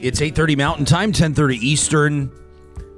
[0.00, 2.30] It's 8:30 Mountain Time, 10:30 Eastern.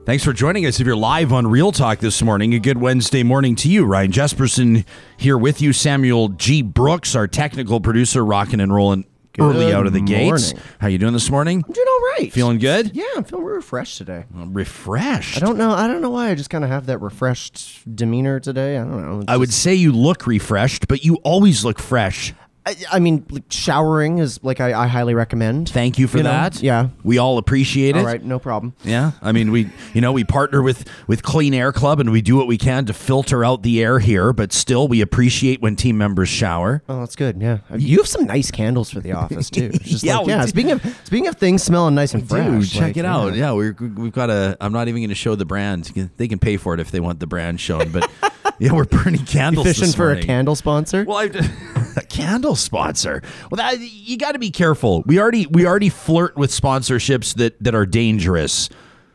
[0.07, 0.81] Thanks for joining us.
[0.81, 3.85] If you're live on Real Talk this morning, a good Wednesday morning to you.
[3.85, 4.85] Ryan Jesperson
[5.17, 5.73] here with you.
[5.73, 6.63] Samuel G.
[6.63, 9.05] Brooks, our technical producer, rocking and rolling
[9.39, 10.53] early out of the gates.
[10.81, 11.63] How you doing this morning?
[11.67, 12.33] I'm doing all right.
[12.33, 12.91] Feeling good?
[12.95, 14.25] Yeah, I'm feeling refreshed today.
[14.35, 15.37] Refreshed.
[15.37, 15.71] I don't know.
[15.71, 16.31] I don't know why.
[16.31, 18.77] I just kind of have that refreshed demeanor today.
[18.77, 19.19] I don't know.
[19.21, 22.35] It's I would just- say you look refreshed, but you always look fresh.
[22.71, 25.69] I, I mean, like, showering is like I, I highly recommend.
[25.69, 26.31] Thank you for You know?
[26.31, 26.63] that.
[26.63, 26.89] Yeah.
[27.03, 27.99] We all appreciate it.
[28.01, 28.75] All right, no problem.
[28.85, 32.23] Yeah, I mean we, you know, we partner with with Clean Air Club and we
[32.23, 35.77] do what we can to filter out the air here, but still we appreciate when
[35.77, 36.83] team members shower.
[36.89, 37.41] Oh, that's good.
[37.41, 39.71] Yeah, you have some nice candles for the office too.
[39.75, 40.43] It's just Yeah, like, we yeah.
[40.43, 40.49] do.
[40.49, 43.35] Speaking of speaking of things smelling nice and fresh, Dude, check like, it out.
[43.35, 44.57] Yeah, we're, we've got a.
[44.61, 45.85] I'm not even going to show the brand.
[46.17, 47.91] They can pay for it if they want the brand shown.
[47.93, 48.11] But
[48.65, 49.67] yeah, we're burning candles.
[49.67, 51.05] Fishing this for a candle sponsor.
[51.05, 51.25] Well, I,
[51.97, 53.23] a candle sponsor.
[53.51, 55.03] Well, that, you got to be careful.
[55.07, 58.69] We already we already flirt with sponsorships that that are dangerous.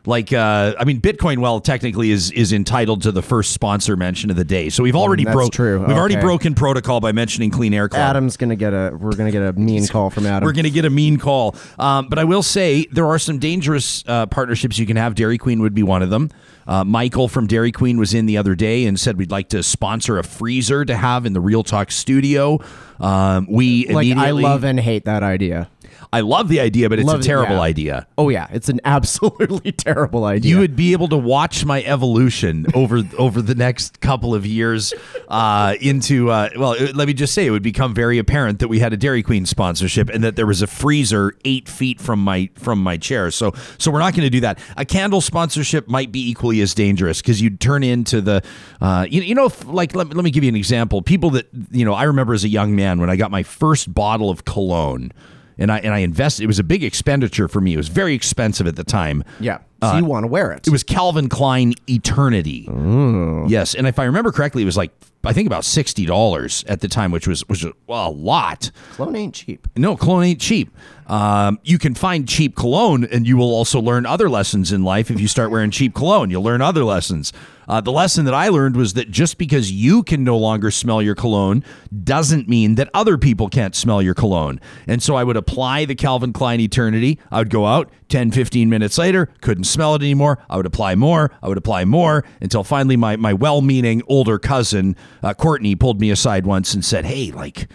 [0.04, 4.30] Like, uh, I mean, Bitcoin well technically is is entitled to the first sponsor mention
[4.30, 4.68] of the day.
[4.68, 5.52] So we've already that's broke.
[5.52, 5.80] true.
[5.80, 8.00] We've already broken protocol by mentioning Clean Air Club.
[8.00, 8.96] Adam's gonna get a.
[8.98, 10.44] We're gonna get a mean call from Adam.
[10.44, 11.54] We're going to get a mean call.
[11.78, 15.14] Um, but I will say there are some dangerous uh, partnerships you can have.
[15.14, 16.30] Dairy Queen would be one of them.
[16.66, 19.62] Uh, Michael from Dairy Queen was in the other day and said we'd like to
[19.62, 22.58] sponsor a freezer to have in the Real Talk studio.
[22.98, 25.68] Um, we like I love and hate that idea.
[26.12, 27.60] I love the idea, but it's Love a it, terrible yeah.
[27.62, 28.06] idea.
[28.16, 30.50] Oh yeah, it's an absolutely terrible idea.
[30.50, 34.94] You would be able to watch my evolution over over the next couple of years
[35.28, 36.72] uh, into uh, well.
[36.72, 39.22] it- Let me just say, it would become very apparent that we had a Dairy
[39.22, 43.30] Queen sponsorship and that there was a freezer eight feet from my from my chair.
[43.30, 44.58] So so we're not going to do that.
[44.76, 48.42] A candle sponsorship might be equally as dangerous because you'd turn into the
[48.80, 51.02] uh, you, you know like let, let me give you an example.
[51.02, 53.92] People that you know I remember as a young man when I got my first
[53.92, 55.12] bottle of cologne.
[55.58, 56.44] And I and I invested.
[56.44, 57.74] It was a big expenditure for me.
[57.74, 59.24] It was very expensive at the time.
[59.40, 59.58] yeah.
[59.82, 60.66] So uh, you want to wear it?
[60.66, 62.64] It was Calvin Klein Eternity.
[62.66, 63.50] Mm.
[63.50, 64.90] Yes, and if I remember correctly, it was like
[65.26, 68.70] I think about sixty dollars at the time, which was was a lot.
[68.94, 69.68] Cologne ain't cheap.
[69.76, 70.70] No, cologne ain't cheap.
[71.06, 75.10] Um, you can find cheap cologne, and you will also learn other lessons in life
[75.10, 76.30] if you start wearing cheap cologne.
[76.30, 77.32] You'll learn other lessons.
[77.68, 81.02] Uh, the lesson that I learned was that just because you can no longer smell
[81.02, 81.64] your cologne
[82.04, 84.60] doesn't mean that other people can't smell your cologne.
[84.86, 87.18] And so I would apply the Calvin Klein Eternity.
[87.30, 90.38] I would go out 10, 15 minutes later, couldn't smell it anymore.
[90.48, 91.32] I would apply more.
[91.42, 96.00] I would apply more until finally my, my well meaning older cousin, uh, Courtney, pulled
[96.00, 97.68] me aside once and said, Hey, like,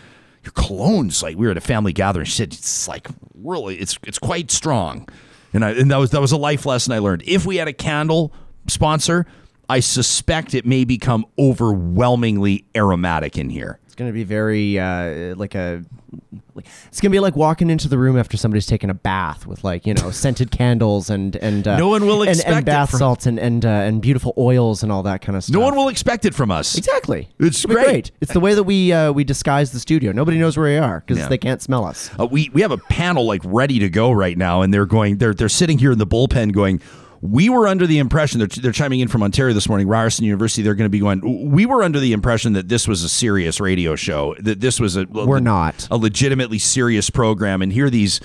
[0.44, 2.26] your cologne's like we were at a family gathering.
[2.26, 5.08] She said it's like really it's it's quite strong,
[5.54, 7.24] and I and that was that was a life lesson I learned.
[7.26, 8.34] If we had a candle
[8.68, 9.26] sponsor,
[9.70, 13.80] I suspect it may become overwhelmingly aromatic in here.
[13.92, 15.84] It's gonna be very uh, like a.
[16.56, 19.66] Like, it's gonna be like walking into the room after somebody's taken a bath with
[19.66, 22.92] like you know scented candles and and uh, No one will expect it and bath
[22.92, 25.54] from- salts and and uh, and beautiful oils and all that kind of stuff.
[25.54, 26.78] No one will expect it from us.
[26.78, 27.28] exactly.
[27.38, 28.12] It's It'll great.
[28.22, 30.14] It's the way that we uh, we disguise the studio.
[30.14, 31.28] Nobody knows where we are because Yeah.
[31.28, 32.10] they can't smell us.
[32.18, 35.18] Uh, we we have a panel like ready to go right now, and they're going.
[35.18, 36.80] They're they're sitting here in the bullpen going.
[37.22, 40.64] We were under the impression they're, they're chiming in from Ontario this morning, Ryerson University.
[40.64, 41.52] They're going to be going.
[41.52, 44.36] We were under the impression that this was a serious radio show.
[44.40, 45.88] That this was a We're not.
[45.92, 47.62] a legitimately serious program.
[47.62, 48.22] And here these,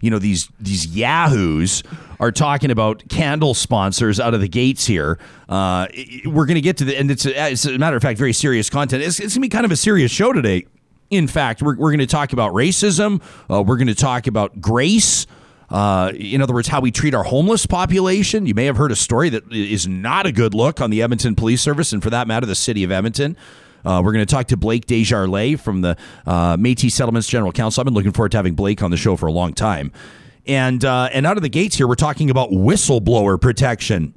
[0.00, 1.84] you know, these these yahoos
[2.18, 5.18] are talking about candle sponsors out of the gates here.
[5.48, 5.86] Uh,
[6.26, 8.32] we're going to get to the and it's a, it's a matter of fact very
[8.32, 9.02] serious content.
[9.02, 10.66] It's, it's going to be kind of a serious show today.
[11.08, 13.22] In fact, we're, we're going to talk about racism.
[13.48, 15.26] Uh, we're going to talk about grace.
[15.70, 18.46] Uh, in other words, how we treat our homeless population.
[18.46, 21.36] You may have heard a story that is not a good look on the Edmonton
[21.36, 23.36] Police Service, and for that matter, the city of Edmonton.
[23.84, 27.80] Uh, we're going to talk to Blake Desjarlais from the uh, Métis Settlements General Council.
[27.80, 29.92] I've been looking forward to having Blake on the show for a long time.
[30.46, 34.14] And uh, and out of the gates here, we're talking about whistleblower protection.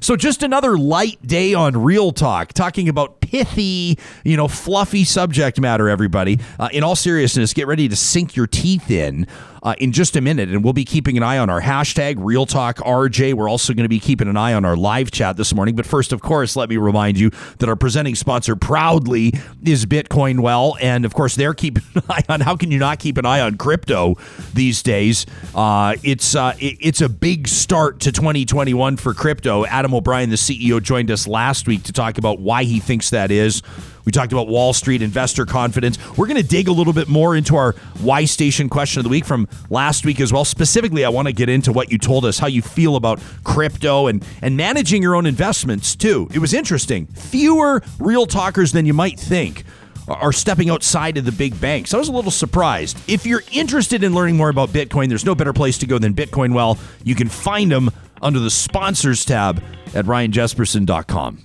[0.00, 5.58] So just another light day on Real Talk, talking about pithy, you know, fluffy subject
[5.58, 5.88] matter.
[5.88, 9.26] Everybody, uh, in all seriousness, get ready to sink your teeth in
[9.64, 12.44] uh, in just a minute, and we'll be keeping an eye on our hashtag Real
[12.46, 13.32] Talk RJ.
[13.34, 15.74] We're also going to be keeping an eye on our live chat this morning.
[15.74, 19.32] But first, of course, let me remind you that our presenting sponsor proudly
[19.64, 22.40] is Bitcoin Well, and of course, they're keeping an eye on.
[22.42, 24.16] How can you not keep an eye on crypto
[24.52, 25.24] these days?
[25.54, 29.64] Uh, it's uh, it- it's a big start to 2021 for crypto.
[29.64, 33.30] Adam O'Brien, the CEO, joined us last week to talk about why he thinks that
[33.30, 33.62] is.
[34.04, 35.98] We talked about Wall Street investor confidence.
[36.16, 39.10] We're going to dig a little bit more into our why station question of the
[39.10, 40.44] week from last week as well.
[40.44, 44.06] Specifically, I want to get into what you told us, how you feel about crypto
[44.06, 46.28] and and managing your own investments too.
[46.32, 47.06] It was interesting.
[47.06, 49.64] Fewer real talkers than you might think
[50.08, 51.94] are stepping outside of the big banks.
[51.94, 52.98] I was a little surprised.
[53.08, 56.14] If you're interested in learning more about Bitcoin, there's no better place to go than
[56.14, 56.78] Bitcoin Well.
[57.04, 57.90] You can find them
[58.20, 59.62] under the sponsors tab
[59.94, 61.44] at ryanjesperson.com.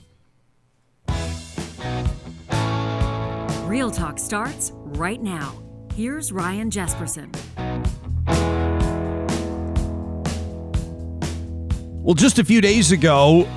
[3.90, 5.60] Real Talk starts right now.
[5.96, 7.36] Here's Ryan Jesperson.
[12.04, 13.48] Well, just a few days ago,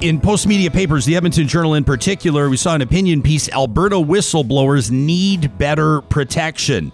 [0.00, 4.90] in Postmedia Papers, the Edmonton Journal in particular, we saw an opinion piece Alberta whistleblowers
[4.90, 6.90] need better protection.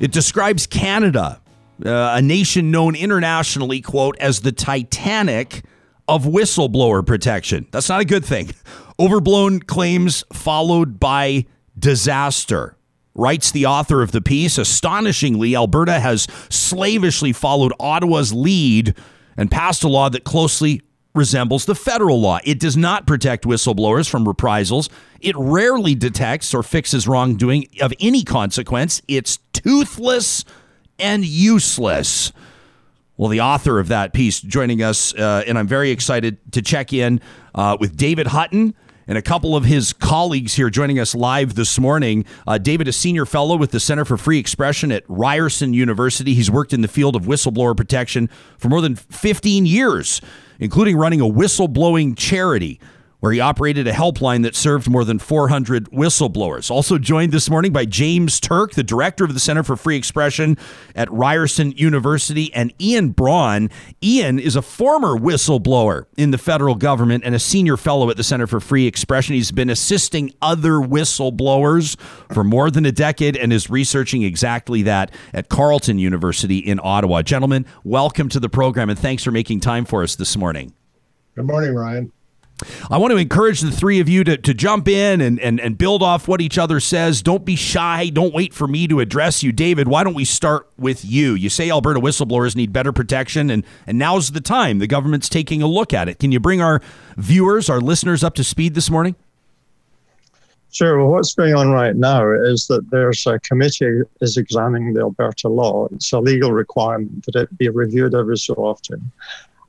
[0.00, 1.40] It describes Canada,
[1.86, 5.62] uh, a nation known internationally, quote, as the Titanic
[6.08, 7.68] of whistleblower protection.
[7.70, 8.50] That's not a good thing.
[8.98, 11.46] Overblown claims followed by
[11.78, 12.76] disaster.
[13.16, 18.96] Writes the author of the piece, astonishingly, Alberta has slavishly followed Ottawa's lead
[19.36, 20.82] and passed a law that closely
[21.14, 22.40] resembles the federal law.
[22.44, 24.88] It does not protect whistleblowers from reprisals.
[25.20, 29.00] It rarely detects or fixes wrongdoing of any consequence.
[29.06, 30.44] It's toothless
[30.98, 32.32] and useless.
[33.16, 36.92] Well, the author of that piece joining us, uh, and I'm very excited to check
[36.92, 37.20] in
[37.54, 38.74] uh, with David Hutton
[39.06, 42.24] and a couple of his colleagues here joining us live this morning.
[42.46, 46.34] Uh, David, a senior fellow with the Center for Free Expression at Ryerson University.
[46.34, 48.28] He's worked in the field of whistleblower protection
[48.58, 50.20] for more than 15 years,
[50.58, 52.80] including running a whistleblowing charity
[53.24, 56.70] where he operated a helpline that served more than 400 whistleblowers.
[56.70, 60.58] Also joined this morning by James Turk, the director of the Center for Free Expression
[60.94, 63.70] at Ryerson University, and Ian Bron.
[64.02, 68.22] Ian is a former whistleblower in the federal government and a senior fellow at the
[68.22, 69.34] Center for Free Expression.
[69.34, 71.98] He's been assisting other whistleblowers
[72.30, 77.22] for more than a decade and is researching exactly that at Carleton University in Ottawa.
[77.22, 80.74] Gentlemen, welcome to the program and thanks for making time for us this morning.
[81.34, 82.12] Good morning, Ryan.
[82.90, 85.76] I want to encourage the three of you to, to jump in and, and, and
[85.78, 87.22] build off what each other says.
[87.22, 88.10] Don't be shy.
[88.10, 89.52] Don't wait for me to address you.
[89.52, 91.34] David, why don't we start with you?
[91.34, 94.78] You say Alberta whistleblowers need better protection, and, and now's the time.
[94.78, 96.18] The government's taking a look at it.
[96.18, 96.80] Can you bring our
[97.16, 99.16] viewers, our listeners up to speed this morning?
[100.74, 100.98] Sure.
[100.98, 105.48] Well, what's going on right now is that there's a committee is examining the Alberta
[105.48, 105.86] law.
[105.92, 109.12] It's a legal requirement that it be reviewed every so often.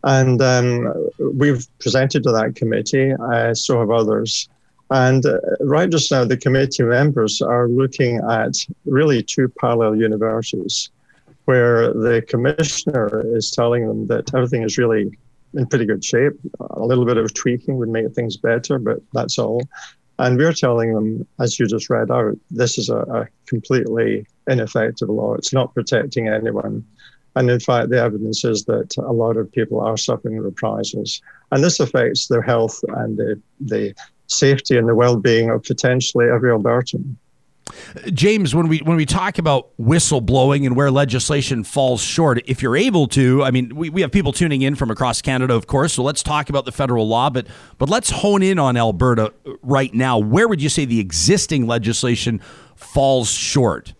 [0.05, 4.47] And um, we've presented to that committee, uh, so have others.
[4.91, 8.53] And uh, right just now, the committee members are looking at
[8.85, 10.91] really two parallel universes
[11.45, 15.11] where the commissioner is telling them that everything is really
[15.55, 16.33] in pretty good shape.
[16.59, 19.61] A little bit of tweaking would make things better, but that's all.
[20.19, 25.09] And we're telling them, as you just read out, this is a, a completely ineffective
[25.09, 25.33] law.
[25.33, 26.85] It's not protecting anyone.
[27.35, 31.21] And in fact, the evidence is that a lot of people are suffering reprisals.
[31.51, 33.93] And this affects their health and the, the
[34.27, 37.15] safety and the well being of potentially every Albertan.
[38.13, 42.77] James, when we when we talk about whistleblowing and where legislation falls short, if you're
[42.77, 45.93] able to, I mean, we, we have people tuning in from across Canada, of course.
[45.93, 47.47] So let's talk about the federal law, but
[47.79, 49.33] but let's hone in on Alberta
[49.63, 50.19] right now.
[50.19, 52.39] Where would you say the existing legislation
[52.75, 53.93] falls short?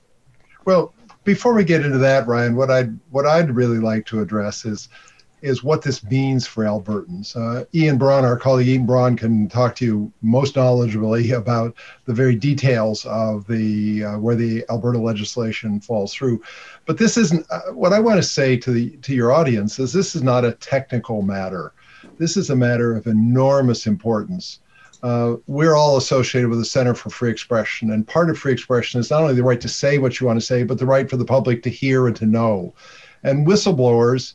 [0.66, 0.94] Well,
[1.26, 4.88] before we get into that, Ryan, what I'd what I'd really like to address is
[5.42, 7.36] is what this means for Albertans.
[7.36, 11.76] Uh, Ian Bron, our colleague Ian Bron, can talk to you most knowledgeably about
[12.06, 16.42] the very details of the uh, where the Alberta legislation falls through.
[16.86, 19.92] But this isn't uh, what I want to say to the to your audience is
[19.92, 21.74] this is not a technical matter.
[22.18, 24.60] This is a matter of enormous importance
[25.06, 27.92] uh, we're all associated with the Center for Free Expression.
[27.92, 30.40] And part of free expression is not only the right to say what you want
[30.40, 32.74] to say, but the right for the public to hear and to know.
[33.22, 34.34] And whistleblowers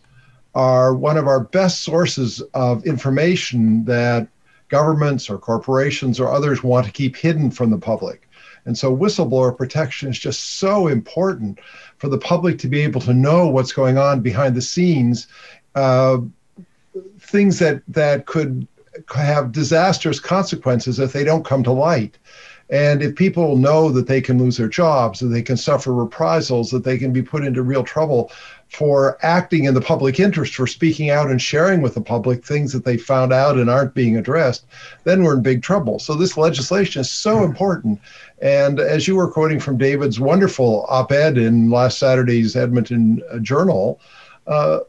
[0.55, 4.29] are one of our best sources of information that
[4.69, 8.29] governments or corporations or others want to keep hidden from the public.
[8.65, 11.59] And so whistleblower protection is just so important
[11.99, 15.27] for the public to be able to know what's going on behind the scenes.
[15.75, 16.19] Uh,
[17.19, 18.69] things that that could
[19.15, 22.19] have disastrous consequences if they don't come to light.
[22.71, 26.71] And if people know that they can lose their jobs, that they can suffer reprisals,
[26.71, 28.31] that they can be put into real trouble
[28.69, 32.73] for acting in the public interest, for speaking out and sharing with the public things
[32.73, 34.67] that they found out and aren't being addressed,
[35.03, 35.99] then we're in big trouble.
[35.99, 38.01] So this legislation is so important.
[38.41, 44.01] And as you were quoting from David's wonderful op ed in last Saturday's Edmonton Journal,
[44.47, 44.81] uh,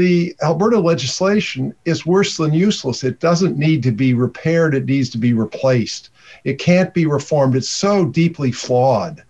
[0.00, 3.04] the Alberta legislation is worse than useless.
[3.04, 6.08] It doesn't need to be repaired, it needs to be replaced.
[6.44, 7.54] It can't be reformed.
[7.54, 9.22] It's so deeply flawed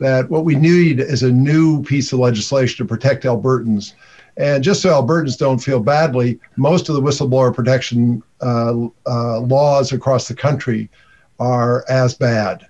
[0.00, 3.92] that what we need is a new piece of legislation to protect Albertans.
[4.36, 9.92] And just so Albertans don't feel badly, most of the whistleblower protection uh, uh, laws
[9.92, 10.90] across the country
[11.38, 12.66] are as bad.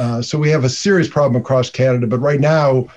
[0.00, 2.08] Uh, so we have a serious problem across Canada.
[2.08, 2.88] But right now,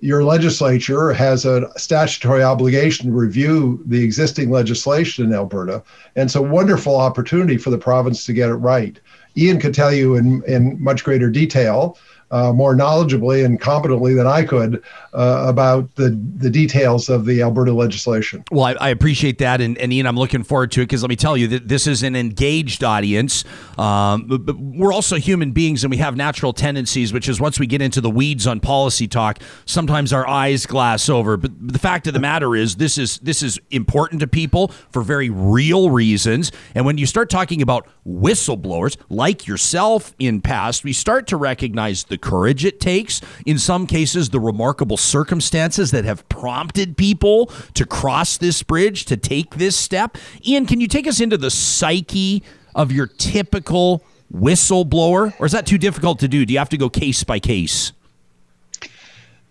[0.00, 5.82] your legislature has a statutory obligation to review the existing legislation in Alberta.
[6.16, 8.98] And it's a wonderful opportunity for the province to get it right.
[9.36, 11.98] Ian could tell you in, in much greater detail
[12.30, 14.82] uh, more knowledgeably and competently than I could
[15.12, 18.44] uh, about the the details of the Alberta legislation.
[18.50, 21.08] Well, I, I appreciate that, and, and, Ian, I'm looking forward to it because let
[21.08, 23.44] me tell you that this is an engaged audience.
[23.76, 27.82] Um, we're also human beings, and we have natural tendencies, which is once we get
[27.82, 31.36] into the weeds on policy talk, sometimes our eyes glass over.
[31.36, 35.02] But the fact of the matter is, this is this is important to people for
[35.02, 36.52] very real reasons.
[36.74, 42.04] And when you start talking about whistleblowers like yourself in past, we start to recognize
[42.04, 43.20] the courage it takes.
[43.46, 49.16] In some cases, the remarkable circumstances that have prompted people to cross this bridge, to
[49.16, 50.16] take this step.
[50.46, 52.42] Ian, can you take us into the psyche
[52.74, 55.34] of your typical whistleblower?
[55.38, 56.44] Or is that too difficult to do?
[56.44, 57.92] Do you have to go case by case?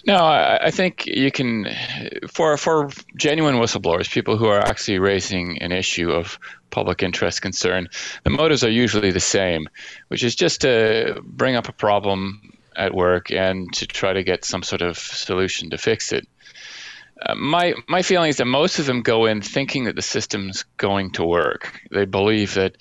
[0.08, 1.68] No, I, think you can,
[2.32, 7.90] for for genuine whistleblowers, people who are actually raising an issue of public interest concern,
[8.24, 9.68] the motives are usually the same,
[10.08, 14.46] which is just to bring up a problem at work and to try to get
[14.46, 16.28] some sort of solution to fix it.
[17.22, 20.64] Uh, my my feeling is that most of them go in thinking that the system's
[20.78, 21.82] going to work.
[21.92, 22.78] They believe that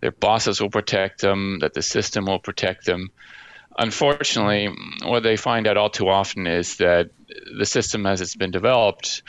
[0.00, 3.10] their bosses will protect them, that the system will protect them.
[3.78, 4.74] Unfortunately,
[5.04, 7.10] what they find out all too often is that
[7.56, 9.22] the system, as it's been developed,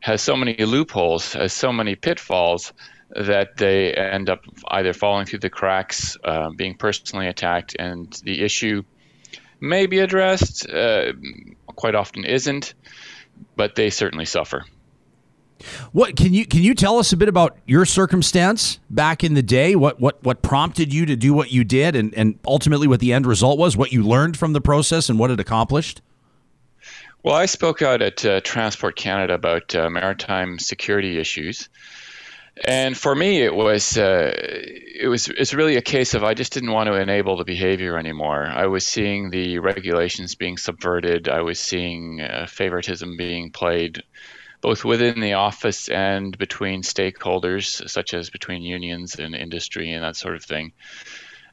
[0.00, 2.72] has so many loopholes, has so many pitfalls
[3.10, 8.42] that they end up either falling through the cracks, uh, being personally attacked, and the
[8.42, 8.82] issue
[9.60, 11.12] may be addressed, uh,
[11.66, 12.74] quite often isn't,
[13.56, 14.64] but they certainly suffer.
[15.92, 19.42] What can you can you tell us a bit about your circumstance back in the
[19.42, 19.74] day?
[19.74, 23.12] What what what prompted you to do what you did, and and ultimately what the
[23.12, 26.02] end result was, what you learned from the process, and what it accomplished?
[27.22, 31.68] Well, I spoke out at uh, Transport Canada about uh, maritime security issues,
[32.64, 36.52] and for me, it was uh, it was it's really a case of I just
[36.52, 38.46] didn't want to enable the behavior anymore.
[38.46, 41.28] I was seeing the regulations being subverted.
[41.28, 44.02] I was seeing uh, favoritism being played,
[44.62, 50.16] both within the office and between stakeholders, such as between unions and industry and that
[50.16, 50.72] sort of thing,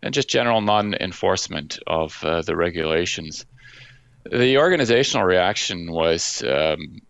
[0.01, 3.45] and just general non-enforcement of uh, the regulations.
[4.31, 6.41] The organizational reaction was.
[6.43, 7.01] Um,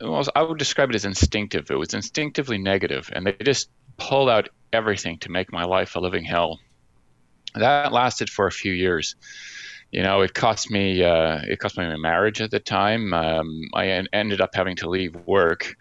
[0.00, 1.70] well, I would describe it as instinctive.
[1.70, 6.00] It was instinctively negative, and they just pulled out everything to make my life a
[6.00, 6.60] living hell.
[7.54, 9.16] That lasted for a few years.
[9.90, 13.14] You know, it cost me uh, it cost me my marriage at the time.
[13.14, 15.74] Um, I en- ended up having to leave work.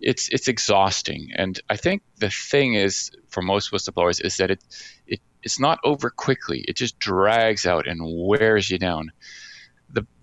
[0.00, 4.62] It's it's exhausting, and I think the thing is for most whistleblowers is that it
[5.06, 6.64] it it's not over quickly.
[6.68, 9.10] It just drags out and wears you down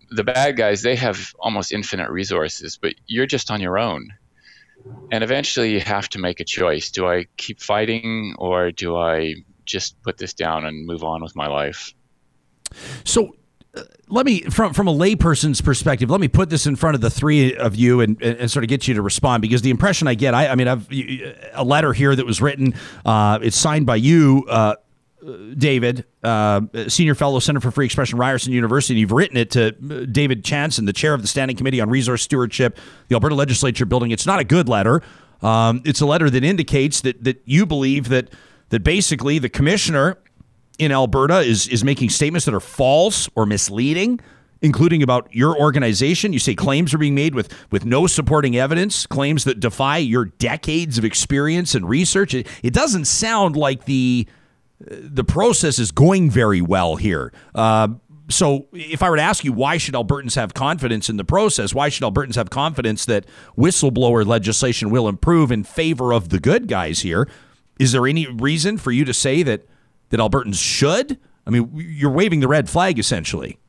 [0.09, 4.09] the bad guys they have almost infinite resources, but you're just on your own.
[5.11, 6.91] And eventually you have to make a choice.
[6.91, 11.35] Do I keep fighting or do I just put this down and move on with
[11.35, 11.93] my life?
[13.05, 13.35] So
[13.75, 17.01] uh, let me from from a layperson's perspective let me put this in front of
[17.01, 19.71] the three of you and, and, and, sort of get you to respond because the
[19.71, 20.87] impression i get i, I mean i've
[21.53, 24.75] a letter here that was written uh, it's signed by you uh,
[25.57, 28.99] David, uh, senior fellow, Center for Free Expression, Ryerson University.
[28.99, 32.21] You've written it to uh, David Hanson, the chair of the Standing Committee on Resource
[32.21, 32.77] Stewardship,
[33.07, 34.11] the Alberta Legislature building.
[34.11, 35.01] It's not a good letter.
[35.41, 38.29] Um, it's a letter that indicates that that you believe that
[38.69, 40.17] that basically the commissioner
[40.79, 44.19] in Alberta is is making statements that are false or misleading
[44.63, 46.31] including about your organization.
[46.31, 50.25] You say claims are being made with with no supporting evidence, claims that defy your
[50.25, 52.33] decades of experience and research.
[52.33, 54.25] It, it doesn't sound like the
[54.87, 57.33] the process is going very well here.
[57.55, 57.89] Uh,
[58.29, 61.73] so, if I were to ask you, why should Albertans have confidence in the process?
[61.73, 63.25] Why should Albertans have confidence that
[63.57, 67.27] whistleblower legislation will improve in favor of the good guys here?
[67.79, 69.67] Is there any reason for you to say that
[70.09, 71.19] that Albertans should?
[71.45, 73.59] I mean, you're waving the red flag essentially.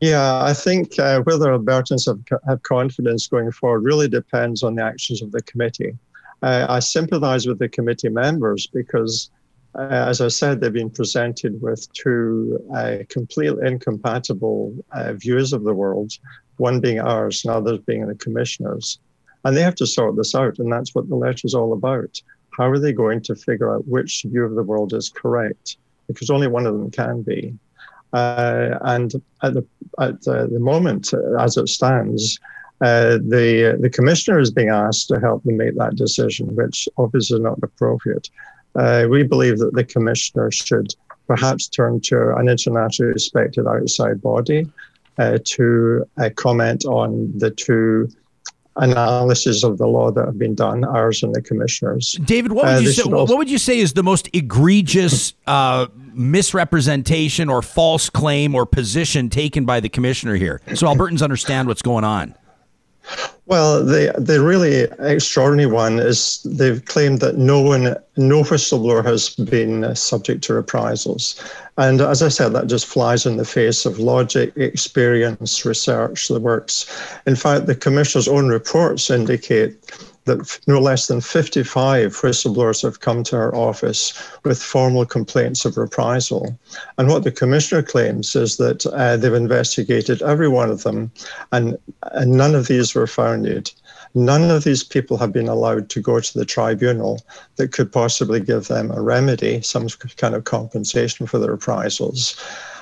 [0.00, 4.82] Yeah, I think uh, whether Albertans have, have confidence going forward really depends on the
[4.82, 5.96] actions of the committee.
[6.42, 9.30] Uh, I sympathize with the committee members because
[9.78, 15.74] as I said, they've been presented with two uh, completely incompatible uh, views of the
[15.74, 16.12] world,
[16.56, 18.98] one being ours and others being the commissioners.
[19.44, 20.58] And they have to sort this out.
[20.58, 22.20] And that's what the letter is all about.
[22.56, 25.76] How are they going to figure out which view of the world is correct?
[26.08, 27.54] Because only one of them can be.
[28.12, 29.64] Uh, and at the,
[30.00, 32.40] at the moment, uh, as it stands,
[32.82, 37.36] uh, the the commissioner is being asked to help them make that decision, which obviously
[37.36, 38.30] is not appropriate.
[38.74, 40.94] Uh, we believe that the commissioner should
[41.26, 44.66] perhaps turn to an internationally respected outside body
[45.18, 48.08] uh, to uh, comment on the two
[48.76, 52.12] analyses of the law that have been done, ours and the commissioners.
[52.24, 53.02] David, what would uh, you say?
[53.04, 59.28] What would you say is the most egregious uh, misrepresentation or false claim or position
[59.28, 62.34] taken by the commissioner here, so Albertans understand what's going on?
[63.50, 69.30] Well, the the really extraordinary one is they've claimed that no one, no whistleblower has
[69.30, 71.34] been uh, subject to reprisals,
[71.76, 76.42] and as I said, that just flies in the face of logic, experience, research that
[76.42, 76.86] works.
[77.26, 79.74] In fact, the commissioner's own reports indicate
[80.24, 84.12] that no less than 55 whistleblowers have come to our office
[84.44, 86.58] with formal complaints of reprisal.
[86.98, 91.10] And what the commissioner claims is that uh, they've investigated every one of them,
[91.52, 91.78] and,
[92.12, 93.72] and none of these were founded.
[94.14, 97.22] None of these people have been allowed to go to the tribunal
[97.56, 102.36] that could possibly give them a remedy, some kind of compensation for the reprisals.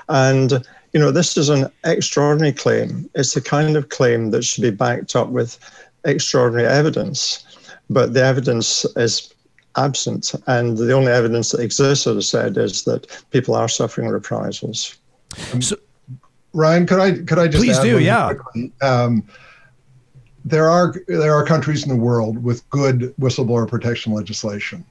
[0.08, 0.64] And
[0.94, 3.10] you know, this is an extraordinary claim.
[3.14, 5.58] It's the kind of claim that should be backed up with
[6.08, 7.44] extraordinary evidence,
[7.88, 9.32] but the evidence is
[9.76, 10.34] absent.
[10.46, 14.98] And the only evidence that exists, as I said, is that people are suffering reprisals.
[15.60, 15.76] So,
[16.52, 18.00] Ryan, could I could I just please do?
[18.00, 18.32] Yeah.
[18.80, 19.24] Um,
[20.44, 24.84] there are there are countries in the world with good whistleblower protection legislation,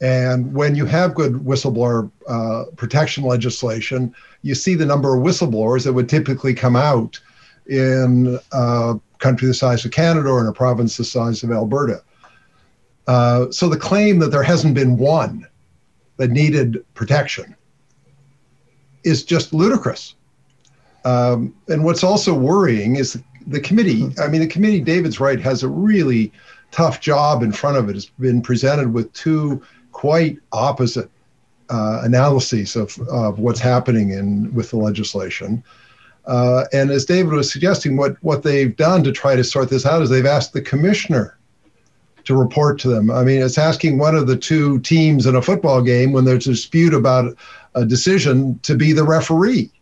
[0.00, 4.12] and when you have good whistleblower uh, protection legislation,
[4.42, 7.20] you see the number of whistleblowers that would typically come out
[7.68, 12.02] in a country the size of Canada or in a province the size of Alberta.
[13.06, 15.46] Uh, so the claim that there hasn't been one
[16.18, 17.54] that needed protection
[19.04, 20.14] is just ludicrous.
[21.04, 24.10] Um, and what's also worrying is the committee.
[24.20, 26.32] I mean, the committee, David's right, has a really
[26.70, 27.96] tough job in front of it.
[27.96, 31.10] It's been presented with two quite opposite
[31.70, 35.62] uh, analyses of, of what's happening in with the legislation.
[36.28, 39.86] Uh, and as David was suggesting, what, what they've done to try to sort this
[39.86, 41.38] out is they've asked the commissioner
[42.24, 43.10] to report to them.
[43.10, 46.46] I mean, it's asking one of the two teams in a football game when there's
[46.46, 47.34] a dispute about
[47.74, 49.72] a decision to be the referee.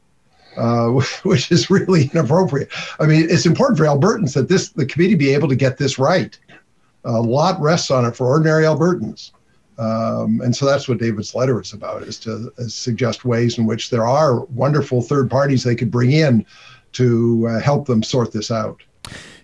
[0.56, 0.88] Uh,
[1.24, 2.70] which is really inappropriate.
[2.98, 5.98] I mean, it's important for Albertans that this the committee be able to get this
[5.98, 6.38] right.
[7.04, 9.32] A lot rests on it for ordinary Albertans.
[9.78, 13.66] Um, and so that's what David's letter is about, is to is suggest ways in
[13.66, 16.46] which there are wonderful third parties they could bring in
[16.92, 18.82] to uh, help them sort this out.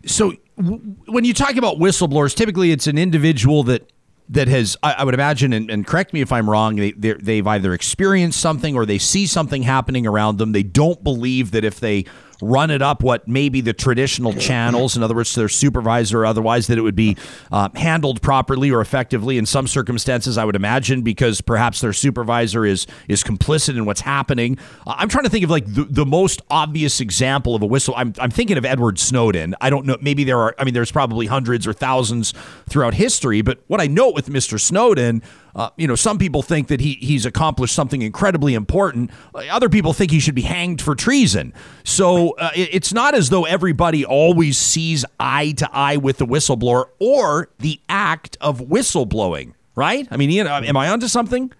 [0.06, 3.90] So w- when you talk about whistleblowers, typically it's an individual that
[4.28, 7.46] that has, I, I would imagine, and, and, correct me if I'm wrong, they, they've
[7.46, 10.52] either experienced something or they see something happening around them.
[10.52, 12.06] They don't believe that if they
[12.42, 16.66] run it up what maybe the traditional channels, in other words, their supervisor or otherwise,
[16.66, 17.16] that it would be
[17.50, 20.36] uh, handled properly or effectively in some circumstances.
[20.36, 24.58] I would imagine because perhaps their supervisor is is complicit in what's happening.
[24.86, 27.94] Uh, I'm trying to think of like the, the most obvious example of a whistle.
[27.96, 29.54] I'm I'm thinking of Edward Snowden.
[29.60, 29.96] I don't know.
[30.00, 30.54] Maybe there are.
[30.58, 32.34] I mean, there's probably hundreds or thousands
[32.68, 33.42] throughout history.
[33.42, 34.60] But what I know with Mr.
[34.60, 35.22] Snowden
[35.54, 39.10] uh, you know, some people think that he he's accomplished something incredibly important.
[39.34, 41.52] Other people think he should be hanged for treason.
[41.84, 46.26] So uh, it, it's not as though everybody always sees eye to eye with the
[46.26, 50.08] whistleblower or the act of whistleblowing, right?
[50.10, 51.52] I mean, Ian, uh, am I onto something?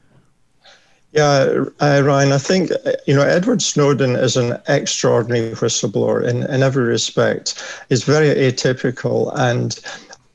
[1.13, 6.45] Yeah, uh, Ryan, I think, uh, you know, Edward Snowden is an extraordinary whistleblower in,
[6.45, 7.63] in every respect.
[7.91, 9.31] He's very atypical.
[9.37, 9.79] And,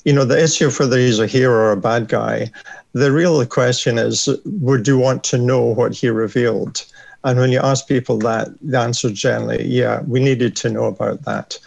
[0.06, 2.52] you know, the issue of whether he's a hero or a bad guy
[2.98, 6.86] the real question is would you want to know what he revealed?
[7.24, 11.24] And when you ask people that, the answer generally, yeah, we needed to know about
[11.24, 11.60] that.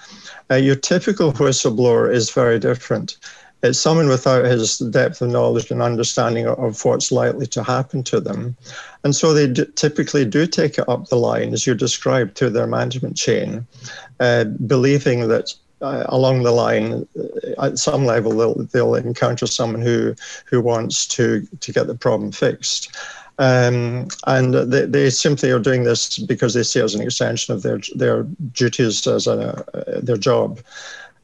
[0.51, 3.17] Uh, your typical whistleblower is very different.
[3.63, 8.19] It's someone without his depth of knowledge and understanding of what's likely to happen to
[8.19, 8.57] them.
[9.05, 12.49] And so they do, typically do take it up the line, as you described, to
[12.49, 13.67] their management chain,
[14.19, 19.81] uh, believing that uh, along the line, uh, at some level, they'll, they'll encounter someone
[19.81, 20.15] who
[20.47, 22.97] who wants to to get the problem fixed.
[23.39, 27.55] Um, and they, they simply are doing this because they see it as an extension
[27.55, 30.61] of their their duties as a, uh, their job.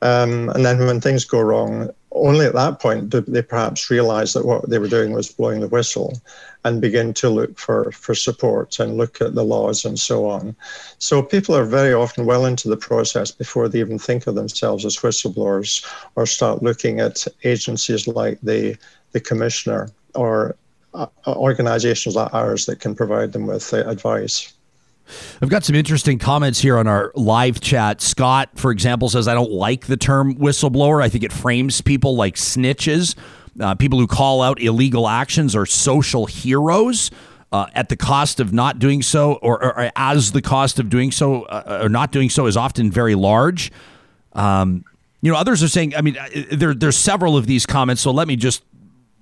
[0.02, 4.32] Um, and then when things go wrong, only at that point do they perhaps realize
[4.32, 6.20] that what they were doing was blowing the whistle
[6.64, 10.56] and begin to look for, for support and look at the laws and so on.
[10.98, 14.84] So people are very often well into the process before they even think of themselves
[14.84, 18.76] as whistleblowers or start looking at agencies like the,
[19.12, 20.56] the commissioner or
[20.94, 24.55] uh, organizations like ours that can provide them with advice.
[25.40, 28.00] I've got some interesting comments here on our live chat.
[28.00, 31.02] Scott, for example, says, I don't like the term whistleblower.
[31.02, 33.16] I think it frames people like snitches.
[33.60, 37.10] Uh, people who call out illegal actions are social heroes.
[37.52, 41.10] uh, at the cost of not doing so, or, or as the cost of doing
[41.10, 43.70] so, uh, or not doing so, is often very large.
[44.32, 44.84] Um,
[45.22, 45.94] you know, others are saying.
[45.94, 48.02] I mean, uh, there there's several of these comments.
[48.02, 48.62] So let me just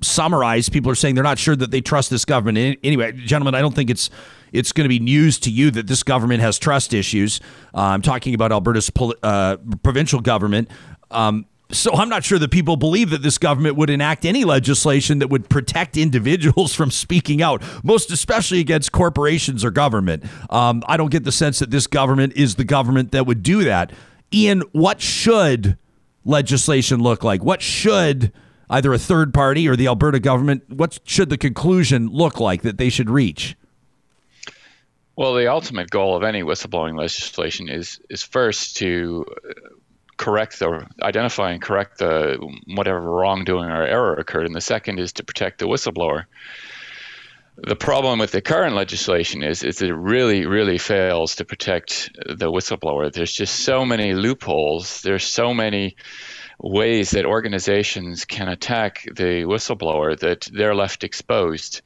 [0.05, 0.69] summarize.
[0.69, 2.79] People are saying they're not sure that they trust this government.
[2.85, 4.11] Anyway, gentlemen, I don't think it's
[4.53, 7.41] it's going to be news to you that this government has trust issues.
[7.75, 8.91] Uh, I'm talking about Alberta's
[9.23, 10.71] uh, provincial government.
[11.11, 15.19] Um, so I'm not sure that people believe that this government would enact any legislation
[15.19, 20.25] that would protect individuals from speaking out, most especially against corporations or government.
[20.51, 23.65] Um, I don't get the sense that this government is the government that would do
[23.65, 23.93] that.
[24.33, 25.77] Ian, what should
[26.25, 27.43] legislation look like?
[27.43, 28.33] What should
[28.71, 32.79] either a third party or the Alberta government, what should the conclusion look like that
[32.79, 33.57] they should reach?
[35.17, 39.53] Well, the ultimate goal of any whistleblowing legislation is is first to uh,
[40.17, 45.13] correct the identify and correct the whatever wrongdoing or error occurred, and the second is
[45.15, 46.25] to protect the whistleblower.
[47.57, 52.51] The problem with the current legislation is, is it really, really fails to protect the
[52.51, 53.13] whistleblower.
[53.13, 55.03] There's just so many loopholes.
[55.03, 55.95] There's so many
[56.59, 61.83] ways that organizations can attack the whistleblower that they're left exposed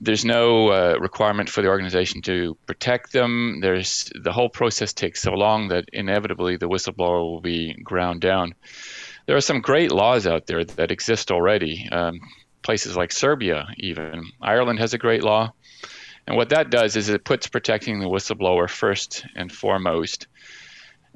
[0.00, 3.60] there's no uh, requirement for the organization to protect them.
[3.60, 8.54] There's the whole process takes so long that inevitably the whistleblower will be ground down.
[9.26, 11.88] There are some great laws out there that exist already.
[11.90, 12.20] Um,
[12.62, 15.52] places like Serbia, even Ireland has a great law,
[16.26, 20.26] and what that does is it puts protecting the whistleblower first and foremost.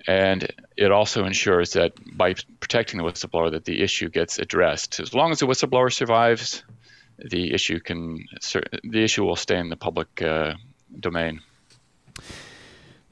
[0.07, 5.01] And it also ensures that by protecting the whistleblower, that the issue gets addressed.
[5.01, 6.63] As long as the whistleblower survives,
[7.19, 8.25] the issue can
[8.83, 10.55] the issue will stay in the public uh,
[10.99, 11.41] domain.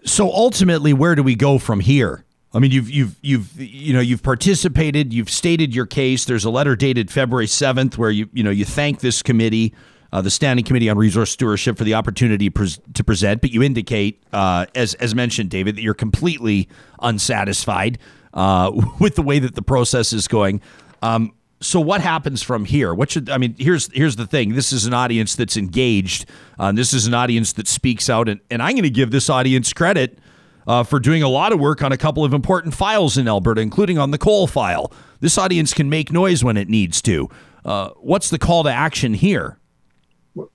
[0.04, 2.24] So ultimately, where do we go from here?
[2.54, 6.26] I mean, you've you've you've you know you've participated, you've stated your case.
[6.26, 9.72] There's a letter dated February seventh where you you know you thank this committee,
[10.12, 13.40] uh, the Standing Committee on Resource Stewardship, for the opportunity pres- to present.
[13.40, 16.68] But you indicate, uh, as as mentioned, David, that you're completely
[17.00, 17.98] unsatisfied
[18.34, 20.60] uh, with the way that the process is going.
[21.00, 22.92] Um, so what happens from here?
[22.92, 23.54] What should I mean?
[23.58, 24.54] Here's here's the thing.
[24.54, 26.26] This is an audience that's engaged.
[26.58, 29.30] Uh, this is an audience that speaks out, and, and I'm going to give this
[29.30, 30.18] audience credit
[30.66, 33.60] uh, for doing a lot of work on a couple of important files in Alberta,
[33.60, 34.92] including on the coal file.
[35.20, 37.28] This audience can make noise when it needs to.
[37.64, 39.58] Uh, what's the call to action here?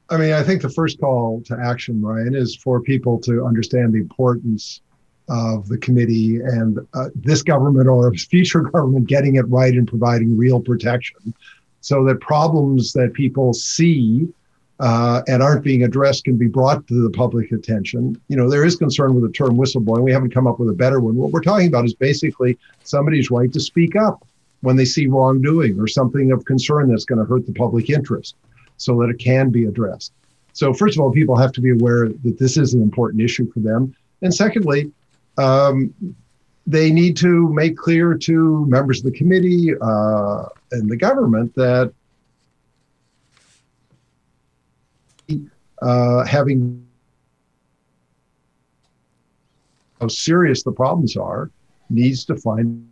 [0.10, 3.94] I mean, I think the first call to action, Ryan, is for people to understand
[3.94, 4.82] the importance
[5.30, 10.38] of the committee and uh, this government or future government getting it right and providing
[10.38, 11.34] real protection
[11.82, 14.28] so that problems that people see
[14.80, 18.20] uh, and aren't being addressed can be brought to the public attention.
[18.28, 20.04] You know, there is concern with the term whistleblowing.
[20.04, 21.16] We haven't come up with a better one.
[21.16, 24.26] What we're talking about is basically somebody's right to speak up
[24.62, 28.36] when they see wrongdoing or something of concern that's going to hurt the public interest
[28.78, 30.14] so that it can be addressed.
[30.54, 33.52] So, first of all, people have to be aware that this is an important issue
[33.52, 33.94] for them.
[34.22, 34.92] And secondly,
[35.38, 35.94] um,
[36.66, 41.94] they need to make clear to members of the committee uh, and the government that
[45.82, 46.86] uh, having
[50.02, 51.50] how serious the problems are
[51.90, 52.88] needs to find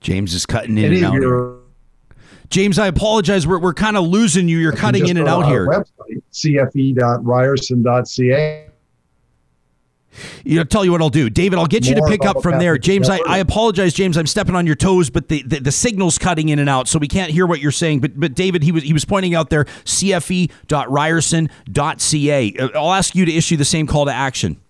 [0.00, 1.55] James is cutting in and out.
[2.50, 3.46] James, I apologize.
[3.46, 4.58] We're, we're kind of losing you.
[4.58, 5.66] You're cutting in and out here.
[5.66, 8.66] Website, cfe.ryerson.ca
[10.44, 11.58] you know, tell you what I'll do, David.
[11.58, 13.08] I'll get you to pick up from there, James.
[13.08, 14.16] I, I apologize, James.
[14.16, 16.98] I'm stepping on your toes, but the, the, the signal's cutting in and out, so
[16.98, 18.00] we can't hear what you're saying.
[18.00, 22.56] But but David, he was he was pointing out there cfe.ryerson.ca.
[22.58, 24.60] Uh, I'll ask you to issue the same call to action.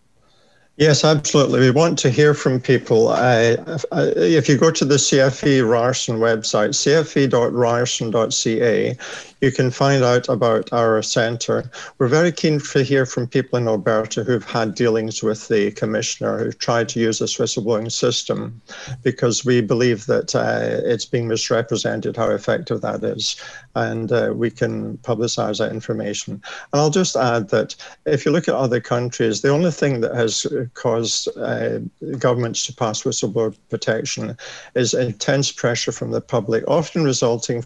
[0.79, 1.61] Yes, absolutely.
[1.61, 3.11] We want to hear from people.
[3.15, 8.99] If you go to the CFE Ryerson website, cfe.ryerson.ca,
[9.41, 11.71] you can find out about our centre.
[11.99, 16.39] We're very keen to hear from people in Alberta who've had dealings with the commissioner
[16.39, 18.61] who've tried to use this whistleblowing system
[19.03, 23.37] because we believe that uh, it's being misrepresented how effective that is.
[23.75, 26.35] And uh, we can publicise that information.
[26.73, 30.15] And I'll just add that if you look at other countries, the only thing that
[30.15, 31.79] has caused uh,
[32.19, 34.37] governments to pass whistleblower protection
[34.75, 37.65] is intense pressure from the public, often resulting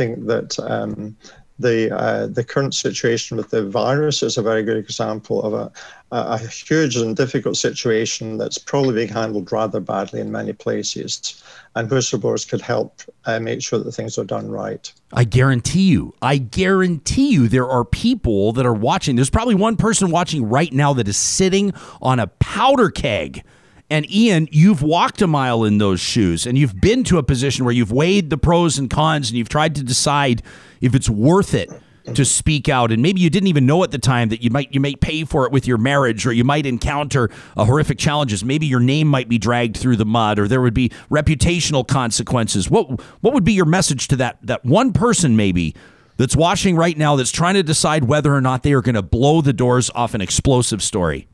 [0.00, 1.14] think that um,
[1.58, 5.70] the uh, the current situation with the virus is a very good example of a,
[6.10, 11.42] a, huge and difficult situation that's probably being handled rather badly in many places.
[11.76, 14.90] And whistleblowers could help uh, make sure that things are done right.
[15.12, 19.16] I guarantee you, I guarantee you, there are people that are watching.
[19.16, 23.44] There's probably one person watching right now that is sitting on a powder keg
[23.90, 27.64] And Ian, you've walked a mile in those shoes and you've been to a position
[27.64, 30.42] where you've weighed the pros and cons and you've tried to decide
[30.80, 31.70] if it's worth it
[32.14, 32.92] to speak out.
[32.92, 35.24] And maybe you didn't even know at the time that you might you might pay
[35.24, 38.44] for it with your marriage or you might encounter horrific challenges.
[38.44, 42.70] Maybe your name might be dragged through the mud or there would be reputational consequences.
[42.70, 45.74] What what would be your message to that that one person maybe
[46.16, 49.02] that's watching right now that's trying to decide whether or not they are going to
[49.02, 51.26] blow the doors off an explosive story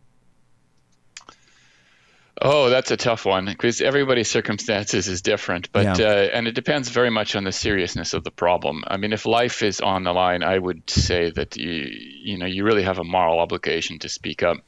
[2.41, 6.07] Oh, that's a tough one because everybody's circumstances is different, but Yeah.
[6.07, 8.85] uh, and it depends very much on the seriousness of the problem.
[8.87, 12.47] I mean, if life is on the line, I would say that you you know
[12.47, 14.59] you really have a moral obligation to speak up.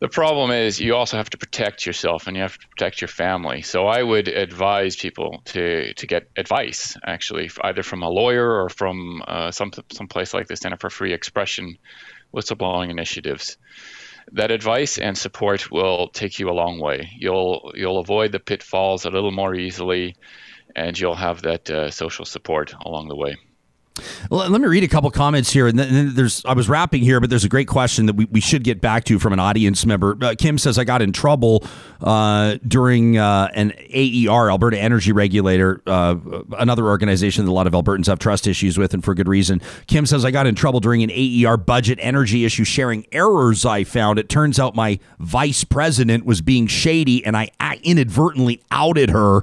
[0.00, 3.06] The problem is you also have to protect yourself and you have to protect your
[3.06, 3.62] family.
[3.62, 8.68] So I would advise people to to get advice actually, either from a lawyer or
[8.68, 11.78] from uh, some some place like the Center for Free Expression
[12.34, 13.56] whistleblowing initiatives
[14.32, 17.10] that advice and support will take you a long way.
[17.16, 20.16] You'll you'll avoid the pitfalls a little more easily,
[20.76, 23.36] and you'll have that uh, social support along the way.
[24.30, 26.42] Let me read a couple comments here, and then, and then there's.
[26.46, 29.04] I was wrapping here, but there's a great question that we, we should get back
[29.04, 30.16] to from an audience member.
[30.20, 31.62] Uh, Kim says I got in trouble
[32.00, 36.16] uh, during uh, an AER, Alberta Energy Regulator, uh,
[36.58, 39.60] another organization that a lot of Albertans have trust issues with, and for good reason.
[39.86, 43.84] Kim says I got in trouble during an AER budget energy issue, sharing errors I
[43.84, 44.18] found.
[44.18, 47.50] It turns out my vice president was being shady, and I
[47.82, 49.42] inadvertently outed her.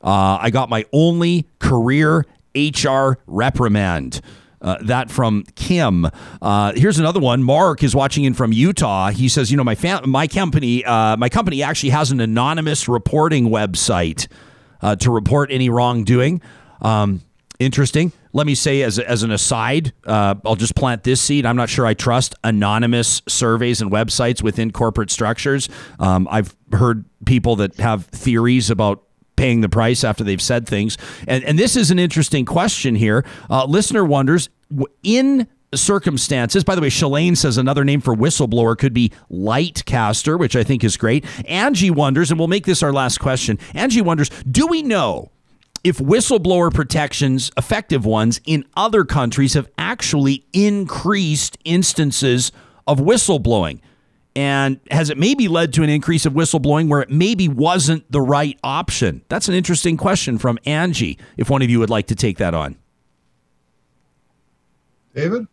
[0.00, 4.20] Uh, I got my only career HR reprimand.
[4.60, 6.08] Uh, that from Kim.
[6.42, 7.44] Uh, here's another one.
[7.44, 9.10] Mark is watching in from Utah.
[9.10, 12.88] He says, you know, my fam- my company, uh, my company actually has an anonymous
[12.88, 14.26] reporting website
[14.82, 16.42] uh, to report any wrongdoing.
[16.82, 17.22] Um,
[17.60, 18.12] interesting.
[18.32, 21.46] Let me say, as, as an aside, uh, I'll just plant this seed.
[21.46, 25.68] I'm not sure I trust anonymous surveys and websites within corporate structures.
[25.98, 29.02] Um, I've heard people that have theories about
[29.38, 30.98] paying the price after they've said things.
[31.26, 33.24] And, and this is an interesting question here.
[33.48, 34.50] Uh, listener wonders
[35.02, 40.56] in circumstances, by the way, Shalane says another name for whistleblower could be lightcaster, which
[40.56, 41.24] I think is great.
[41.46, 43.58] Angie wonders, and we'll make this our last question.
[43.74, 45.30] Angie wonders, do we know
[45.84, 52.50] if whistleblower protections, effective ones in other countries, have actually increased instances
[52.86, 53.80] of whistleblowing?
[54.38, 58.20] And has it maybe led to an increase of whistleblowing where it maybe wasn't the
[58.20, 59.22] right option?
[59.28, 62.54] That's an interesting question from Angie, if one of you would like to take that
[62.54, 62.76] on.
[65.12, 65.48] David?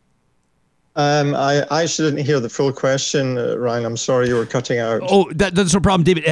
[0.96, 3.86] Um, I, I actually didn't hear the full question, uh, Ryan.
[3.86, 5.02] I'm sorry you were cutting out.
[5.10, 6.24] Oh, that, that's no problem, David.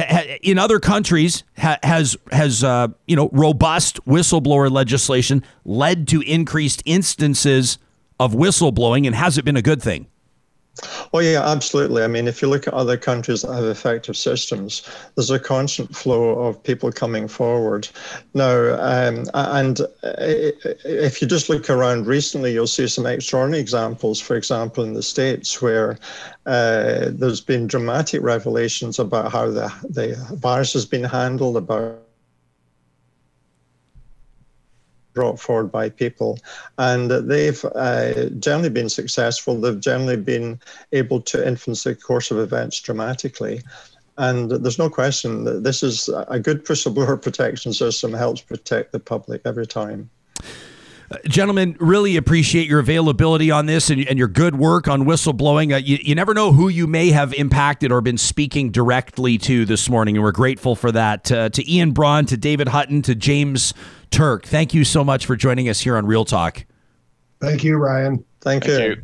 [0.42, 6.84] In other countries, ha- has has uh, you know robust whistleblower legislation led to increased
[6.86, 7.78] instances
[8.20, 10.06] of whistleblowing, and has it been a good thing?
[11.12, 12.02] Oh, yeah, absolutely.
[12.02, 14.82] I mean, if you look at other countries that have effective systems,
[15.14, 17.88] there's a constant flow of people coming forward.
[18.34, 24.34] Now, um, and if you just look around recently, you'll see some extraordinary examples, for
[24.34, 25.96] example, in the States, where
[26.46, 32.00] uh, there's been dramatic revelations about how the, the virus has been handled, about
[35.14, 36.38] brought forward by people,
[36.78, 39.60] and they've uh, generally been successful.
[39.60, 40.60] They've generally been
[40.92, 43.62] able to influence the course of events dramatically.
[44.16, 49.00] And there's no question that this is a good whistleblower protection system helps protect the
[49.00, 50.10] public every time.
[51.26, 55.72] Gentlemen, really appreciate your availability on this and, and your good work on whistleblowing.
[55.72, 59.64] Uh, you, you never know who you may have impacted or been speaking directly to
[59.64, 61.30] this morning, and we're grateful for that.
[61.30, 63.74] Uh, to Ian Bron, to David Hutton, to James
[64.14, 66.64] Turk, thank you so much for joining us here on Real Talk.
[67.40, 68.24] Thank you, Ryan.
[68.40, 68.96] Thank, Thank you.
[68.96, 69.02] you.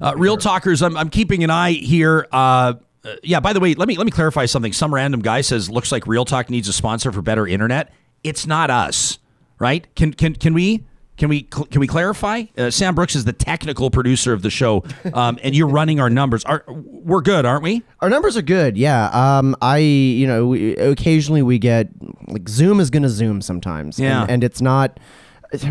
[0.00, 2.28] Uh, Real Talkers, I'm, I'm keeping an eye here.
[2.30, 4.72] Uh, uh, yeah, by the way, let me let me clarify something.
[4.72, 7.92] Some random guy says looks like Real Talk needs a sponsor for better internet.
[8.22, 9.18] It's not us,
[9.58, 9.92] right?
[9.96, 10.84] Can can can we
[11.22, 12.42] can we cl- can we clarify?
[12.58, 14.82] Uh, Sam Brooks is the technical producer of the show,
[15.14, 16.44] um, and you're running our numbers.
[16.44, 17.84] Are we're good, aren't we?
[18.00, 19.06] Our numbers are good, yeah.
[19.38, 21.90] Um, I, you know, we, occasionally we get
[22.26, 24.22] like Zoom is going to Zoom sometimes, Yeah.
[24.22, 24.98] and, and it's not.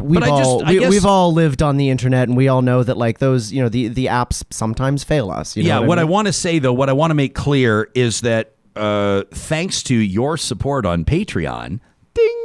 [0.02, 2.62] We've I just- all we, guess- we've all lived on the internet, and we all
[2.62, 5.58] know that like those, you know, the the apps sometimes fail us.
[5.58, 5.86] You know yeah.
[5.86, 6.12] what, I mean?
[6.12, 9.96] want to say though, what I want to make clear is that uh, thanks to
[9.96, 11.82] your support on Patreon,
[12.14, 12.41] ding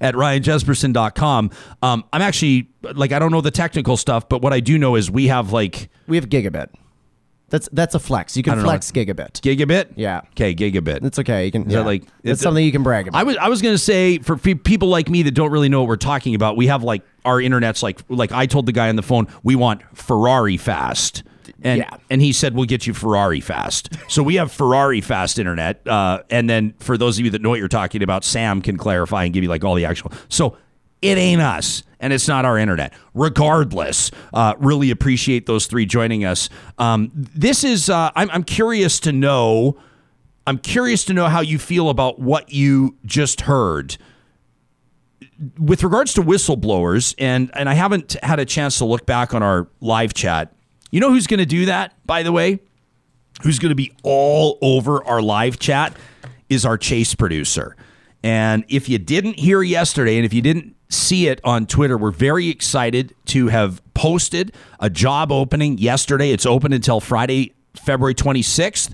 [0.00, 1.50] at ryanjesperson.com,
[1.82, 4.96] um, I'm actually like I don't know the technical stuff, but what I do know
[4.96, 6.68] is we have like we have gigabit.
[7.50, 8.36] That's that's a flex.
[8.36, 8.68] You can don't know.
[8.68, 9.40] flex gigabit.
[9.40, 9.92] gigabit.
[9.96, 10.20] Yeah.
[10.32, 11.02] Okay, gigabit.
[11.02, 11.46] It's okay.
[11.46, 11.62] You can.
[11.66, 11.78] Is yeah.
[11.78, 13.18] that like it's it's- something you can brag about.
[13.18, 15.80] I was I was gonna say for pe- people like me that don't really know
[15.80, 18.90] what we're talking about, we have like our internet's like like I told the guy
[18.90, 21.22] on the phone we want Ferrari fast.
[21.62, 21.90] And, Yeah.
[22.08, 23.92] and he said, we'll get you Ferrari fast.
[24.08, 25.86] So we have Ferrari fast internet.
[25.86, 28.76] Uh, and then for those of you that know what you're talking about, Sam can
[28.76, 30.12] clarify and give you like all the actual.
[30.28, 30.56] So
[31.02, 32.92] it ain't us and it's not our internet.
[33.14, 36.48] Regardless, uh, really appreciate those three joining us.
[36.78, 39.76] Um, this is, uh, I'm, I'm curious to know.
[40.46, 43.96] I'm curious to know how you feel about what you just heard
[45.58, 49.42] with regards to whistleblowers, and and I haven't had a chance to look back on
[49.42, 50.52] our live chat.
[50.90, 52.60] You know who's going to do that, by the way?
[53.42, 55.96] Who's going to be all over our live chat
[56.48, 57.76] is our chase producer.
[58.22, 62.10] And if you didn't hear yesterday, and if you didn't see it on Twitter, we're
[62.10, 66.30] very excited to have posted a job opening yesterday.
[66.30, 68.92] It's open until Friday, February 26th.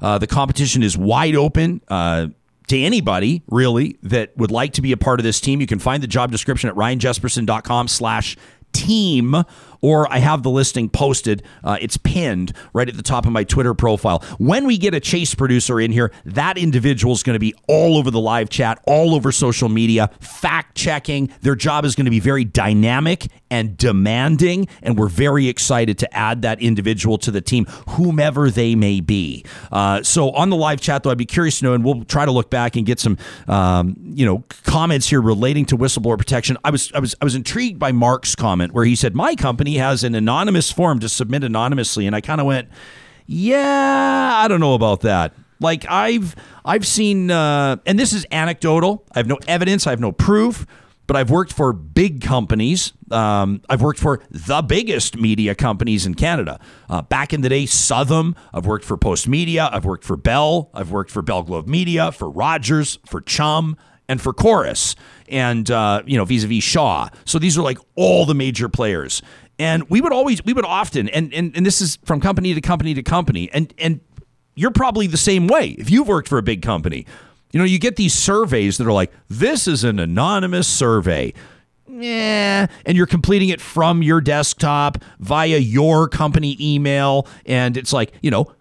[0.00, 1.80] Uh, the competition is wide open.
[1.88, 2.28] Uh,
[2.68, 5.60] to anybody really that would like to be a part of this team.
[5.60, 8.36] You can find the job description at ryanjesperson.com slash
[8.72, 9.36] team
[9.86, 11.44] or I have the listing posted.
[11.62, 14.18] Uh, it's pinned right at the top of my Twitter profile.
[14.38, 17.96] When we get a chase producer in here, that individual is going to be all
[17.96, 21.30] over the live chat, all over social media, fact checking.
[21.42, 26.16] Their job is going to be very dynamic and demanding, and we're very excited to
[26.16, 29.44] add that individual to the team, whomever they may be.
[29.70, 32.24] Uh, so on the live chat, though, I'd be curious to know, and we'll try
[32.24, 36.56] to look back and get some, um, you know, comments here relating to whistleblower protection.
[36.64, 39.75] I was, I was, I was intrigued by Mark's comment where he said, "My company
[39.76, 42.68] has an anonymous form to submit anonymously," and I kind of went,
[43.26, 49.04] "Yeah, I don't know about that." Like I've I've seen, uh, and this is anecdotal.
[49.12, 49.86] I have no evidence.
[49.86, 50.66] I have no proof.
[51.06, 52.92] But I've worked for big companies.
[53.12, 56.58] Um, I've worked for the biggest media companies in Canada.
[56.90, 58.34] Uh, back in the day, Southam.
[58.52, 59.72] I've worked for Postmedia.
[59.72, 60.68] I've worked for Bell.
[60.74, 63.76] I've worked for Bell Globe Media, for Rogers, for Chum,
[64.08, 64.96] and for Corus,
[65.28, 67.08] and uh, you know, vis-a-vis Shaw.
[67.24, 69.22] So these are like all the major players.
[69.58, 72.60] And we would always, we would often, and and, and this is from company to
[72.60, 74.00] company to company, and and
[74.54, 77.06] you're probably the same way if you've worked for a big company.
[77.52, 81.32] You know, you get these surveys that are like, this is an anonymous survey.
[81.88, 87.26] Yeah, and you're completing it from your desktop via your company email.
[87.46, 88.52] And it's like, you know,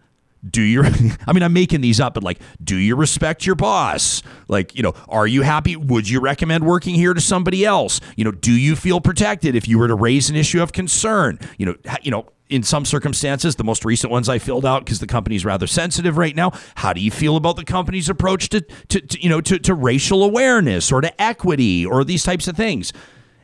[0.50, 0.84] do you,
[1.28, 4.22] I mean, I'm making these up, but like, do you respect your boss?
[4.48, 5.76] Like, you know, are you happy?
[5.76, 8.00] Would you recommend working here to somebody else?
[8.16, 11.40] You know, do you feel protected if you were to raise an issue of concern?
[11.58, 15.00] You know, you know, in some circumstances, the most recent ones I filled out because
[15.00, 16.52] the company's rather sensitive right now.
[16.76, 19.74] How do you feel about the company's approach to, to, to you know, to, to
[19.74, 22.94] racial awareness or to equity or these types of things?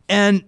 [0.07, 0.43] And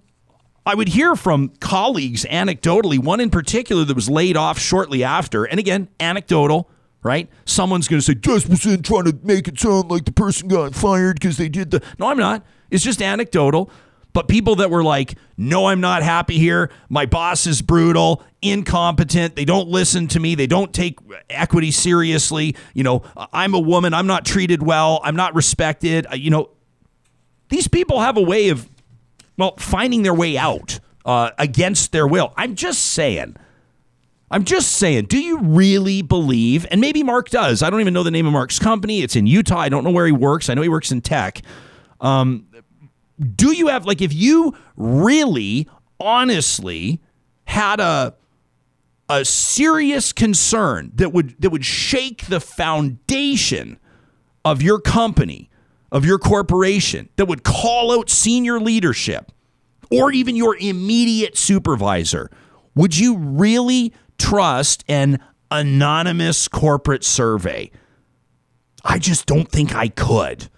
[0.65, 5.43] I would hear from colleagues anecdotally, one in particular that was laid off shortly after.
[5.43, 6.69] And again, anecdotal,
[7.01, 7.29] right?
[7.45, 11.19] Someone's going to say, Jesperson trying to make it sound like the person got fired
[11.19, 11.81] because they did the.
[11.99, 12.45] No, I'm not.
[12.71, 13.69] It's just anecdotal.
[14.13, 16.69] But people that were like, no, I'm not happy here.
[16.87, 19.35] My boss is brutal, incompetent.
[19.35, 20.35] They don't listen to me.
[20.35, 20.99] They don't take
[21.31, 22.55] equity seriously.
[22.75, 23.01] You know,
[23.33, 23.93] I'm a woman.
[23.95, 25.01] I'm not treated well.
[25.03, 26.05] I'm not respected.
[26.11, 26.51] Uh, You know,
[27.49, 28.69] these people have a way of
[29.37, 32.33] well, finding their way out uh, against their will.
[32.37, 33.35] I'm just saying.
[34.31, 36.65] I'm just saying, do you really believe?
[36.71, 37.61] And maybe Mark does.
[37.61, 39.01] I don't even know the name of Mark's company.
[39.01, 39.59] It's in Utah.
[39.59, 40.49] I don't know where he works.
[40.49, 41.41] I know he works in tech.
[42.01, 42.47] Um,
[43.35, 45.67] do you have, like, if you really,
[45.99, 47.01] honestly
[47.45, 48.15] had a,
[49.09, 53.79] a serious concern that would that would shake the foundation
[54.43, 55.49] of your company,
[55.93, 59.31] of your corporation, that would call out senior leadership
[59.91, 62.31] or even your immediate supervisor,
[62.75, 65.19] would you really trust an
[65.51, 67.69] anonymous corporate survey?
[68.83, 70.49] I just don't think I could.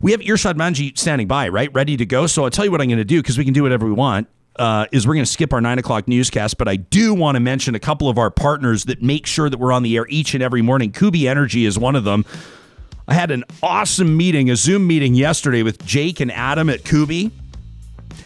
[0.00, 1.70] We have Irshad Manji standing by, right?
[1.74, 2.28] Ready to go.
[2.28, 3.92] So I'll tell you what I'm going to do because we can do whatever we
[3.92, 4.28] want.
[4.54, 7.40] Uh, is we're going to skip our nine o'clock newscast, but I do want to
[7.40, 10.34] mention a couple of our partners that make sure that we're on the air each
[10.34, 10.90] and every morning.
[10.90, 12.24] Kuby Energy is one of them.
[13.08, 17.30] I had an awesome meeting, a Zoom meeting yesterday with Jake and Adam at Kuby.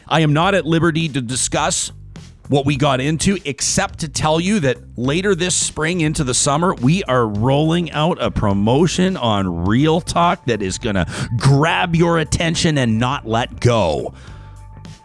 [0.09, 1.93] I am not at liberty to discuss
[2.49, 6.75] what we got into, except to tell you that later this spring into the summer,
[6.75, 11.07] we are rolling out a promotion on Real Talk that is going to
[11.39, 14.13] grab your attention and not let go.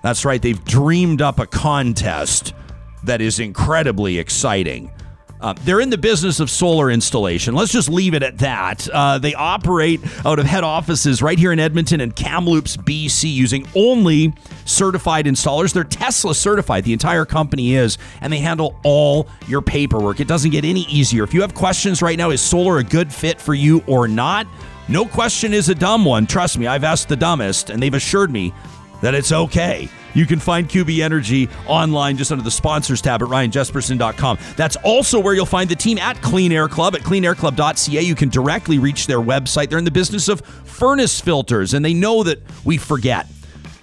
[0.01, 2.55] That's right, they've dreamed up a contest
[3.03, 4.91] that is incredibly exciting.
[5.39, 7.53] Uh, they're in the business of solar installation.
[7.53, 8.89] Let's just leave it at that.
[8.89, 13.67] Uh, they operate out of head offices right here in Edmonton and Kamloops, BC, using
[13.75, 14.33] only
[14.65, 15.73] certified installers.
[15.73, 20.19] They're Tesla certified, the entire company is, and they handle all your paperwork.
[20.19, 21.23] It doesn't get any easier.
[21.23, 24.47] If you have questions right now, is solar a good fit for you or not?
[24.89, 26.25] No question is a dumb one.
[26.25, 28.53] Trust me, I've asked the dumbest, and they've assured me
[29.01, 29.89] that it's okay.
[30.17, 34.39] You can find Kuby Energy online just under the sponsors tab at ryanjesperson.com.
[34.55, 38.01] That's also where you'll find the team at Clean Air Club at cleanairclub.ca.
[38.01, 39.69] You can directly reach their website.
[39.69, 43.27] They're in the business of furnace filters, and they know that we forget.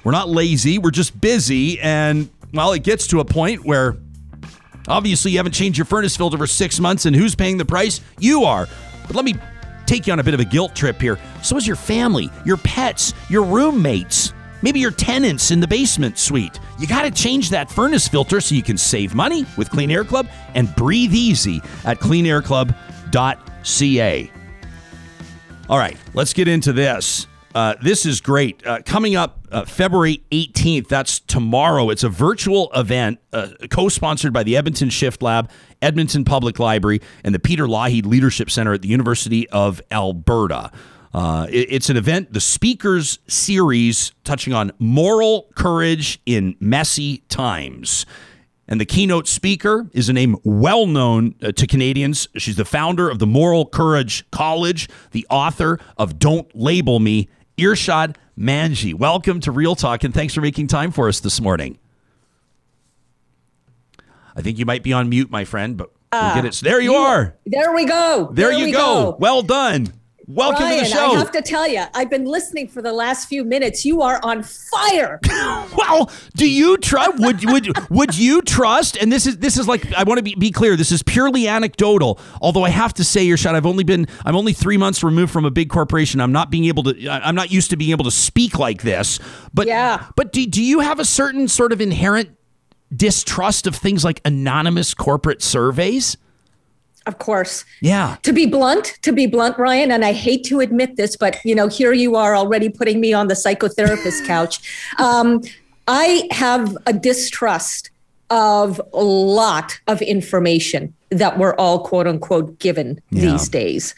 [0.03, 1.81] We're not lazy, we're just busy.
[1.81, 3.97] And, well, it gets to a point where
[4.89, 8.01] obviously you haven't changed your furnace filter for six months, and who's paying the price?
[8.19, 8.67] You are.
[9.07, 9.35] But let me
[9.87, 11.17] take you on a bit of a guilt trip here.
[11.45, 14.33] So is your family, your pets, your roommates
[14.65, 16.59] maybe your tenants in the basement suite.
[16.79, 20.05] You got to change that furnace filter so you can save money with Clean Air
[20.05, 24.31] Club and breathe easy at cleanairclub.ca.
[25.69, 27.27] All right, let's get into this.
[27.55, 28.67] Uh, this is great.
[28.67, 31.91] Uh, coming up uh, February 18th, that's tomorrow.
[31.91, 35.49] It's a virtual event uh, co sponsored by the Edmonton Shift Lab,
[35.81, 40.73] Edmonton Public Library, and the Peter Lougheed Leadership Center at the University of Alberta.
[41.15, 48.05] Uh, it, it's an event, the speakers series touching on moral courage in messy times.
[48.67, 52.29] And the keynote speaker is a name well known uh, to Canadians.
[52.37, 58.17] She's the founder of the Moral Courage College, the author of Don't Label Me, Irshad
[58.37, 58.93] Manji.
[58.95, 61.79] Welcome to Real Talk, and thanks for making time for us this morning.
[64.35, 66.55] I think you might be on mute, my friend, but we'll get it.
[66.55, 67.37] There you, you are.
[67.47, 68.31] There we go.
[68.33, 69.13] There, there you go.
[69.13, 69.17] go.
[69.21, 69.93] Well done.
[70.27, 71.13] Welcome Ryan, to the show.
[71.13, 73.85] I have to tell you, I've been listening for the last few minutes.
[73.85, 75.21] You are on fire.
[75.77, 77.19] well, do you trust?
[77.19, 78.97] Would would would you trust?
[78.97, 80.77] And this is this is like I want to be, be clear.
[80.77, 82.19] This is purely anecdotal.
[82.41, 83.55] Although I have to say, Irshad.
[83.55, 86.21] I've only been I'm only three months removed from a big corporation.
[86.21, 87.09] I'm not being able to.
[87.09, 89.21] I'm not used to being able to speak like this.
[89.53, 90.07] But yeah.
[90.17, 92.31] But do do you have a certain sort of inherent
[92.95, 96.17] distrust of things like anonymous corporate surveys?
[97.07, 97.65] Of course.
[97.81, 98.17] Yeah.
[98.23, 101.55] To be blunt, to be blunt, Ryan, and I hate to admit this, but you
[101.55, 104.61] know, here you are already putting me on the psychotherapist couch.
[104.99, 105.43] Um,
[105.87, 107.91] I have a distrust
[108.31, 113.21] of a lot of information that we're all quote unquote given yeah.
[113.21, 113.95] these days.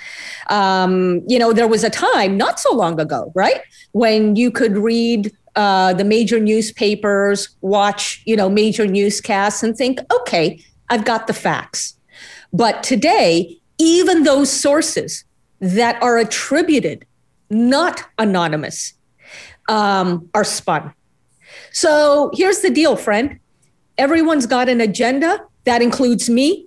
[0.50, 3.60] Um, you know, there was a time not so long ago, right,
[3.92, 10.00] when you could read uh, the major newspapers, watch, you know, major newscasts, and think,
[10.12, 11.95] okay, I've got the facts.
[12.56, 15.24] But today, even those sources
[15.60, 17.04] that are attributed,
[17.50, 18.94] not anonymous,
[19.68, 20.94] um, are spun.
[21.72, 23.38] So here's the deal, friend.
[23.98, 25.44] Everyone's got an agenda.
[25.64, 26.66] That includes me,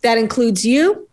[0.00, 1.06] that includes you.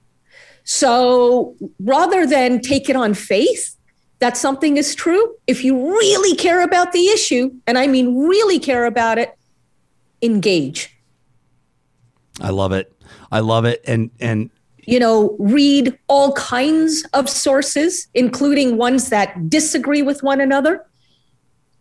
[0.64, 3.76] So rather than take it on faith
[4.20, 8.60] that something is true, if you really care about the issue, and I mean really
[8.60, 9.38] care about it,
[10.22, 10.98] engage.
[12.40, 12.97] I love it.
[13.32, 13.82] I love it.
[13.86, 14.50] And and
[14.86, 20.86] you know, read all kinds of sources, including ones that disagree with one another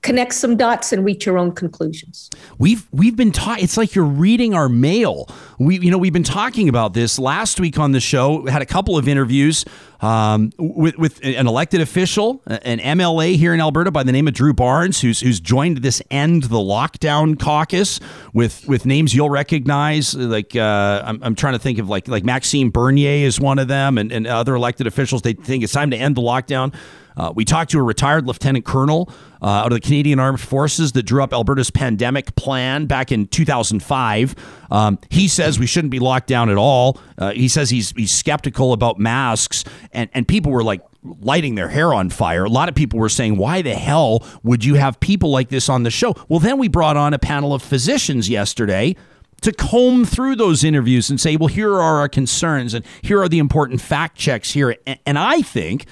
[0.06, 2.30] connect some dots and reach your own conclusions.
[2.58, 5.28] We've we've been taught it's like you're reading our mail.
[5.58, 8.40] We you know we've been talking about this last week on the show.
[8.40, 9.64] We had a couple of interviews
[10.00, 14.34] um, with with an elected official, an MLA here in Alberta by the name of
[14.34, 17.98] Drew Barnes, who's who's joined this end the lockdown caucus
[18.32, 20.14] with with names you'll recognize.
[20.14, 23.66] Like uh, I'm, I'm trying to think of like like Maxime Bernier is one of
[23.66, 25.22] them, and, and other elected officials.
[25.22, 26.72] They think it's time to end the lockdown.
[27.16, 29.10] Uh, we talked to a retired lieutenant colonel
[29.42, 33.26] uh, out of the Canadian Armed Forces that drew up Alberta's pandemic plan back in
[33.26, 34.34] 2005.
[34.70, 36.98] Um, he says we shouldn't be locked down at all.
[37.16, 40.82] Uh, he says he's he's skeptical about masks, and and people were like
[41.20, 42.44] lighting their hair on fire.
[42.44, 45.68] A lot of people were saying, "Why the hell would you have people like this
[45.68, 48.96] on the show?" Well, then we brought on a panel of physicians yesterday
[49.42, 53.28] to comb through those interviews and say, well, here are our concerns and here are
[53.28, 54.76] the important fact checks here.
[55.04, 55.86] And I think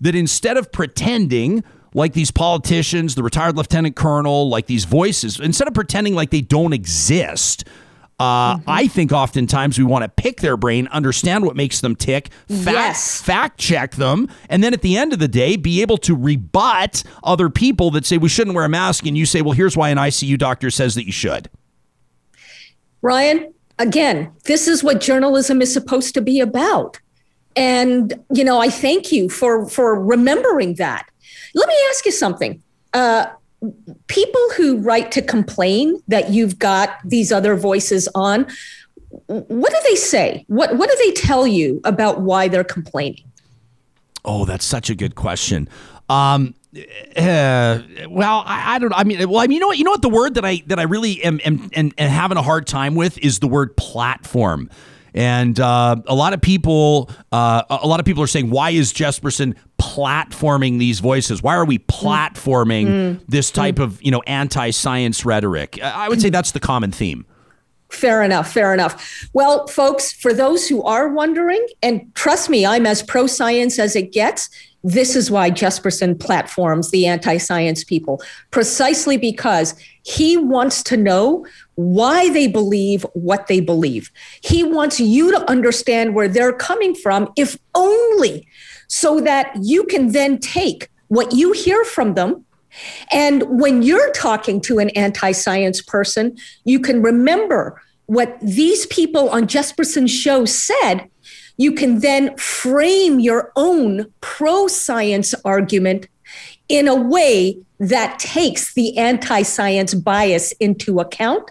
[0.00, 5.68] that instead of pretending like these politicians, the retired lieutenant colonel, like these voices, instead
[5.68, 7.64] of pretending like they don't exist,
[8.20, 8.68] uh, mm-hmm.
[8.68, 12.66] I think oftentimes we want to pick their brain, understand what makes them tick, fact,
[12.66, 13.22] yes.
[13.22, 17.02] fact check them, and then at the end of the day, be able to rebut
[17.24, 19.88] other people that say we shouldn't wear a mask, and you say, well, here's why
[19.88, 21.48] an ICU doctor says that you should.
[23.00, 27.00] Ryan, again, this is what journalism is supposed to be about.
[27.60, 31.06] And, you know, I thank you for, for remembering that.
[31.54, 32.62] Let me ask you something.
[32.94, 33.26] Uh,
[34.06, 38.46] people who write to complain that you've got these other voices on,
[39.26, 40.46] what do they say?
[40.48, 43.24] What, what do they tell you about why they're complaining?
[44.24, 45.68] Oh, that's such a good question.
[46.08, 48.94] Um, uh, well, I, I, don't.
[48.94, 49.78] I mean, well, I mean, you know what?
[49.78, 50.02] You know what?
[50.02, 52.94] The word that I that I really am, am, and, am having a hard time
[52.94, 54.70] with is the word platform.
[55.14, 58.92] And uh, a lot of people, uh, a lot of people are saying, why is
[58.92, 61.42] Jesperson platforming these voices?
[61.42, 63.20] Why are we platforming Mm.
[63.28, 65.82] this type of you know anti-science rhetoric?
[65.82, 67.24] I would say that's the common theme.
[67.90, 68.52] Fair enough.
[68.52, 69.28] Fair enough.
[69.32, 73.96] Well, folks, for those who are wondering, and trust me, I'm as pro science as
[73.96, 74.48] it gets.
[74.84, 81.44] This is why Jesperson platforms the anti science people, precisely because he wants to know
[81.80, 84.10] why they believe what they believe.
[84.42, 88.46] He wants you to understand where they're coming from, if only
[88.88, 92.44] so that you can then take what you hear from them
[93.12, 99.28] and when you're talking to an anti science person, you can remember what these people
[99.30, 101.08] on Jesperson's show said.
[101.56, 106.08] You can then frame your own pro science argument
[106.68, 111.50] in a way that takes the anti science bias into account.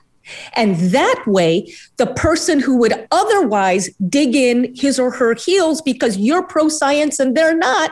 [0.54, 6.18] And that way, the person who would otherwise dig in his or her heels because
[6.18, 7.92] you're pro science and they're not,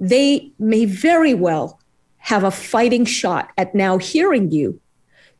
[0.00, 1.80] they may very well
[2.18, 4.80] have a fighting shot at now hearing you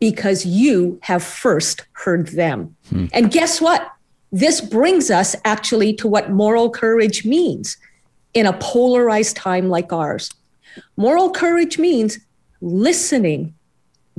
[0.01, 2.75] because you have first heard them.
[2.89, 3.07] Hmm.
[3.13, 3.91] And guess what?
[4.31, 7.77] This brings us actually to what moral courage means
[8.35, 10.31] in a polarized time like ours.
[10.97, 12.19] Moral courage means
[12.61, 13.55] listening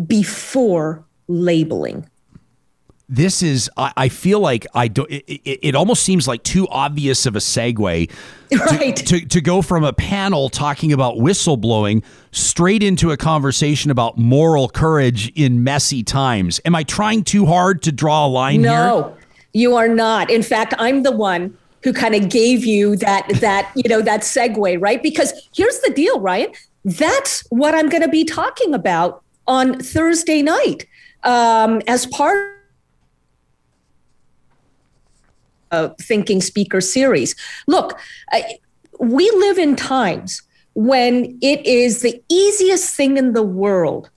[0.07, 2.05] before labeling.
[3.07, 6.67] this is I, I feel like I do it, it, it almost seems like too
[6.69, 8.11] obvious of a segue
[8.51, 8.95] Right.
[8.95, 14.67] to, to go from a panel talking about whistleblowing straight into a conversation about moral
[14.69, 16.59] courage in messy times.
[16.65, 18.71] Am I trying too hard to draw a line here?
[18.71, 19.15] No,
[19.53, 20.29] you are not.
[20.31, 24.21] In fact, I'm the one who kind of gave you that that you know that
[24.21, 25.01] segue, right?
[25.01, 26.51] Because here's the deal, Ryan.
[26.85, 30.85] That's what I'm going to be talking about on Thursday night
[31.23, 32.55] um, as part
[35.71, 37.35] of Thinking Speaker series.
[37.67, 37.99] Look,
[38.31, 38.57] I,
[38.99, 40.41] we live in times
[40.73, 44.09] when it is the easiest thing in the world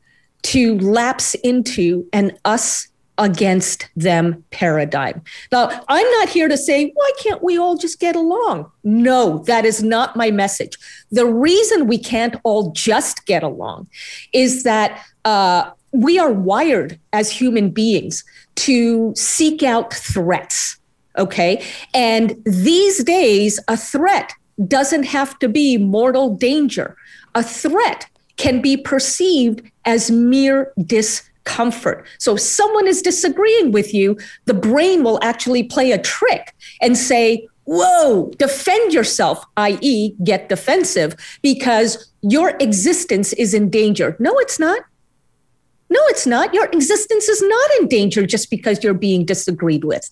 [0.42, 2.88] to lapse into an us
[3.18, 5.22] against them paradigm.
[5.52, 8.70] Now, I'm not here to say, why can't we all just get along?
[8.82, 10.76] No, that is not my message.
[11.10, 13.88] The reason we can't all just get along
[14.32, 18.24] is that uh, we are wired as human beings
[18.56, 20.78] to seek out threats.
[21.18, 21.62] Okay.
[21.94, 24.32] And these days, a threat
[24.66, 26.96] doesn't have to be mortal danger.
[27.34, 32.06] A threat can be perceived as mere discomfort.
[32.18, 36.96] So, if someone is disagreeing with you, the brain will actually play a trick and
[36.96, 44.16] say, Whoa, defend yourself, i.e., get defensive, because your existence is in danger.
[44.18, 44.80] No, it's not.
[45.92, 46.54] No, it's not.
[46.54, 50.08] Your existence is not in danger just because you're being disagreed with.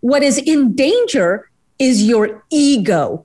[0.00, 3.24] What is in danger is your ego.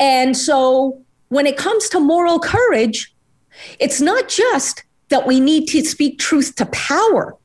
[0.00, 3.14] And so when it comes to moral courage,
[3.78, 7.36] it's not just that we need to speak truth to power.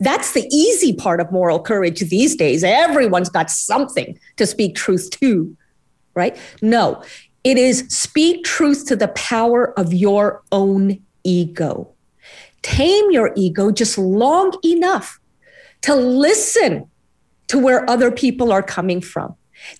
[0.00, 2.64] That's the easy part of moral courage these days.
[2.64, 5.56] Everyone's got something to speak truth to,
[6.14, 6.36] right?
[6.60, 7.04] No,
[7.44, 11.92] it is speak truth to the power of your own ego.
[12.66, 15.20] Tame your ego just long enough
[15.82, 16.90] to listen
[17.46, 19.36] to where other people are coming from.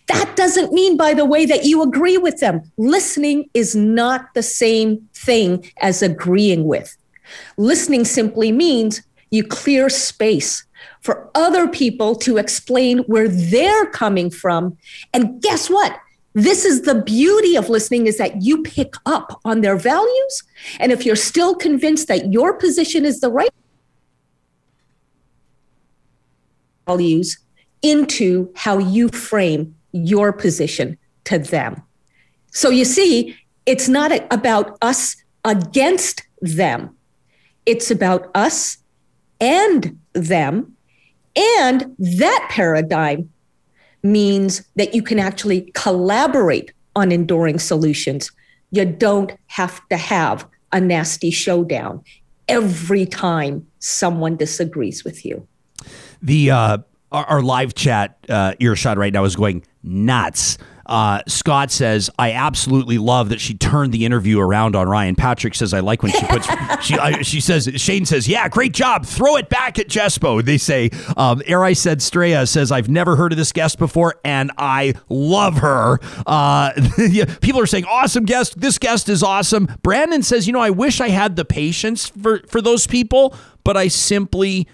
[0.07, 2.63] That doesn't mean, by the way, that you agree with them.
[2.77, 6.97] Listening is not the same thing as agreeing with.
[7.57, 10.65] Listening simply means you clear space
[11.01, 14.79] for other people to explain where they're coming from.
[15.13, 15.99] And guess what?
[16.37, 20.43] This is the beauty of listening is that you pick up on their values.
[20.79, 23.49] And if you're still convinced that your position is the right
[26.87, 27.39] values
[27.81, 31.83] into how you frame your position to them.
[32.53, 33.35] So you see,
[33.65, 36.95] it's not about us against them.
[37.65, 38.77] It's about us
[39.41, 40.77] and them.
[41.35, 43.31] And that paradigm
[44.13, 48.31] means that you can actually collaborate on enduring solutions.
[48.71, 52.03] You don't have to have a nasty showdown
[52.49, 55.47] every time someone disagrees with you.
[56.23, 56.79] The uh,
[57.13, 60.59] our, our live chat uh, Irshad right now is going nuts.
[60.87, 65.55] Uh, Scott says, "I absolutely love that she turned the interview around on Ryan." Patrick
[65.55, 66.47] says, "I like when she puts."
[66.87, 69.05] she I, she says, "Shane says, yeah, great job.
[69.05, 73.33] Throw it back at Jespo." They say, um, "Eri said Straya says I've never heard
[73.33, 76.73] of this guest before, and I love her." Uh,
[77.41, 78.61] people are saying, "Awesome guest.
[78.61, 82.41] This guest is awesome." Brandon says, "You know, I wish I had the patience for
[82.49, 83.35] for those people,
[83.65, 84.69] but I simply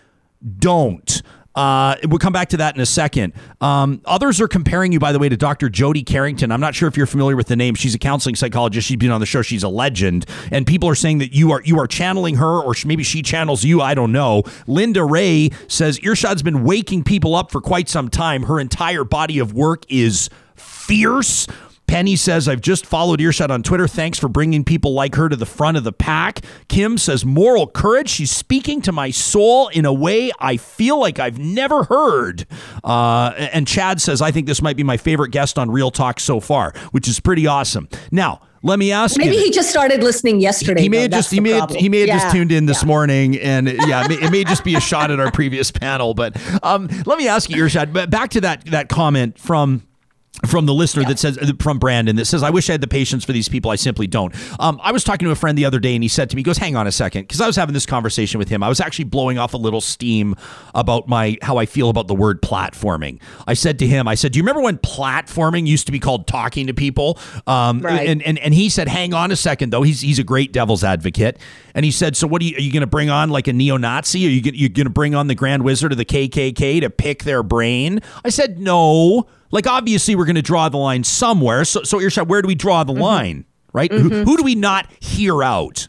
[0.59, 1.23] don't."
[1.55, 3.33] Uh, we'll come back to that in a second.
[3.61, 5.69] Um, others are comparing you, by the way, to Dr.
[5.69, 6.51] Jody Carrington.
[6.51, 7.75] I'm not sure if you're familiar with the name.
[7.75, 8.87] She's a counseling psychologist.
[8.87, 9.43] She's been on the show.
[9.43, 12.75] She's a legend, and people are saying that you are you are channeling her, or
[12.85, 13.81] maybe she channels you.
[13.81, 14.45] I don't know.
[14.67, 18.45] Linda Ray says Irshad's been waking people up for quite some time.
[18.45, 21.47] Her entire body of work is fierce.
[21.93, 23.87] Penny says, I've just followed Irshad on Twitter.
[23.87, 26.41] Thanks for bringing people like her to the front of the pack.
[26.69, 28.09] Kim says, moral courage.
[28.09, 32.47] She's speaking to my soul in a way I feel like I've never heard.
[32.83, 36.19] Uh, and Chad says, I think this might be my favorite guest on Real Talk
[36.19, 37.91] so far, which is pretty awesome.
[38.11, 39.43] Now, let me ask Maybe you.
[39.43, 40.81] he just started listening yesterday.
[40.81, 41.03] He may though.
[41.03, 42.19] have That's just he may have, he may have Yeah.
[42.21, 42.87] just tuned in this Yeah.
[42.89, 46.15] morning, and yeah, it may, it may just be a shot at our previous panel.
[46.15, 49.83] But um, let me ask you, Irshad, but back to that that comment from
[50.47, 53.23] from the listener that says from Brandon that says, "I wish I had the patience
[53.25, 53.71] for these people.
[53.71, 56.09] I simply don't." Um, I was talking to a friend the other day, and he
[56.09, 58.39] said to me, he "Goes, hang on a second, because I was having this conversation
[58.39, 58.63] with him.
[58.63, 60.35] I was actually blowing off a little steam
[60.75, 63.21] about my how I feel about the word platforming.
[63.47, 66.27] I said to him, I said, "Do you remember when platforming used to be called
[66.27, 68.09] talking to people?" Um, Right.
[68.09, 69.83] And and and he said, "Hang on a second, though.
[69.83, 71.39] He's he's a great devil's advocate."
[71.75, 73.53] And he said, "So what are you, are you going to bring on like a
[73.53, 74.27] neo-Nazi?
[74.27, 77.25] Are you you going to bring on the Grand Wizard of the KKK to pick
[77.25, 81.65] their brain?" I said, "No." Like obviously we're going to draw the line somewhere.
[81.65, 83.45] So so Irshad, where do we draw the line?
[83.73, 83.91] Right?
[83.93, 85.87] Who, who do we not hear out?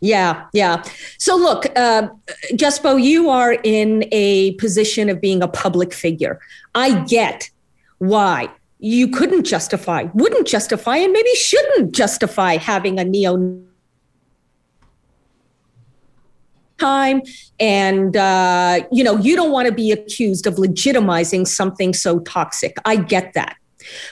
[0.00, 0.84] Yeah, yeah.
[1.18, 2.08] So look, uh,
[2.52, 6.38] Jespo, you are in a position of being a public figure.
[6.74, 7.50] I get
[7.98, 13.36] why you couldn't justify, wouldn't justify, and maybe shouldn't justify having a neo
[16.78, 17.22] time.
[17.58, 22.76] And uh, you know you don't want to be accused of legitimizing something so toxic.
[22.84, 23.56] I get that.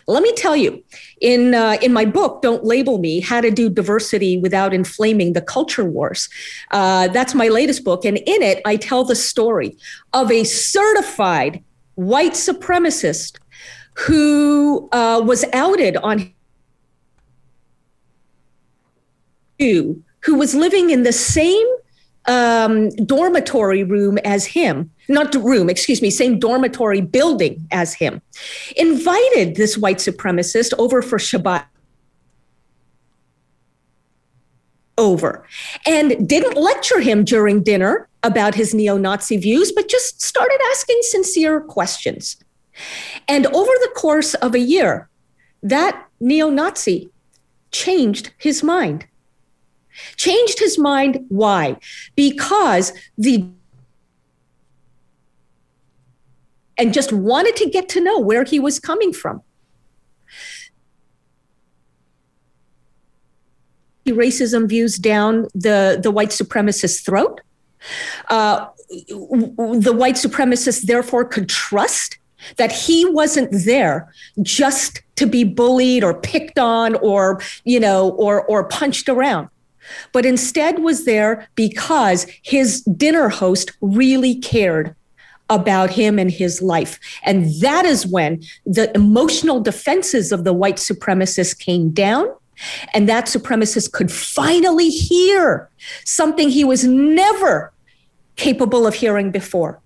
[0.07, 0.83] Let me tell you
[1.21, 5.43] in uh, in my book don't label me how to do diversity without inflaming the
[5.43, 6.29] culture wars
[6.71, 8.05] uh, that's my latest book.
[8.05, 9.77] And in it i tell the story
[10.13, 11.63] of a certified
[11.95, 13.39] white supremacist
[13.95, 16.33] who uh, was outed on
[19.59, 21.67] who who was living in the same
[22.27, 28.23] um, dormitory room as him, not room, excuse me, same dormitory building as him,
[28.77, 31.65] invited this white supremacist over for Shabbat.
[34.97, 35.45] Over
[35.87, 40.99] and didn't lecture him during dinner about his neo Nazi views, but just started asking
[41.03, 42.37] sincere questions.
[43.27, 45.09] And over the course of a year,
[45.65, 47.11] that neo Nazi
[47.73, 49.07] changed his mind
[50.17, 51.25] changed his mind.
[51.29, 51.77] Why?
[52.17, 53.47] Because the
[56.77, 59.43] and just wanted to get to know where he was coming from.
[64.07, 67.41] Racism views down the, the white supremacist throat.
[68.29, 72.19] Uh, the white supremacist therefore could trust
[72.57, 78.45] that he wasn't there just to be bullied or picked on or you know or
[78.45, 79.49] or punched around
[80.13, 84.95] but instead was there because his dinner host really cared
[85.51, 86.99] about him and his life.
[87.23, 92.27] And that is when the emotional defenses of the white supremacist came down.
[92.95, 95.69] And that supremacist could finally hear
[96.05, 97.73] something he was never
[98.37, 99.81] capable of hearing before,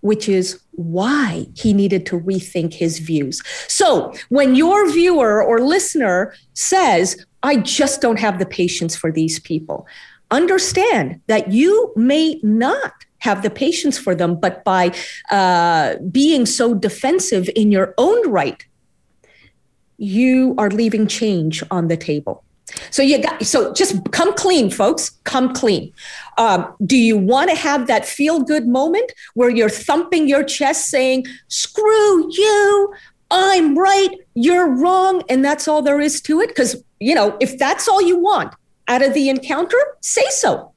[0.00, 3.42] which is why he needed to rethink his views.
[3.66, 9.38] So when your viewer or listener says, I just don't have the patience for these
[9.38, 9.86] people.
[10.32, 14.92] Understand that you may not have the patience for them, but by
[15.30, 18.66] uh, being so defensive in your own right,
[19.96, 22.42] you are leaving change on the table.
[22.90, 25.10] So you got so just come clean, folks.
[25.22, 25.92] Come clean.
[26.36, 30.86] Um, do you want to have that feel good moment where you're thumping your chest,
[30.86, 32.92] saying "Screw you"?
[33.30, 36.48] I'm right, you're wrong, and that's all there is to it.
[36.48, 38.54] Because, you know, if that's all you want
[38.88, 40.72] out of the encounter, say so.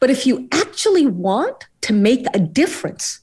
[0.00, 3.20] But if you actually want to make a difference,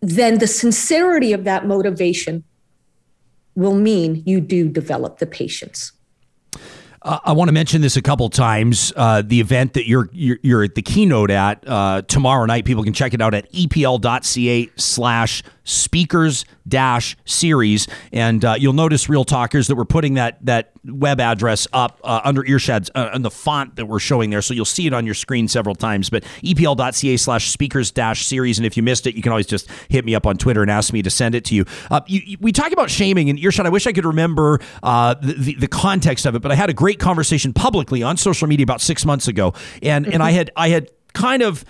[0.00, 2.44] then the sincerity of that motivation
[3.54, 5.92] will mean you do develop the patience.
[7.02, 8.92] Uh, I want to mention this a couple times.
[8.96, 12.82] Uh, the event that you're, you're you're at the keynote at uh, tomorrow night, people
[12.82, 19.24] can check it out at epl.ca slash speakers dash series, and uh, you'll notice real
[19.24, 23.30] talkers that we're putting that that web address up uh, under Irshad's uh, on the
[23.30, 26.10] font that we're showing there, so you'll see it on your screen several times.
[26.10, 29.68] But epl.ca slash speakers dash series, and if you missed it, you can always just
[29.88, 31.64] hit me up on Twitter and ask me to send it to you.
[31.90, 33.66] Uh, you, you we talk about shaming and Irshad.
[33.66, 36.70] I wish I could remember uh, the, the the context of it, but I had
[36.70, 40.50] a great conversation publicly on social media about six months ago, and and I had
[40.56, 41.64] I had kind of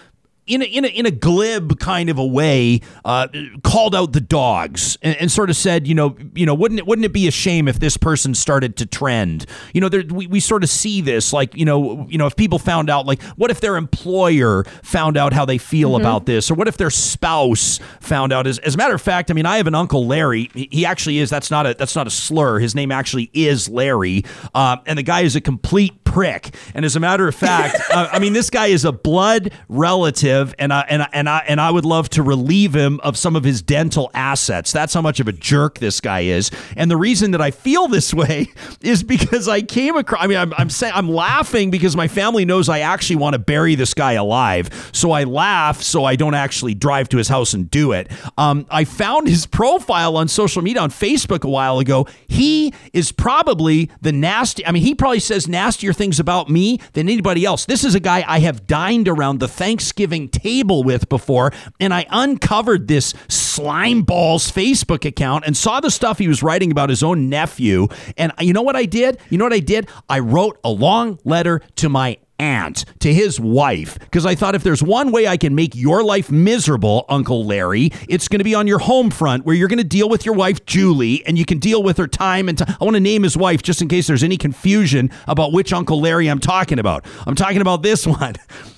[0.46, 3.28] in a, in a, in a glib kind of a way, uh,
[3.62, 6.86] called out the dogs and, and, sort of said, you know, you know, wouldn't it
[6.86, 9.46] wouldn't it be a shame if this person started to trend?
[9.72, 12.36] You know, there, we, we sort of see this, like, you know, you know, if
[12.36, 16.02] people found out, like, what if their employer found out how they feel mm-hmm.
[16.02, 18.46] about this, or what if their spouse found out?
[18.46, 20.50] As, as a matter of fact, I mean, I have an uncle Larry.
[20.54, 21.30] He actually is.
[21.30, 22.58] That's not a that's not a slur.
[22.58, 24.24] His name actually is Larry,
[24.54, 26.54] uh, and the guy is a complete prick.
[26.74, 30.33] And as a matter of fact, uh, I mean, this guy is a blood relative,
[30.58, 33.36] and I and I, and I and I would love to relieve him of some
[33.36, 34.72] of his dental assets.
[34.72, 36.50] That's how much of a jerk this guy is.
[36.76, 38.48] And the reason that I feel this way
[38.80, 40.22] is because I came across.
[40.22, 43.38] I mean, I'm I'm saying I'm laughing because my family knows I actually want to
[43.38, 44.90] bury this guy alive.
[44.92, 48.10] So I laugh so I don't actually drive to his house and do it.
[48.38, 52.06] Um, I found his profile on social media on Facebook a while ago.
[52.26, 54.66] He is probably the nasty.
[54.66, 57.66] I mean, he probably says nastier things about me than anybody else.
[57.66, 62.06] This is a guy I have dined around the Thanksgiving table with before, and I
[62.10, 67.02] uncovered this slime balls Facebook account and saw the stuff he was writing about his
[67.02, 67.88] own nephew.
[68.16, 69.18] And you know what I did?
[69.30, 69.88] You know what I did?
[70.08, 74.62] I wrote a long letter to my aunt to his wife because I thought if
[74.62, 78.54] there's one way I can make your life miserable, Uncle Larry, it's going to be
[78.54, 81.44] on your home front where you're going to deal with your wife, Julie, and you
[81.44, 84.06] can deal with her time and I want to name his wife just in case
[84.06, 87.04] there's any confusion about which Uncle Larry I'm talking about.
[87.26, 88.34] I'm talking about this one.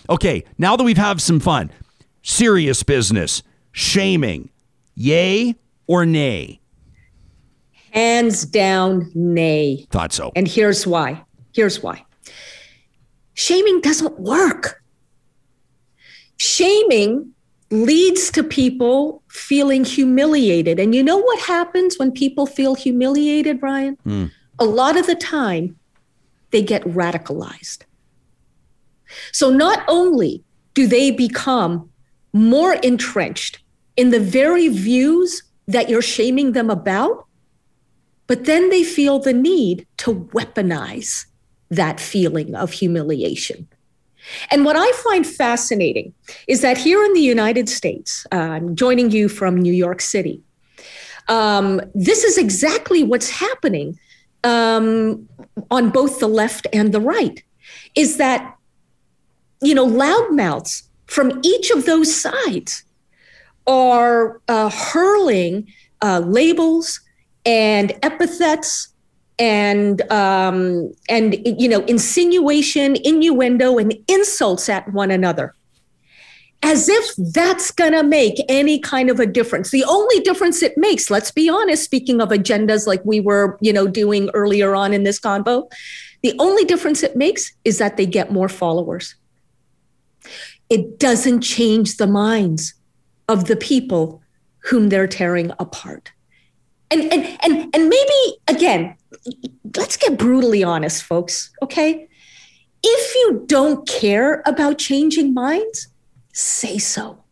[0.08, 1.70] Okay, now that we've had some fun,
[2.22, 3.42] serious business,
[3.72, 4.50] shaming,
[4.94, 6.60] yay or nay?
[7.92, 9.86] Hands down, nay.
[9.90, 10.30] Thought so.
[10.36, 11.24] And here's why.
[11.54, 12.04] Here's why
[13.36, 14.82] shaming doesn't work.
[16.38, 17.32] Shaming
[17.70, 20.80] leads to people feeling humiliated.
[20.80, 23.96] And you know what happens when people feel humiliated, Ryan?
[24.06, 24.30] Mm.
[24.58, 25.76] A lot of the time,
[26.50, 27.82] they get radicalized.
[29.32, 30.42] So not only
[30.74, 31.90] do they become
[32.32, 33.60] more entrenched
[33.96, 37.26] in the very views that you're shaming them about,
[38.26, 41.26] but then they feel the need to weaponize
[41.70, 43.68] that feeling of humiliation.
[44.50, 46.12] And what I find fascinating
[46.48, 50.42] is that here in the United States, uh, I'm joining you from New York City,
[51.28, 53.98] um, this is exactly what's happening
[54.44, 55.28] um,
[55.70, 57.42] on both the left and the right,
[57.94, 58.56] is that,
[59.60, 62.84] you know, loudmouths from each of those sides
[63.66, 65.66] are uh, hurling
[66.02, 67.00] uh, labels
[67.44, 68.88] and epithets
[69.38, 75.54] and um, and you know insinuation, innuendo, and insults at one another,
[76.62, 79.70] as if that's gonna make any kind of a difference.
[79.70, 83.72] The only difference it makes, let's be honest, speaking of agendas like we were you
[83.72, 85.70] know doing earlier on in this convo,
[86.22, 89.14] the only difference it makes is that they get more followers.
[90.68, 92.74] It doesn't change the minds
[93.28, 94.22] of the people
[94.58, 96.12] whom they're tearing apart.
[96.90, 98.96] And and and and maybe again,
[99.76, 102.08] let's get brutally honest, folks, okay?
[102.82, 105.88] If you don't care about changing minds,
[106.32, 107.22] say so.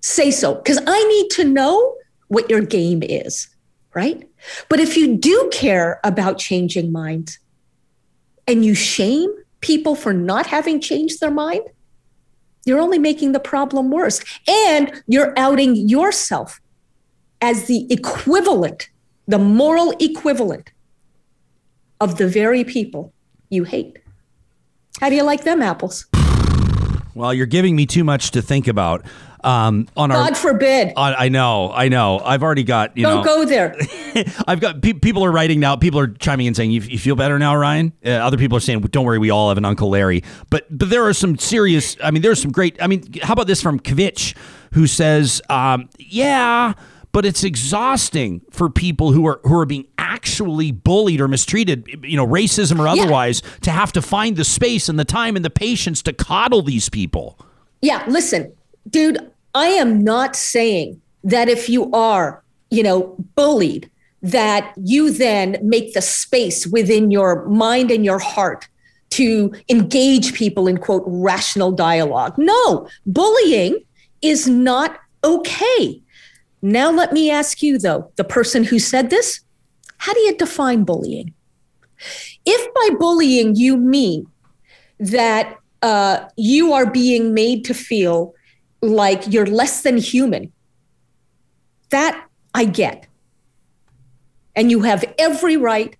[0.00, 1.96] Say so, because I need to know
[2.28, 3.48] what your game is,
[3.94, 4.26] right?
[4.68, 7.38] But if you do care about changing minds
[8.48, 11.62] and you shame people for not having changed their mind,
[12.64, 14.20] you're only making the problem worse.
[14.48, 16.60] And you're outing yourself
[17.40, 18.88] as the equivalent,
[19.26, 20.72] the moral equivalent
[22.00, 23.12] of the very people
[23.50, 23.98] you hate.
[25.00, 26.06] How do you like them apples?
[27.14, 29.04] Well, you're giving me too much to think about.
[29.42, 30.92] Um, on God our, forbid.
[30.96, 32.20] On, I know, I know.
[32.22, 33.22] I've already got you know.
[33.22, 33.36] Don't know.
[33.36, 33.74] go there.
[34.46, 35.76] I've got pe- people are writing now.
[35.76, 38.60] People are chiming in saying, "You, you feel better now, Ryan." Uh, other people are
[38.60, 41.96] saying, "Don't worry, we all have an Uncle Larry." But but there are some serious.
[42.04, 42.80] I mean, there's some great.
[42.82, 44.36] I mean, how about this from Kvitch,
[44.74, 46.74] who says, um, "Yeah."
[47.12, 52.16] But it's exhausting for people who are who are being actually bullied or mistreated, you
[52.16, 53.50] know, racism or otherwise, yeah.
[53.62, 56.88] to have to find the space and the time and the patience to coddle these
[56.88, 57.38] people.
[57.80, 58.52] Yeah, listen,
[58.88, 63.90] dude, I am not saying that if you are, you know, bullied,
[64.22, 68.68] that you then make the space within your mind and your heart
[69.10, 72.34] to engage people in quote rational dialogue.
[72.36, 73.82] No, bullying
[74.22, 76.02] is not okay.
[76.62, 79.40] Now, let me ask you, though, the person who said this,
[79.98, 81.34] how do you define bullying?
[82.44, 84.26] If by bullying you mean
[84.98, 88.34] that uh, you are being made to feel
[88.82, 90.52] like you're less than human,
[91.90, 93.06] that I get.
[94.56, 95.96] And you have every right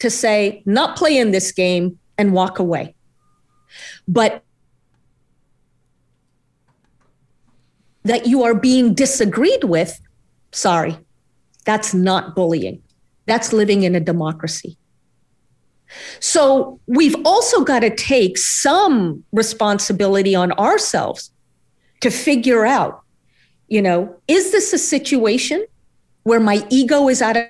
[0.00, 2.94] to say, not play in this game and walk away.
[4.08, 4.42] But
[8.04, 10.00] that you are being disagreed with,
[10.52, 10.98] sorry,
[11.64, 12.82] that's not bullying.
[13.26, 14.76] That's living in a democracy.
[16.20, 21.30] So we've also got to take some responsibility on ourselves
[22.00, 23.02] to figure out,
[23.68, 25.64] you know, is this a situation
[26.24, 27.44] where my ego is out of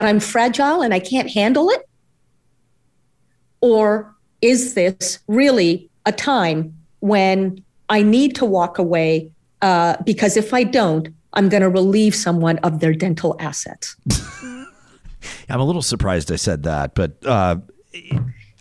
[0.00, 1.82] I'm fragile and I can't handle it?
[3.60, 9.30] Or is this really a time when I need to walk away
[9.62, 13.96] uh, because if I don't, I'm going to relieve someone of their dental assets?
[15.48, 17.56] I'm a little surprised I said that, but uh,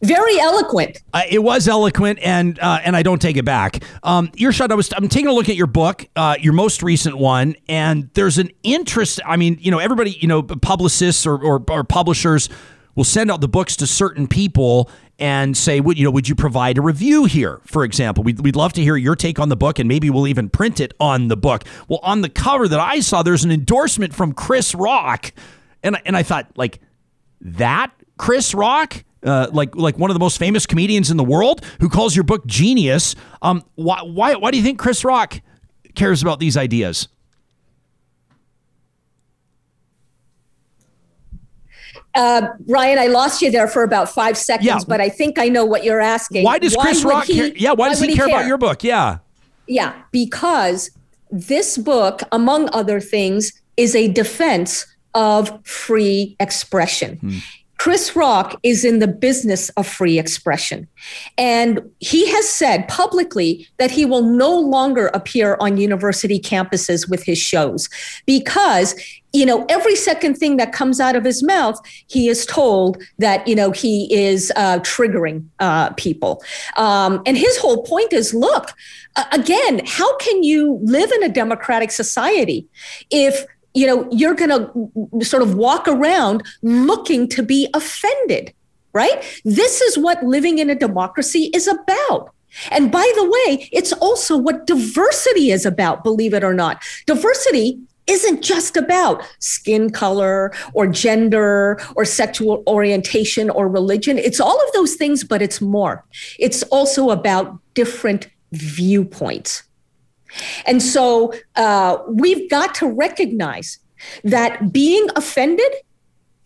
[0.01, 1.01] very eloquent.
[1.13, 3.83] Uh, it was eloquent, and uh, and I don't take it back.
[4.03, 7.17] Um, Irshad, I was I'm taking a look at your book, uh, your most recent
[7.17, 9.19] one, and there's an interest.
[9.25, 12.49] I mean, you know, everybody, you know, publicists or, or, or publishers
[12.97, 14.89] will send out the books to certain people
[15.19, 17.61] and say, would you know, would you provide a review here?
[17.65, 20.27] For example, we'd, we'd love to hear your take on the book, and maybe we'll
[20.27, 21.63] even print it on the book.
[21.87, 25.31] Well, on the cover that I saw, there's an endorsement from Chris Rock,
[25.83, 26.81] and and I thought like
[27.39, 31.63] that Chris Rock uh, like like one of the most famous comedians in the world
[31.79, 33.15] who calls your book genius.
[33.41, 35.39] Um, why why why do you think Chris Rock
[35.95, 37.07] cares about these ideas?
[42.17, 44.79] Uh, Ryan, I lost you there for about five seconds, yeah.
[44.87, 46.43] but I think I know what you're asking.
[46.43, 47.51] Why does Chris Rock he, care?
[47.55, 48.83] Yeah, why, why does he, he care, care about your book?
[48.83, 49.19] Yeah.
[49.67, 50.89] Yeah, because
[51.29, 57.17] this book, among other things, is a defense of free expression.
[57.17, 57.37] Hmm.
[57.77, 60.87] Chris Rock is in the business of free expression.
[61.37, 67.23] And he has said publicly that he will no longer appear on university campuses with
[67.23, 67.87] his shows
[68.25, 68.95] because,
[69.31, 73.47] you know, every second thing that comes out of his mouth, he is told that,
[73.47, 76.43] you know, he is uh, triggering uh, people.
[76.77, 78.73] Um, and his whole point is look,
[79.31, 82.67] again, how can you live in a democratic society
[83.11, 83.45] if
[83.77, 88.51] you know, you're going to sort of walk around looking to be offended,
[88.91, 89.23] right?
[89.45, 92.33] This is what living in a democracy is about.
[92.71, 96.81] And by the way, it's also what diversity is about, believe it or not.
[97.05, 104.17] Diversity isn't just about skin color or gender or sexual orientation or religion.
[104.17, 106.03] It's all of those things, but it's more.
[106.39, 109.66] It's also about different viewpoints.
[110.65, 113.79] And so uh, we've got to recognize
[114.23, 115.71] that being offended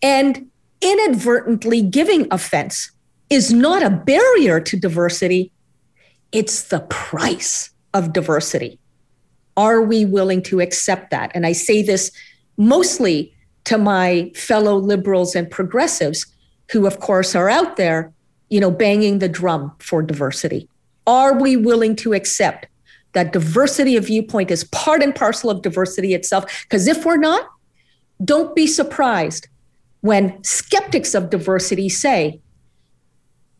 [0.02, 0.48] and
[0.80, 2.90] inadvertently giving offense
[3.30, 5.52] is not a barrier to diversity,
[6.32, 8.78] it's the price of diversity.
[9.56, 11.30] Are we willing to accept that?
[11.34, 12.10] And I say this
[12.56, 13.34] mostly
[13.64, 16.26] to my fellow liberals and progressives
[16.70, 18.12] who, of course, are out there,
[18.48, 20.68] you know, banging the drum for diversity.
[21.06, 22.66] Are we willing to accept
[23.12, 26.44] that diversity of viewpoint is part and parcel of diversity itself.
[26.62, 27.48] Because if we're not,
[28.24, 29.48] don't be surprised
[30.00, 32.40] when skeptics of diversity say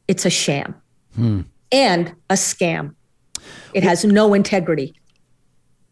[0.09, 0.75] it's a sham
[1.15, 1.43] hmm.
[1.71, 2.95] and a scam.
[3.75, 4.95] It has no integrity.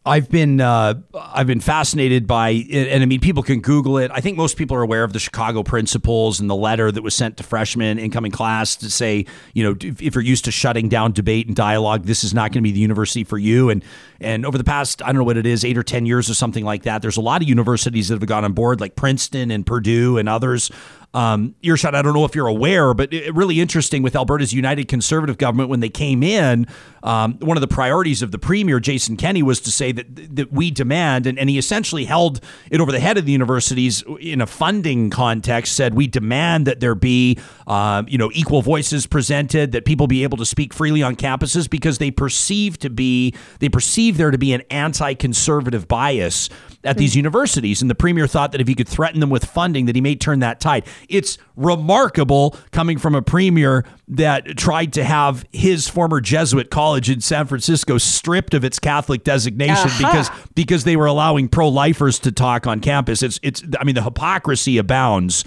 [0.07, 4.11] I've been uh, I've been fascinated by and I mean people can Google it.
[4.15, 7.15] I think most people are aware of the Chicago principles and the letter that was
[7.15, 10.89] sent to freshmen incoming class to say, you know, if, if you're used to shutting
[10.89, 13.69] down debate and dialogue, this is not going to be the university for you.
[13.69, 13.85] And
[14.23, 16.35] and over the past I don't know what it is, eight or ten years or
[16.35, 19.51] something like that, there's a lot of universities that have gone on board, like Princeton
[19.51, 20.71] and Purdue and others,
[21.13, 24.87] um, Irshad, I don't know if you're aware, but it, really interesting with Alberta's United
[24.87, 26.69] Conservative government when they came in.
[27.03, 30.53] Um, one of the priorities of the premier, Jason Kenney, was to say that that
[30.53, 32.41] we demand, and, and he essentially held
[32.71, 35.75] it over the head of the universities in a funding context.
[35.75, 40.23] Said we demand that there be, um, you know, equal voices presented, that people be
[40.23, 44.39] able to speak freely on campuses because they perceive to be they perceive there to
[44.39, 46.51] be an anti-conservative bias
[46.85, 47.83] at these universities.
[47.83, 50.15] And the premier thought that if he could threaten them with funding, that he may
[50.15, 50.87] turn that tide.
[51.09, 57.21] It's remarkable coming from a premier that tried to have his former Jesuit college in
[57.21, 60.09] San Francisco stripped of its Catholic designation uh-huh.
[60.09, 63.23] because because they were allowing pro-lifers to talk on campus.
[63.23, 65.45] It's it's I mean the hypocrisy abounds.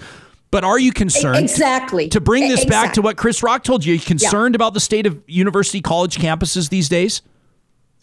[0.50, 2.70] But are you concerned exactly to bring this exactly.
[2.70, 3.92] back to what Chris Rock told you?
[3.92, 4.58] Are you concerned yeah.
[4.58, 7.22] about the state of university college campuses these days?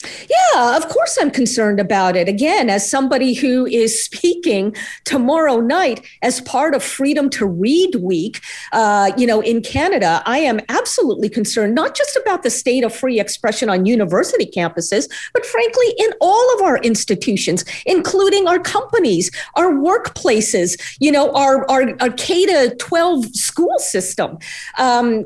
[0.04, 2.28] Yeah, of course I'm concerned about it.
[2.28, 4.76] Again, as somebody who is speaking
[5.06, 8.42] tomorrow night as part of Freedom to Read Week,
[8.72, 12.94] uh, you know, in Canada, I am absolutely concerned not just about the state of
[12.94, 19.32] free expression on university campuses, but frankly, in all of our institutions, including our companies,
[19.56, 24.38] our workplaces, you know, our our, our K to 12 school system.
[24.78, 25.26] Um,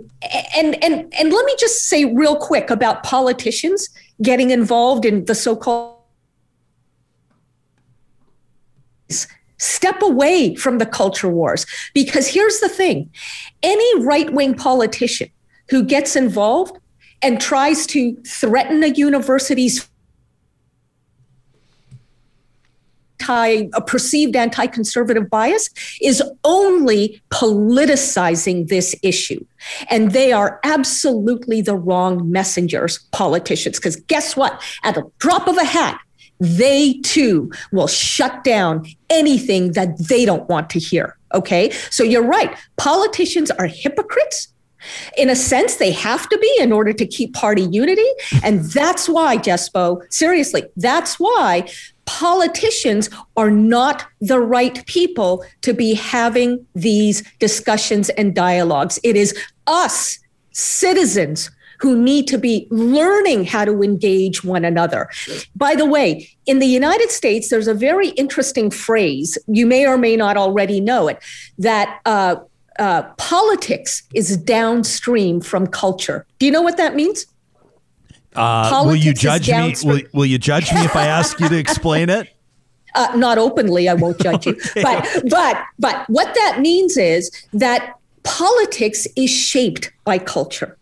[0.55, 3.89] and and and let me just say real quick about politicians
[4.21, 5.95] getting involved in the so-called
[9.57, 11.65] step away from the culture wars.
[11.93, 13.09] Because here's the thing
[13.63, 15.29] any right-wing politician
[15.69, 16.77] who gets involved
[17.21, 19.89] and tries to threaten a university's
[23.29, 25.69] anti a perceived anti-conservative bias
[26.01, 29.43] is only politicizing this issue.
[29.89, 33.77] And they are absolutely the wrong messengers politicians.
[33.77, 34.61] Because guess what?
[34.83, 35.99] At a drop of a hat
[36.41, 41.69] they too will shut down anything that they don't want to hear okay?
[41.91, 42.55] So you're right.
[42.77, 44.47] Politicians are hypocrites.
[45.17, 48.07] In a sense, they have to be in order to keep party unity.
[48.43, 51.67] And that's why, Jespo, seriously, that's why
[52.05, 58.99] politicians are not the right people to be having these discussions and dialogues.
[59.03, 59.37] It is
[59.67, 60.19] us,
[60.51, 61.49] citizens,
[61.79, 65.09] who need to be learning how to engage one another.
[65.55, 69.97] By the way, in the United States, there's a very interesting phrase, you may or
[69.97, 71.21] may not already know it,
[71.57, 72.37] that uh,
[72.79, 76.25] uh, politics is downstream from culture.
[76.39, 77.25] Do you know what that means?
[78.35, 79.75] Uh, will you judge me?
[79.83, 82.29] Will, will, you judge me if I ask you to explain it?
[82.97, 84.53] Uh, not openly, I won't judge you.
[84.67, 84.81] okay.
[84.81, 90.77] But but but what that means is that politics is shaped by culture,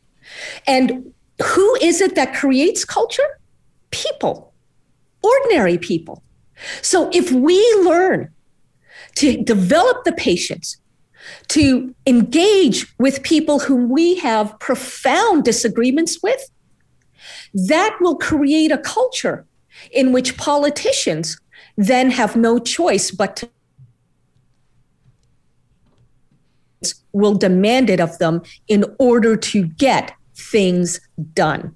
[0.68, 1.12] and
[1.44, 3.40] who is it that creates culture?
[3.90, 4.54] People,
[5.24, 6.22] ordinary people.
[6.84, 8.32] So if we learn
[9.16, 10.78] to develop the patience
[11.50, 16.50] to engage with people whom we have profound disagreements with,
[17.54, 19.46] that will create a culture
[19.92, 21.40] in which politicians
[21.78, 23.50] then have no choice but to
[27.14, 31.00] will demand it of them in order to get things
[31.34, 31.76] done.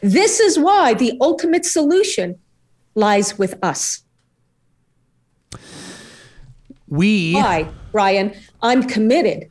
[0.00, 2.38] This is why the ultimate solution
[2.94, 4.02] lies with us.
[6.88, 9.50] We why, Ryan, I'm committed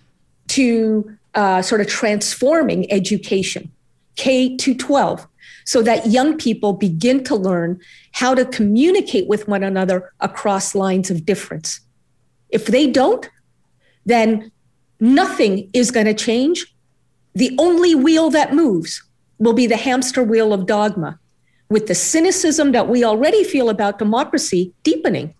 [0.49, 3.71] to uh, sort of transforming education,
[4.15, 5.27] K to 12,
[5.65, 7.79] so that young people begin to learn
[8.11, 11.79] how to communicate with one another across lines of difference.
[12.49, 13.29] If they don't,
[14.05, 14.51] then
[14.99, 16.75] nothing is going to change.
[17.33, 19.01] The only wheel that moves
[19.39, 21.19] will be the hamster wheel of dogma,
[21.69, 25.33] with the cynicism that we already feel about democracy deepening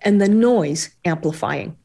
[0.00, 1.76] and the noise amplifying.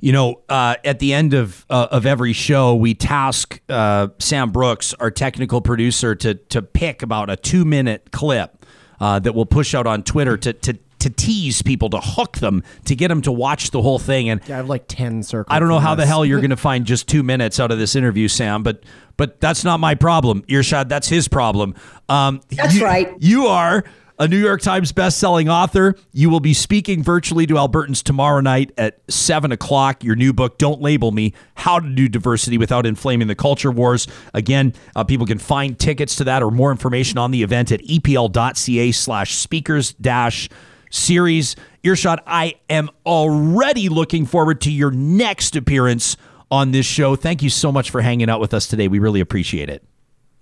[0.00, 4.50] You know, uh, at the end of uh, of every show, we task uh, Sam
[4.52, 8.64] Brooks, our technical producer, to to pick about a two minute clip
[9.00, 12.62] uh, that we'll push out on Twitter to to to tease people, to hook them,
[12.84, 14.28] to get them to watch the whole thing.
[14.28, 15.54] And yeah, I have like ten circles.
[15.54, 16.04] I don't know how this.
[16.04, 18.62] the hell you're going to find just two minutes out of this interview, Sam.
[18.62, 18.84] But
[19.16, 20.42] but that's not my problem.
[20.42, 21.74] Irshad, that's his problem.
[22.08, 23.12] Um, that's you, right.
[23.18, 23.84] You are
[24.18, 25.94] a New York Times best-selling author.
[26.12, 30.02] You will be speaking virtually to Albertans tomorrow night at seven o'clock.
[30.02, 34.06] Your new book, "Don't Label Me: How to Do Diversity Without Inflaming the Culture Wars."
[34.34, 37.80] Again, uh, people can find tickets to that or more information on the event at
[37.82, 40.48] epl.ca/slash speakers dash
[40.90, 41.56] series.
[41.84, 46.16] Irshad, I am already looking forward to your next appearance
[46.50, 47.14] on this show.
[47.14, 48.88] Thank you so much for hanging out with us today.
[48.88, 49.87] We really appreciate it.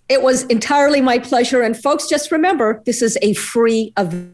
[0.09, 1.63] It was entirely my pleasure.
[1.63, 4.33] And folks, just remember this is a free event.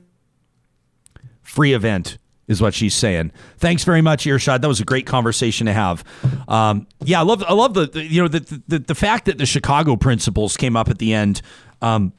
[1.43, 2.19] Free event
[2.49, 3.33] is what she's saying.
[3.59, 4.61] Thanks very much, Irshad.
[4.61, 6.05] That was a great conversation to have.
[6.49, 9.39] Um, yeah, I love I love the, the you know the, the, the fact that
[9.39, 11.43] the Chicago principles came up at the end.
[11.81, 12.13] Um,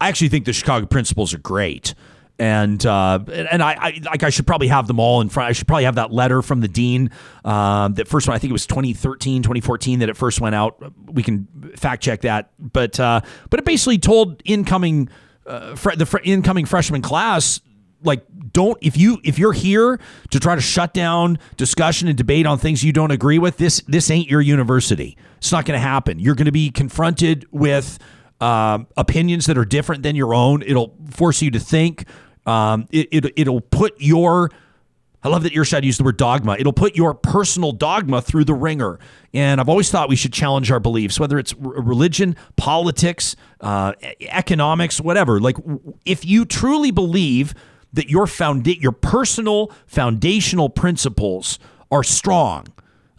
[0.00, 1.94] I actually think the Chicago principles are great
[2.40, 5.50] and uh, and I, I, like I should probably have them all in front.
[5.50, 7.10] I should probably have that letter from the dean.
[7.44, 10.82] Um, that first one, I think it was 2013, 2014 that it first went out.
[11.04, 13.20] We can fact check that, but uh,
[13.50, 15.10] but it basically told incoming
[15.46, 17.60] uh, fr- the fr- incoming freshman class
[18.02, 22.46] like don't if you if you're here to try to shut down discussion and debate
[22.46, 25.18] on things you don't agree with this this ain't your university.
[25.36, 26.18] It's not going to happen.
[26.18, 27.98] You're going to be confronted with.
[28.42, 30.62] Um, opinions that are different than your own.
[30.62, 32.06] It'll force you to think.
[32.50, 34.50] Um, it, it, it'll put your
[35.22, 36.56] I love that Irshad used the word dogma.
[36.58, 38.98] It'll put your personal dogma through the ringer.
[39.34, 43.92] And I've always thought we should challenge our beliefs, whether it's religion, politics, uh,
[44.22, 45.38] economics, whatever.
[45.38, 45.56] Like,
[46.06, 47.54] if you truly believe
[47.92, 51.58] that your founda- your personal foundational principles
[51.90, 52.68] are strong,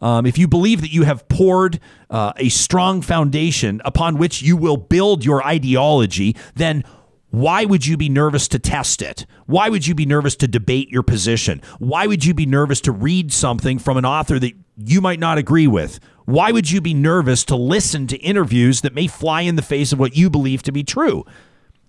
[0.01, 1.79] um, if you believe that you have poured
[2.09, 6.83] uh, a strong foundation upon which you will build your ideology, then
[7.31, 9.25] why would you be nervous to test it?
[9.45, 11.61] Why would you be nervous to debate your position?
[11.79, 15.37] Why would you be nervous to read something from an author that you might not
[15.37, 15.99] agree with?
[16.25, 19.93] Why would you be nervous to listen to interviews that may fly in the face
[19.93, 21.25] of what you believe to be true?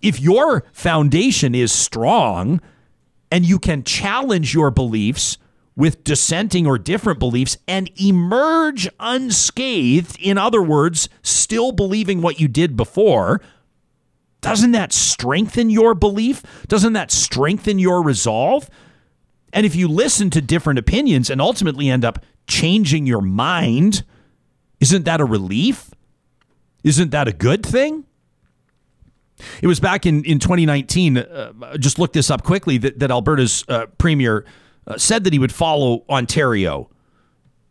[0.00, 2.60] If your foundation is strong
[3.30, 5.38] and you can challenge your beliefs
[5.74, 12.46] with dissenting or different beliefs and emerge unscathed, in other words, still believing what you
[12.46, 13.40] did before,
[14.42, 16.42] doesn't that strengthen your belief?
[16.68, 18.68] Doesn't that strengthen your resolve?
[19.52, 24.02] And if you listen to different opinions and ultimately end up changing your mind,
[24.80, 25.90] isn't that a relief?
[26.82, 28.04] Isn't that a good thing?
[29.62, 33.64] It was back in, in 2019, uh, just look this up quickly, that, that Alberta's
[33.68, 34.44] uh, premier
[34.86, 36.90] uh, said that he would follow Ontario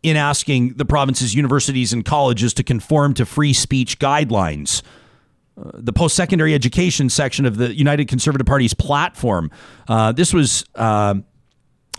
[0.02, 4.82] in asking the province's universities and colleges to conform to free speech guidelines
[5.74, 9.50] the post secondary education section of the United Conservative Party's platform.
[9.88, 10.64] Uh, this was.
[10.74, 11.14] Uh,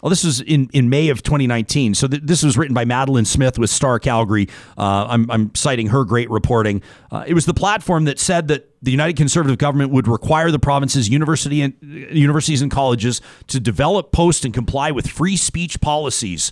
[0.01, 1.95] well, this was in, in May of 2019.
[1.95, 4.49] So th- this was written by Madeline Smith with Star Calgary.
[4.77, 6.81] Uh, I'm, I'm, citing her great reporting.
[7.09, 10.59] Uh, it was the platform that said that the United Conservative government would require the
[10.59, 16.51] province's university and, universities and colleges to develop, post, and comply with free speech policies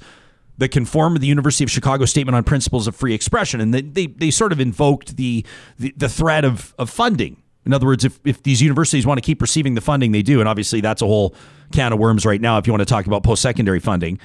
[0.62, 3.59] that conform to the University of Chicago Statement on Principles of Free Expression.
[3.59, 5.43] And they, they, they sort of invoked the,
[5.80, 7.41] the, the threat of, of funding.
[7.66, 10.39] In other words, if, if these universities want to keep receiving the funding they do,
[10.39, 11.34] and obviously that's a whole
[11.72, 14.20] can of worms right now if you want to talk about post secondary funding.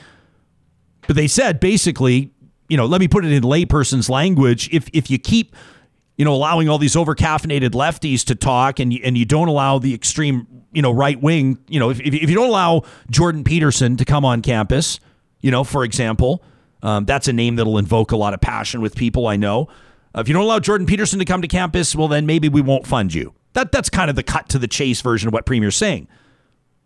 [1.07, 2.35] But they said basically,
[2.69, 4.69] you know, let me put it in layperson's language.
[4.75, 5.57] If if you keep,
[6.19, 9.49] you know, allowing all these over caffeinated lefties to talk and you, and you don't
[9.49, 13.43] allow the extreme, you know, right wing, you know, if, if you don't allow Jordan
[13.43, 15.01] Peterson to come on campus,
[15.47, 16.43] you know, for example,
[16.83, 19.69] um, that's a name that'll invoke a lot of passion with people I know.
[20.13, 22.61] Uh, if you don't allow Jordan Peterson to come to campus, well, then maybe we
[22.61, 23.33] won't fund you.
[23.53, 26.09] That that's kind of the cut to the chase version of what Premier's saying.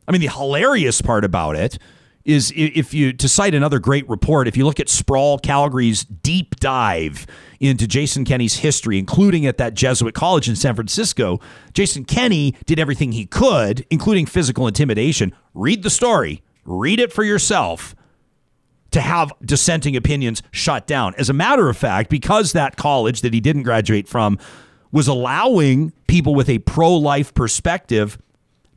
[0.06, 1.78] I mean, the hilarious part about it
[2.26, 6.56] is if you to cite another great report, if you look at Sprawl Calgary's deep
[6.56, 7.26] dive
[7.60, 11.40] into Jason Kenney's history, including at that Jesuit college in San Francisco,
[11.72, 15.34] Jason Kenney did everything he could, including physical intimidation.
[15.54, 17.94] Read the story, read it for yourself
[18.90, 21.14] to have dissenting opinions shut down.
[21.16, 24.38] As a matter of fact, because that college that he didn't graduate from
[24.92, 28.18] was allowing people with a pro life perspective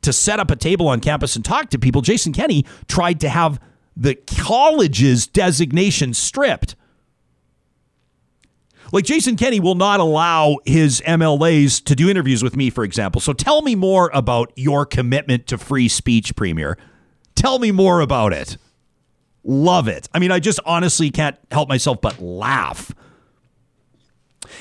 [0.02, 3.30] to set up a table on campus and talk to people, Jason Kenney tried to
[3.30, 3.60] have
[3.96, 6.76] the college's designation stripped.
[8.92, 13.22] Like Jason Kenney will not allow his MLAs to do interviews with me, for example.
[13.22, 16.78] So tell me more about your commitment to free speech, Premier.
[17.34, 18.58] Tell me more about it.
[19.44, 20.08] Love it.
[20.14, 22.94] I mean, I just honestly can't help myself but laugh.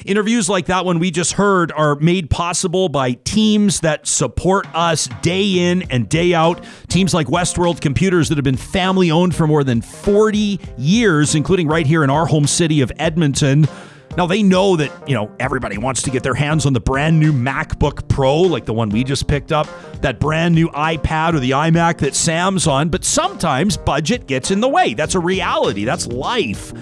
[0.04, 5.08] Interviews like that one we just heard are made possible by teams that support us
[5.20, 6.64] day in and day out.
[6.88, 11.68] Teams like Westworld Computers that have been family owned for more than 40 years, including
[11.68, 13.68] right here in our home city of Edmonton.
[14.16, 17.18] Now they know that, you know, everybody wants to get their hands on the brand
[17.18, 19.66] new MacBook Pro, like the one we just picked up,
[20.02, 24.60] that brand new iPad or the iMac that Sam's on, but sometimes budget gets in
[24.60, 24.94] the way.
[24.94, 25.84] That's a reality.
[25.84, 26.72] That's life.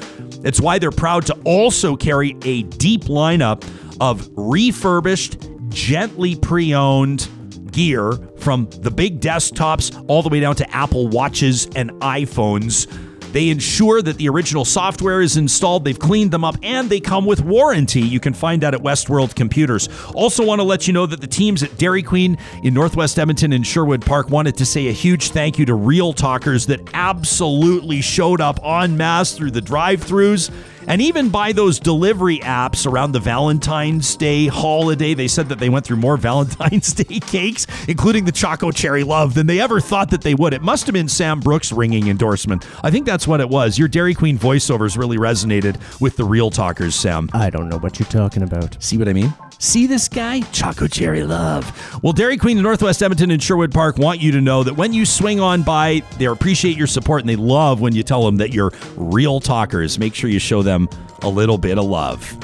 [0.45, 3.65] It's why they're proud to also carry a deep lineup
[4.01, 7.29] of refurbished, gently pre-owned
[7.71, 12.91] gear from the big desktops all the way down to Apple Watches and iPhones.
[13.33, 17.27] They ensure that the original software is installed, they've cleaned them up, and they come
[17.27, 18.01] with warranty.
[18.01, 19.89] You can find that at Westworld Computers.
[20.15, 23.53] Also, want to let you know that the teams at Dairy Queen in Northwest Edmonton
[23.53, 28.01] and Sherwood Park wanted to say a huge thank you to Real Talkers that absolutely
[28.01, 30.51] showed up en masse through the drive throughs
[30.91, 35.15] and even by those delivery apps around the Valentine's Day holiday.
[35.15, 39.35] They said that they went through more Valentine's Day cakes, including the Choco Cherry Love,
[39.35, 40.53] than they ever thought that they would.
[40.53, 42.67] It must have been Sam Brooks' ringing endorsement.
[42.83, 43.79] I think that's what it was.
[43.79, 47.31] Your Dairy Queen voiceovers really resonated with the real talkers, Sam.
[47.33, 48.83] I don't know what you're talking about.
[48.83, 49.33] See what I mean?
[49.61, 50.41] See this guy?
[50.53, 52.01] Choco Cherry Love.
[52.03, 55.05] Well, Dairy Queen Northwest Edmonton and Sherwood Park want you to know that when you
[55.05, 58.55] swing on by, they appreciate your support and they love when you tell them that
[58.55, 59.99] you're real talkers.
[59.99, 60.89] Make sure you show them
[61.21, 62.39] a little bit of love.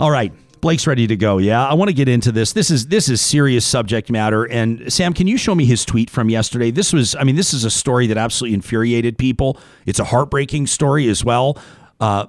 [0.00, 0.32] All right.
[0.60, 1.38] Blake's ready to go.
[1.38, 2.52] Yeah, I want to get into this.
[2.52, 4.42] This is this is serious subject matter.
[4.44, 6.72] And Sam, can you show me his tweet from yesterday?
[6.72, 9.56] This was, I mean, this is a story that absolutely infuriated people.
[9.86, 11.58] It's a heartbreaking story as well.
[12.00, 12.26] Uh,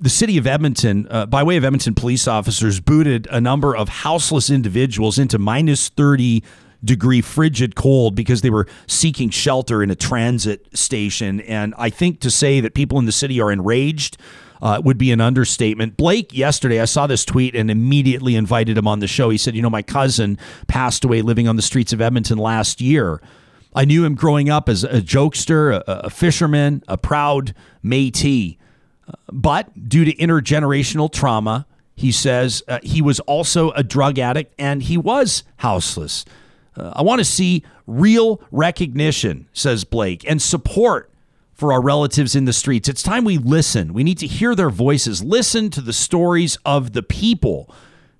[0.00, 3.88] the city of Edmonton, uh, by way of Edmonton police officers, booted a number of
[3.88, 6.42] houseless individuals into minus 30
[6.84, 11.40] degree frigid cold because they were seeking shelter in a transit station.
[11.40, 14.16] And I think to say that people in the city are enraged
[14.62, 15.96] uh, would be an understatement.
[15.96, 19.30] Blake, yesterday, I saw this tweet and immediately invited him on the show.
[19.30, 22.80] He said, You know, my cousin passed away living on the streets of Edmonton last
[22.80, 23.20] year.
[23.74, 28.56] I knew him growing up as a jokester, a, a fisherman, a proud Metis.
[29.32, 34.82] But due to intergenerational trauma, he says uh, he was also a drug addict and
[34.82, 36.24] he was houseless.
[36.76, 41.10] Uh, I want to see real recognition, says Blake, and support
[41.52, 42.88] for our relatives in the streets.
[42.88, 43.92] It's time we listen.
[43.92, 47.68] We need to hear their voices, listen to the stories of the people.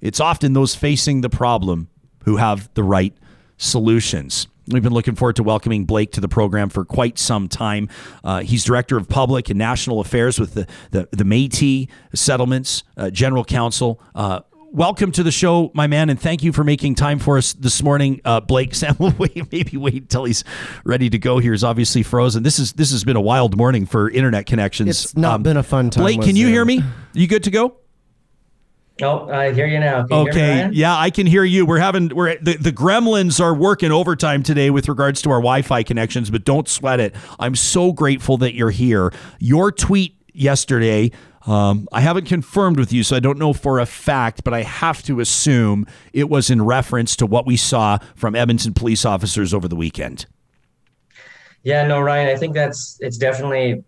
[0.01, 1.89] It's often those facing the problem
[2.25, 3.17] who have the right
[3.57, 4.49] solutions.
[4.71, 7.89] We've been looking forward to welcoming Blake to the program for quite some time.
[8.23, 13.11] Uh, he's director of public and national affairs with the the, the Métis Settlements uh,
[13.11, 14.01] General Council.
[14.15, 14.41] Uh,
[14.73, 17.83] welcome to the show, my man, and thank you for making time for us this
[17.83, 18.75] morning, uh, Blake.
[18.79, 20.45] Sam will wait, maybe wait until he's
[20.85, 21.39] ready to go.
[21.39, 22.43] Here is obviously frozen.
[22.43, 24.91] This is this has been a wild morning for internet connections.
[24.91, 26.03] It's not been a fun time.
[26.03, 26.83] Blake, can you hear me?
[27.15, 27.77] You good to go?
[29.01, 30.07] Oh, I hear you now.
[30.07, 31.65] Can you hear me, Okay, yeah, I can hear you.
[31.65, 35.85] We're having we're the, the gremlins are working overtime today with regards to our Wi-Fi
[35.85, 37.15] connections, but don't sweat it.
[37.39, 39.13] I'm so grateful that you're here.
[39.39, 41.13] Your tweet yesterday,
[41.47, 44.63] um, I haven't confirmed with you, so I don't know for a fact, but I
[44.63, 49.55] have to assume it was in reference to what we saw from Edmonton police officers
[49.55, 50.27] over the weekend.
[51.63, 53.85] Yeah, no, Ryan, I think that's it's definitely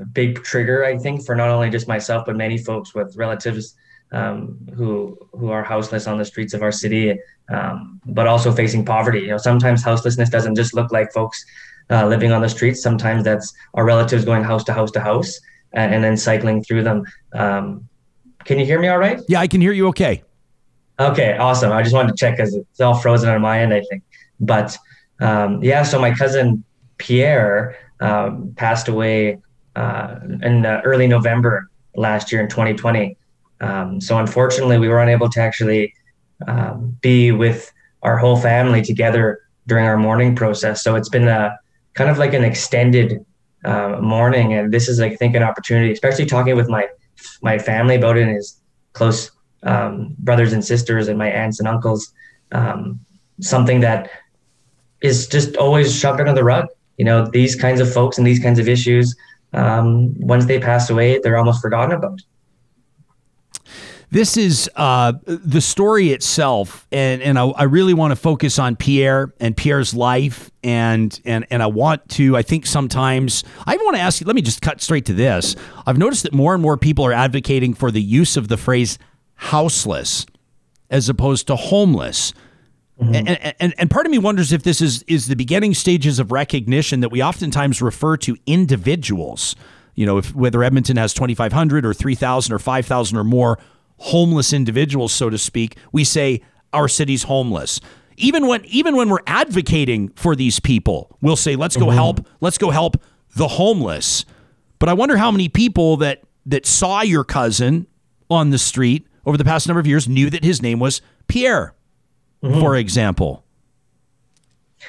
[0.00, 3.74] a big trigger, I think, for not only just myself, but many folks with relatives
[4.12, 7.18] um, who who are houseless on the streets of our city,
[7.50, 9.20] um, but also facing poverty.
[9.20, 11.44] You know, sometimes houselessness doesn't just look like folks
[11.90, 12.82] uh, living on the streets.
[12.82, 15.38] Sometimes that's our relatives going house to house to house
[15.72, 17.04] and, and then cycling through them.
[17.32, 17.88] Um,
[18.44, 19.20] can you hear me all right?
[19.28, 20.22] Yeah, I can hear you okay.
[21.00, 21.70] Okay, awesome.
[21.70, 24.02] I just wanted to check because it's all frozen on my end, I think.
[24.40, 24.76] But
[25.20, 26.64] um, yeah, so my cousin
[26.98, 29.38] Pierre um, passed away
[29.76, 33.16] uh, in uh, early November last year in 2020.
[33.60, 35.94] Um, so unfortunately, we were unable to actually
[36.46, 37.72] um, be with
[38.02, 40.82] our whole family together during our mourning process.
[40.82, 41.58] So it's been a
[41.94, 43.24] kind of like an extended
[43.64, 46.88] uh, mourning, and this is, I think, an opportunity, especially talking with my
[47.42, 48.60] my family about it and his
[48.92, 49.30] close
[49.64, 52.12] um, brothers and sisters and my aunts and uncles.
[52.52, 53.00] Um,
[53.40, 54.10] something that
[55.00, 56.66] is just always shoved under the rug.
[56.96, 59.14] You know, these kinds of folks and these kinds of issues,
[59.52, 62.20] um, once they pass away, they're almost forgotten about.
[64.10, 68.74] This is uh, the story itself, and and I, I really want to focus on
[68.74, 72.34] Pierre and Pierre's life, and and and I want to.
[72.34, 74.26] I think sometimes I want to ask you.
[74.26, 75.56] Let me just cut straight to this.
[75.86, 78.98] I've noticed that more and more people are advocating for the use of the phrase
[79.34, 80.24] "houseless"
[80.88, 82.32] as opposed to "homeless."
[83.00, 83.28] And,
[83.60, 87.00] and and part of me wonders if this is is the beginning stages of recognition
[87.00, 89.54] that we oftentimes refer to individuals.
[89.94, 93.18] You know, if whether Edmonton has twenty five hundred or three thousand or five thousand
[93.18, 93.58] or more
[93.98, 96.40] homeless individuals, so to speak, we say
[96.72, 97.80] our city's homeless.
[98.16, 101.94] Even when even when we're advocating for these people, we'll say let's go mm-hmm.
[101.94, 102.96] help, let's go help
[103.36, 104.24] the homeless.
[104.78, 107.86] But I wonder how many people that that saw your cousin
[108.30, 111.74] on the street over the past number of years knew that his name was Pierre,
[112.42, 112.60] mm-hmm.
[112.60, 113.44] for example.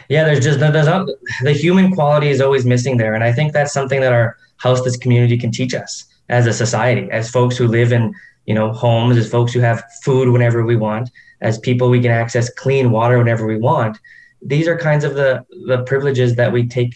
[0.08, 1.08] Yeah, there's just there's not,
[1.44, 4.98] the human quality is always missing there, and I think that's something that our houseless
[4.98, 8.14] community can teach us as a society, as folks who live in
[8.50, 11.10] you know homes, as folks who have food whenever we want,
[11.42, 13.98] as people we can access clean water whenever we want.
[14.42, 16.94] These are kinds of the the privileges that we take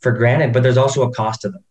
[0.00, 1.64] for granted, but there's also a cost to them.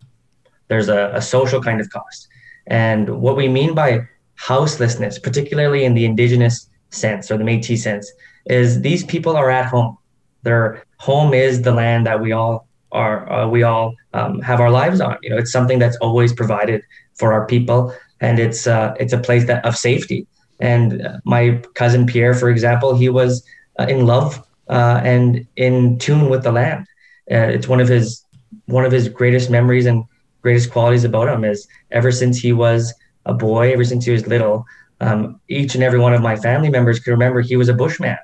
[0.68, 2.28] There's a, a social kind of cost,
[2.68, 8.12] and what we mean by houselessness, particularly in the indigenous sense or the Métis sense,
[8.48, 9.98] is these people are at home
[10.44, 14.70] their home is the land that we all are uh, we all um, have our
[14.70, 16.82] lives on you know it's something that's always provided
[17.16, 20.28] for our people and it's uh, it's a place that of safety.
[20.60, 23.44] And my cousin pierre for example he was
[23.80, 26.86] uh, in love uh, and in tune with the land.
[27.32, 28.26] Uh, it's one of his
[28.66, 30.04] one of his greatest memories and
[30.42, 32.94] greatest qualities about him is ever since he was
[33.26, 34.66] a boy ever since he was little
[35.00, 38.18] um, each and every one of my family members could remember he was a bushman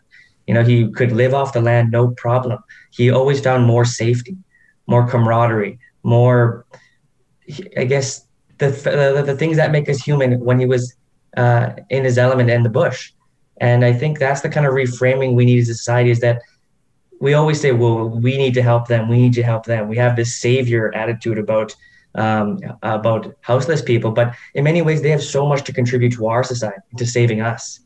[0.48, 2.60] you know, he could live off the land no problem.
[2.92, 4.38] He always found more safety,
[4.88, 6.66] more camaraderie, more,
[7.78, 8.26] I guess,
[8.58, 10.40] the the, the things that make us human.
[10.40, 10.96] When he was
[11.38, 13.12] uh, in his element in the bush.
[13.60, 16.42] And I think that's the kind of reframing we need as a society is that
[17.20, 19.10] we always say, well, we need to help them.
[19.10, 19.88] We need to help them.
[19.88, 21.76] We have this savior attitude about
[22.16, 26.26] um, about houseless people, but in many ways, they have so much to contribute to
[26.28, 27.80] our society, to saving us,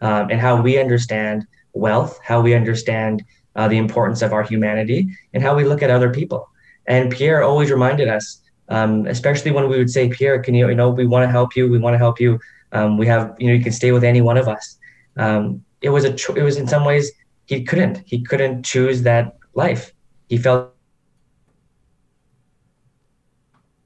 [0.00, 3.22] um, and how we understand wealth, how we understand
[3.54, 6.48] uh, the importance of our humanity, and how we look at other people.
[6.88, 10.74] And Pierre always reminded us, um, especially when we would say, Pierre, can you, you
[10.74, 11.70] know, we want to help you.
[11.70, 12.38] We want to help you.
[12.72, 14.78] Um, we have, you know, you can stay with any one of us.
[15.16, 17.12] Um, it was a, cho- it was in some ways
[17.46, 19.92] he couldn't, he couldn't choose that life.
[20.28, 20.72] He felt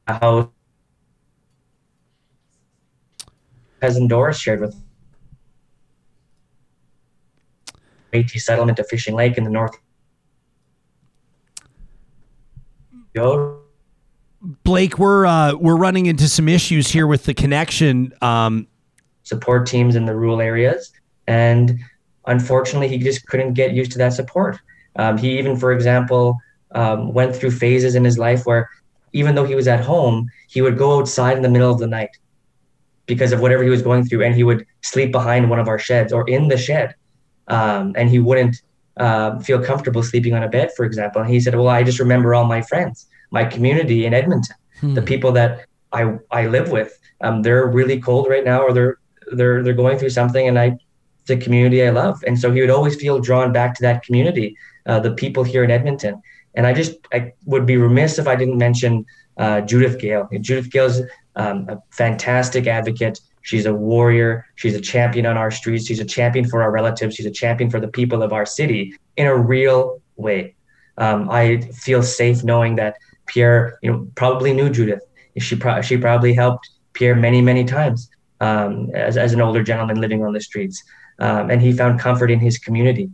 [0.09, 0.51] how
[3.81, 4.75] cousin Doris shared with
[8.13, 9.77] Métis settlement of Fishing Lake in the north.
[13.15, 13.60] Go
[14.43, 18.15] Blake, we're uh, we're running into some issues here with the connection.
[18.23, 18.67] Um,
[19.23, 20.93] support teams in the rural areas,
[21.27, 21.79] and
[22.27, 24.59] unfortunately, he just couldn't get used to that support.
[24.97, 26.39] Um, he even, for example,
[26.73, 28.71] um, went through phases in his life where,
[29.13, 31.87] even though he was at home, he would go outside in the middle of the
[31.87, 32.17] night
[33.05, 35.79] because of whatever he was going through, and he would sleep behind one of our
[35.79, 36.95] sheds or in the shed,
[37.49, 38.63] um, and he wouldn't
[38.97, 41.21] uh, feel comfortable sleeping on a bed, for example.
[41.21, 44.95] And he said, "Well, I just remember all my friends." My community in Edmonton, Hmm.
[44.95, 46.99] the people that I I live with.
[47.21, 48.97] Um, they're really cold right now, or they're
[49.33, 50.79] they're they're going through something, and I
[51.27, 54.57] the community I love, and so he would always feel drawn back to that community,
[54.87, 56.21] uh, the people here in Edmonton.
[56.55, 59.05] And I just I would be remiss if I didn't mention
[59.37, 60.29] uh, Judith Gale.
[60.41, 61.03] Judith Gale is
[61.37, 63.21] um, a fantastic advocate.
[63.43, 64.47] She's a warrior.
[64.57, 65.87] She's a champion on our streets.
[65.87, 67.15] She's a champion for our relatives.
[67.15, 70.55] She's a champion for the people of our city in a real way.
[70.99, 72.97] Um, I feel safe knowing that
[73.31, 75.03] Pierre, you know, probably knew Judith.
[75.39, 80.01] She pro- she probably helped Pierre many many times um, as as an older gentleman
[80.01, 80.83] living on the streets,
[81.21, 83.09] um, and he found comfort in his community.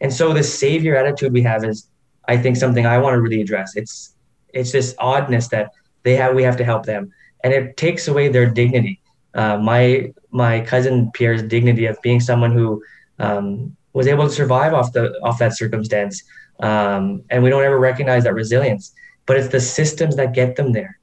[0.00, 1.88] And so the savior attitude we have is,
[2.26, 3.76] I think, something I want to really address.
[3.76, 4.16] It's
[4.52, 5.70] it's this oddness that
[6.02, 6.34] they have.
[6.34, 7.12] We have to help them,
[7.44, 9.00] and it takes away their dignity.
[9.34, 12.82] Uh, my my cousin Pierre's dignity of being someone who
[13.20, 16.24] um, was able to survive off the off that circumstance,
[16.60, 18.92] um, and we don't ever recognize that resilience
[19.26, 20.98] but it's the systems that get them there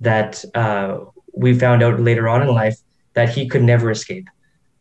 [0.00, 0.98] that uh,
[1.32, 2.76] we found out later on in life
[3.14, 4.28] that he could never escape.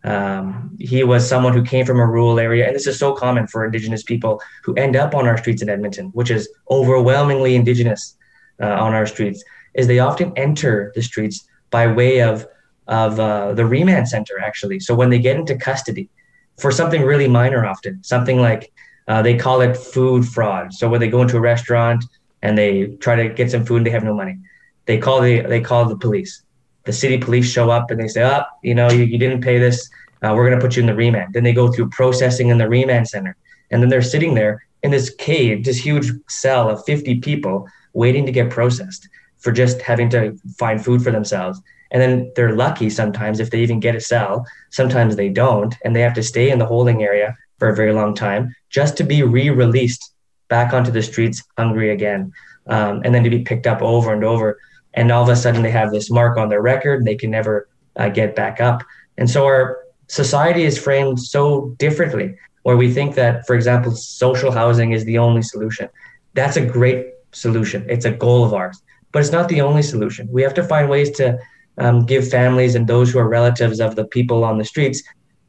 [0.03, 3.45] Um, he was someone who came from a rural area, and this is so common
[3.45, 8.18] for Indigenous people who end up on our streets in Edmonton, which is overwhelmingly Indigenous
[8.60, 9.43] uh, on our streets.
[9.76, 12.48] Is they often enter the streets by way of
[12.88, 14.80] of uh, the remand center, actually.
[14.80, 16.10] So when they get into custody
[16.57, 18.72] for something really minor, often something like
[19.07, 20.73] uh, they call it food fraud.
[20.73, 22.03] So when they go into a restaurant
[22.41, 24.38] and they try to get some food and they have no money.
[24.85, 26.43] They call the they call the police.
[26.84, 29.41] The city police show up and they say, "Up, oh, you know, you, you didn't
[29.41, 29.89] pay this.
[30.23, 32.68] Uh, we're to put you in the remand." Then they go through processing in the
[32.68, 33.35] remand center,
[33.69, 38.26] and then they're sitting there in this cave, this huge cell of 50 people waiting
[38.26, 39.07] to get processed
[39.38, 41.61] for just having to find food for themselves.
[41.91, 44.45] And then they're lucky sometimes if they even get a cell.
[44.69, 47.93] Sometimes they don't, and they have to stay in the holding area for a very
[47.93, 50.10] long time just to be re-released
[50.52, 52.32] back onto the streets hungry again,
[52.68, 54.60] um, and then to be picked up over and over.
[54.94, 57.56] And all of a sudden, they have this mark on their record, they can never
[57.95, 58.84] uh, get back up.
[59.18, 64.52] And so our society is framed so differently, where we think that, for example, social
[64.52, 65.88] housing is the only solution.
[66.34, 67.86] That's a great solution.
[67.90, 68.78] It's a goal of ours,
[69.11, 70.28] but it's not the only solution.
[70.30, 71.40] We have to find ways to
[71.78, 75.02] um, give families and those who are relatives of the people on the streets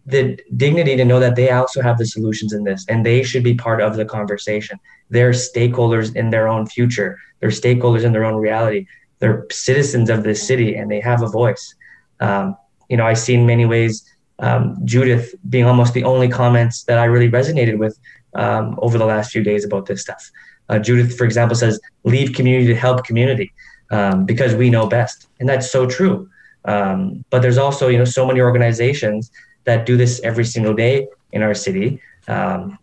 [0.07, 3.45] the dignity to know that they also have the solutions in this and they should
[3.45, 4.79] be part of the conversation.
[5.11, 8.87] They're stakeholders in their own future, they're stakeholders in their own reality.
[9.19, 11.75] They're citizens of this city and they have a voice.
[12.19, 12.57] Um,
[12.89, 14.03] you know, I see in many ways
[14.41, 17.99] um, Judith being almost the only comments that I really resonated with
[18.35, 20.29] um, over the last few days about this stuff.
[20.69, 23.53] Uh, Judith, for example, says, leave community to help community
[23.93, 25.29] um, because we know best.
[25.39, 26.29] And that's so true.
[26.65, 29.31] Um, but there's also, you know, so many organizations
[29.65, 32.01] that do this every single day in our city.
[32.29, 32.79] Um,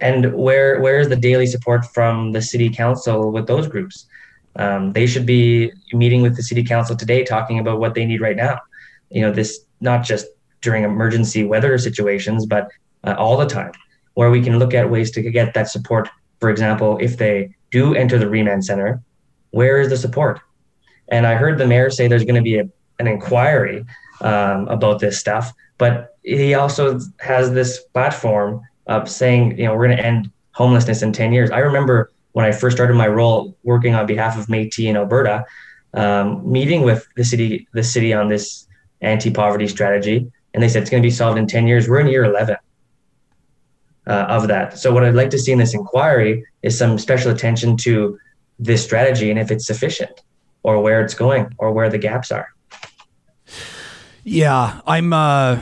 [0.00, 4.06] and where where is the daily support from the city council with those groups?
[4.56, 8.20] Um, they should be meeting with the city council today, talking about what they need
[8.20, 8.58] right now.
[9.10, 10.26] You know, this not just
[10.60, 12.68] during emergency weather situations, but
[13.04, 13.72] uh, all the time,
[14.14, 16.08] where we can look at ways to get that support.
[16.40, 19.02] For example, if they do enter the remand center,
[19.50, 20.40] where is the support?
[21.08, 22.68] And I heard the mayor say there's going to be a,
[22.98, 23.84] an inquiry
[24.20, 25.52] um, about this stuff.
[25.78, 31.02] But he also has this platform of saying, you know, we're going to end homelessness
[31.02, 31.50] in 10 years.
[31.50, 35.44] I remember when I first started my role working on behalf of Métis in Alberta,
[35.94, 38.66] um, meeting with the city, the city on this
[39.00, 41.88] anti-poverty strategy, and they said it's going to be solved in 10 years.
[41.88, 42.56] We're in year 11
[44.06, 44.78] uh, of that.
[44.78, 48.18] So what I'd like to see in this inquiry is some special attention to
[48.58, 50.22] this strategy and if it's sufficient,
[50.64, 52.48] or where it's going, or where the gaps are.
[54.28, 55.12] Yeah, I'm.
[55.12, 55.60] uh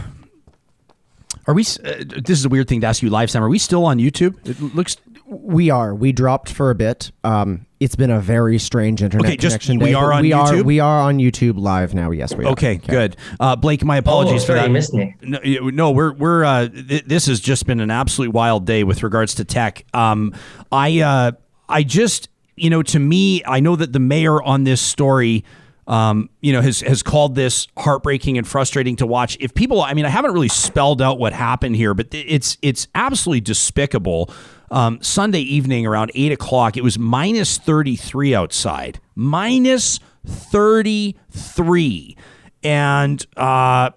[1.47, 1.63] Are we?
[1.63, 3.43] Uh, this is a weird thing to ask you live, Sam.
[3.43, 4.47] Are we still on YouTube?
[4.49, 4.97] It looks.
[5.29, 5.95] We are.
[5.95, 7.11] We dropped for a bit.
[7.25, 9.79] Um, it's been a very strange internet Okay, just- connection.
[9.81, 10.61] we are on we YouTube?
[10.61, 12.11] Are, we are on YouTube live now.
[12.11, 12.49] Yes, we are.
[12.53, 13.17] Okay, good.
[13.39, 14.67] Uh, Blake, my apologies oh, for that.
[14.69, 15.15] you missed me.
[15.23, 16.45] No, no, we're we're.
[16.45, 19.85] Uh, th- this has just been an absolute wild day with regards to tech.
[19.95, 20.35] Um,
[20.73, 21.33] I uh,
[21.69, 25.45] I just you know to me, I know that the mayor on this story.
[25.89, 29.37] Um, you know, has has called this heartbreaking and frustrating to watch.
[29.39, 32.89] If people, I mean, I haven't really spelled out what happened here, but it's it's
[32.95, 34.31] absolutely despicable.
[34.73, 42.17] Um, Sunday evening around eight o'clock, it was minus thirty three outside, minus thirty three,
[42.65, 43.91] and uh,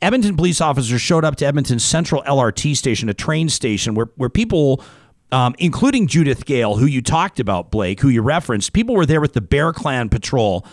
[0.00, 4.28] Edmonton police officers showed up to Edmonton Central LRT station, a train station where where
[4.28, 4.82] people,
[5.32, 9.20] um, including Judith Gale, who you talked about, Blake, who you referenced, people were there
[9.20, 10.64] with the Bear Clan patrol,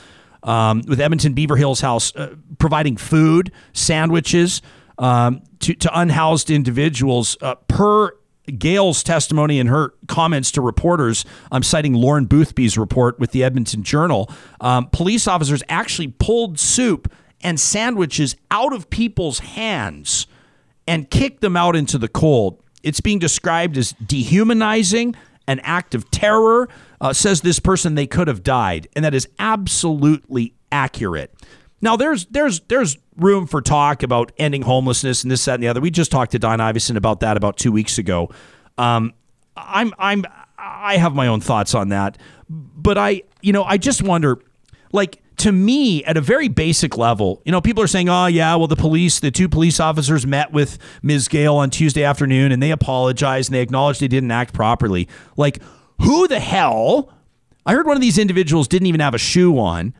[0.45, 4.61] um, with Edmonton Beaver Hills House uh, providing food, sandwiches
[4.97, 7.35] um, to to unhoused individuals.
[7.41, 8.11] Uh, per
[8.57, 13.84] Gale's testimony and her comments to reporters, I'm citing Lauren Boothby's report with the Edmonton
[13.84, 14.31] Journal.
[14.61, 17.11] Um, police officers actually pulled soup
[17.41, 20.27] and sandwiches out of people's hands
[20.88, 22.61] and kicked them out into the cold.
[22.84, 25.15] It's being described as dehumanizing,
[25.47, 26.69] an act of terror.
[27.06, 31.32] Uh, says this person they could have died, and that is absolutely accurate.
[31.80, 35.68] Now there's there's there's room for talk about ending homelessness and this that and the
[35.68, 35.82] other.
[35.82, 38.32] We just talked to Don Iveson about that about two weeks ago.
[38.80, 39.14] Um,
[39.56, 40.26] I'm I'm
[40.57, 42.18] I have my own thoughts on that,
[42.49, 44.40] but I you know I just wonder
[44.91, 48.56] like to me at a very basic level you know people are saying oh yeah
[48.56, 52.64] well the police the two police officers met with ms gale on tuesday afternoon and
[52.64, 55.61] they apologized and they acknowledged they didn't act properly like
[56.01, 57.11] who the hell
[57.65, 59.93] i heard one of these individuals didn't even have a shoe on.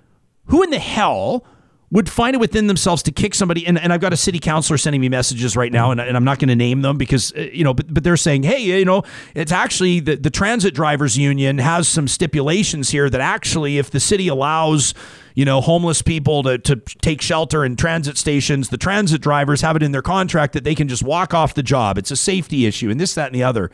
[0.48, 1.44] Who in the hell
[1.90, 3.66] would find it within themselves to kick somebody?
[3.66, 6.24] And, and i've got a city councilor sending me messages right now and, and i'm
[6.24, 8.86] not going to name them because uh, you know but, but they're saying hey you
[8.86, 9.04] know
[9.34, 14.00] it's actually the, the transit drivers union has some stipulations here that actually if the
[14.00, 14.94] city allows
[15.36, 19.76] you know homeless people to, to take shelter in transit stations the transit drivers have
[19.76, 21.98] it in their contract that they can just walk off the job.
[21.98, 23.70] It's a safety issue and this that and the other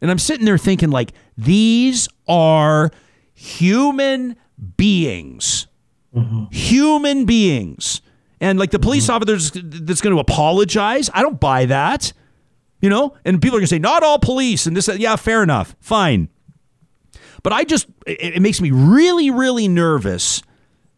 [0.00, 2.90] and i'm sitting there thinking like these are
[3.32, 4.36] human
[4.76, 5.66] beings
[6.14, 6.44] mm-hmm.
[6.50, 8.02] human beings.
[8.40, 8.84] And like the mm-hmm.
[8.84, 12.12] police officer that's going to apologize, I don't buy that.
[12.80, 14.88] You know, and people are going to say not all police and this.
[14.88, 16.30] Yeah, fair enough, fine.
[17.42, 20.42] But I just it, it makes me really, really nervous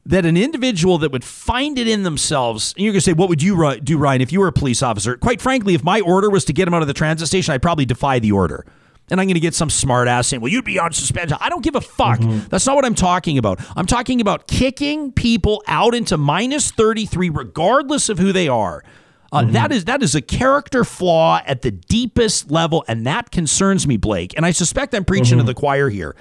[0.06, 3.28] that an individual that would find it in themselves, and you're going to say, what
[3.28, 5.16] would you do, Ryan, if you were a police officer?
[5.16, 7.62] Quite frankly, if my order was to get him out of the transit station, I'd
[7.62, 8.64] probably defy the order.
[9.12, 11.36] And I'm going to get some smart ass saying, well, you'd be on suspension.
[11.38, 12.18] I don't give a fuck.
[12.18, 12.48] Mm-hmm.
[12.48, 13.60] That's not what I'm talking about.
[13.76, 18.82] I'm talking about kicking people out into minus 33, regardless of who they are.
[19.30, 19.52] Uh, mm-hmm.
[19.52, 23.96] that is that is a character flaw at the deepest level, and that concerns me,
[23.96, 24.34] Blake.
[24.36, 25.46] And I suspect I'm preaching to mm-hmm.
[25.46, 26.16] the choir here.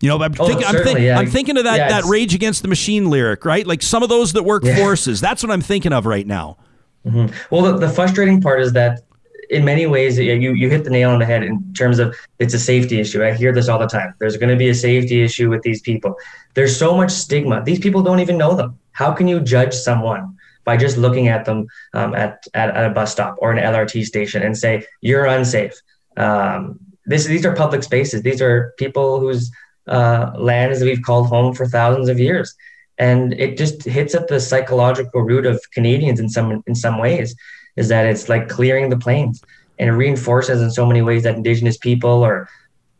[0.00, 1.18] You know, I'm, Oh, I'm, think, yeah.
[1.18, 3.66] I'm thinking of that Yeah, that Rage Against the Machine lyric, right?
[3.66, 4.76] Like some of those that work Yeah.
[4.76, 5.20] forces.
[5.20, 6.56] That's what I'm thinking of right now.
[7.04, 9.02] Well, the, the frustrating part is that
[9.50, 12.54] in many ways, you, you hit the nail on the head in terms of it's
[12.54, 13.22] a safety issue.
[13.22, 14.14] I hear this all the time.
[14.20, 16.14] There's going to be a safety issue with these people.
[16.54, 17.62] There's so much stigma.
[17.64, 18.78] These people don't even know them.
[18.92, 22.94] How can you judge someone by just looking at them um, at, at, at a
[22.94, 25.74] bus stop or an LRT station and say, you're unsafe?
[26.16, 28.22] Um, this, these are public spaces.
[28.22, 29.50] These are people whose
[29.88, 32.54] uh, lands we've called home for thousands of years.
[32.98, 37.34] And it just hits at the psychological root of Canadians in some in some ways
[37.80, 39.42] is that it's like clearing the plains
[39.78, 42.46] and it reinforces in so many ways that indigenous people or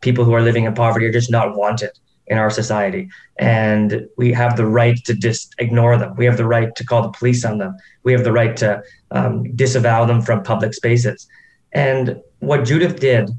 [0.01, 1.91] people who are living in poverty are just not wanted
[2.25, 3.07] in our society.
[3.37, 6.15] And we have the right to just ignore them.
[6.15, 7.77] We have the right to call the police on them.
[8.03, 8.81] We have the right to
[9.11, 11.27] um, disavow them from public spaces.
[11.73, 13.29] And what judith did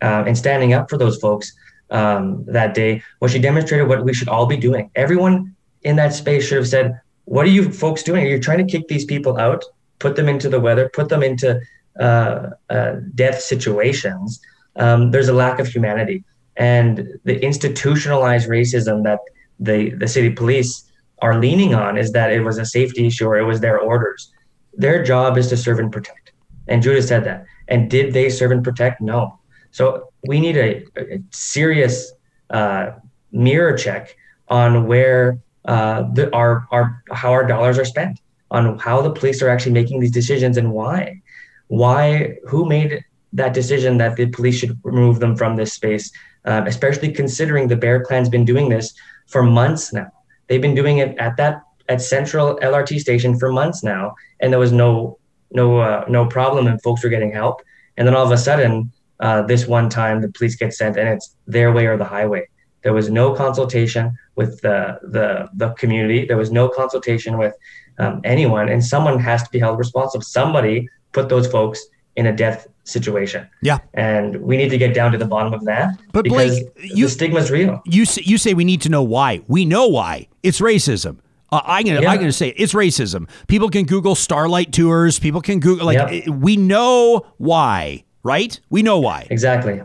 [0.00, 1.52] uh, in standing up for those folks
[1.90, 4.90] um, that day was she demonstrated what we should all be doing.
[4.96, 8.24] Everyone in that space should have said what are you folks doing?
[8.24, 9.64] Are you trying to kick these people out
[10.02, 11.60] put them into the weather, put them into
[11.98, 14.40] uh, uh, death situations,
[14.76, 16.24] um, there's a lack of humanity.
[16.56, 19.20] And the institutionalized racism that
[19.60, 23.38] the, the city police are leaning on is that it was a safety issue or
[23.38, 24.32] it was their orders.
[24.74, 26.32] Their job is to serve and protect.
[26.66, 27.44] And Judith said that.
[27.68, 29.00] And did they serve and protect?
[29.00, 29.38] No.
[29.70, 32.12] So we need a, a serious
[32.50, 32.92] uh,
[33.30, 34.16] mirror check
[34.48, 38.20] on where uh, the, our, our how our dollars are spent
[38.52, 41.20] on how the police are actually making these decisions and why.
[41.68, 46.12] Why, who made that decision that the police should remove them from this space,
[46.44, 48.92] um, especially considering the Bear Clan's been doing this
[49.26, 50.10] for months now.
[50.46, 54.60] They've been doing it at that at Central LRT station for months now, and there
[54.60, 55.18] was no
[55.50, 57.62] no uh, no problem, and folks were getting help.
[57.96, 61.08] And then all of a sudden, uh, this one time, the police get sent, and
[61.08, 62.46] it's their way or the highway.
[62.82, 66.26] There was no consultation with the the the community.
[66.26, 67.54] There was no consultation with
[67.98, 70.22] um, anyone, and someone has to be held responsible.
[70.22, 71.84] Somebody put those folks
[72.16, 73.48] in a death situation.
[73.62, 73.78] Yeah.
[73.94, 75.98] And we need to get down to the bottom of that.
[76.12, 77.80] But Blake, you- the stigma's real.
[77.86, 79.40] You say, you say we need to know why.
[79.46, 80.28] We know why.
[80.42, 81.18] It's racism.
[81.52, 82.10] Uh, I'm gonna Yeah.
[82.10, 82.54] I'm gonna say it.
[82.58, 83.28] it's racism.
[83.46, 85.18] People can Google Starlight Tours.
[85.18, 86.28] People can Google like Yep.
[86.40, 88.58] we know why, right?
[88.70, 89.26] We know why.
[89.30, 89.80] Exactly.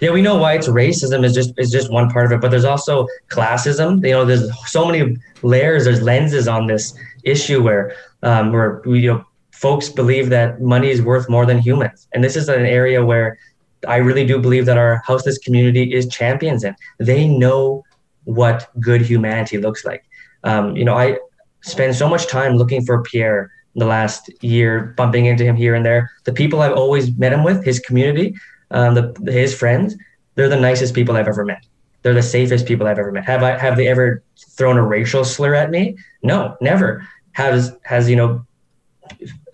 [0.00, 2.50] Yeah, we know why it's racism is just is just one part of it, but
[2.50, 4.04] there's also classism.
[4.06, 9.12] You know, there's so many layers, there's lenses on this issue where um, where you
[9.12, 13.04] know folks believe that money is worth more than humans, and this is an area
[13.04, 13.38] where
[13.86, 16.74] I really do believe that our houseless community is champions in.
[16.98, 17.84] They know
[18.24, 20.04] what good humanity looks like.
[20.44, 21.18] Um, you know, I
[21.62, 25.84] spend so much time looking for Pierre the last year, bumping into him here and
[25.84, 26.10] there.
[26.24, 28.34] The people I've always met him with, his community,
[28.70, 29.96] um, the, his friends,
[30.34, 31.64] they're the nicest people I've ever met.
[32.02, 33.24] They're the safest people I've ever met.
[33.24, 35.96] Have I have they ever thrown a racial slur at me?
[36.22, 37.06] No, never.
[37.32, 38.44] Has has you know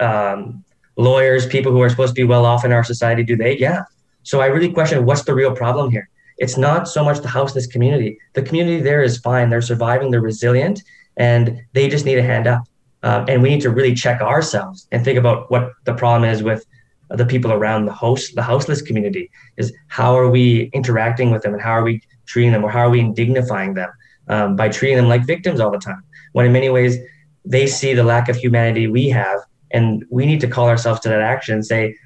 [0.01, 0.65] um,
[0.97, 3.57] lawyers, people who are supposed to be well off in our society, do they?
[3.57, 3.83] Yeah.
[4.23, 6.09] So I really question what's the real problem here.
[6.39, 8.19] It's not so much the houseless community.
[8.35, 9.51] The community there is fine.
[9.51, 10.11] They're surviving.
[10.11, 10.83] They're resilient,
[11.17, 12.63] and they just need a hand up.
[13.03, 16.43] Um, and we need to really check ourselves and think about what the problem is
[16.43, 16.65] with
[17.11, 19.31] the people around the host, the houseless community.
[19.57, 22.81] Is how are we interacting with them, and how are we treating them, or how
[22.87, 23.91] are we dignifying them
[24.29, 26.03] um, by treating them like victims all the time?
[26.33, 26.97] When in many ways
[27.45, 29.41] they see the lack of humanity we have,
[29.71, 31.97] and we need to call ourselves to that action and say,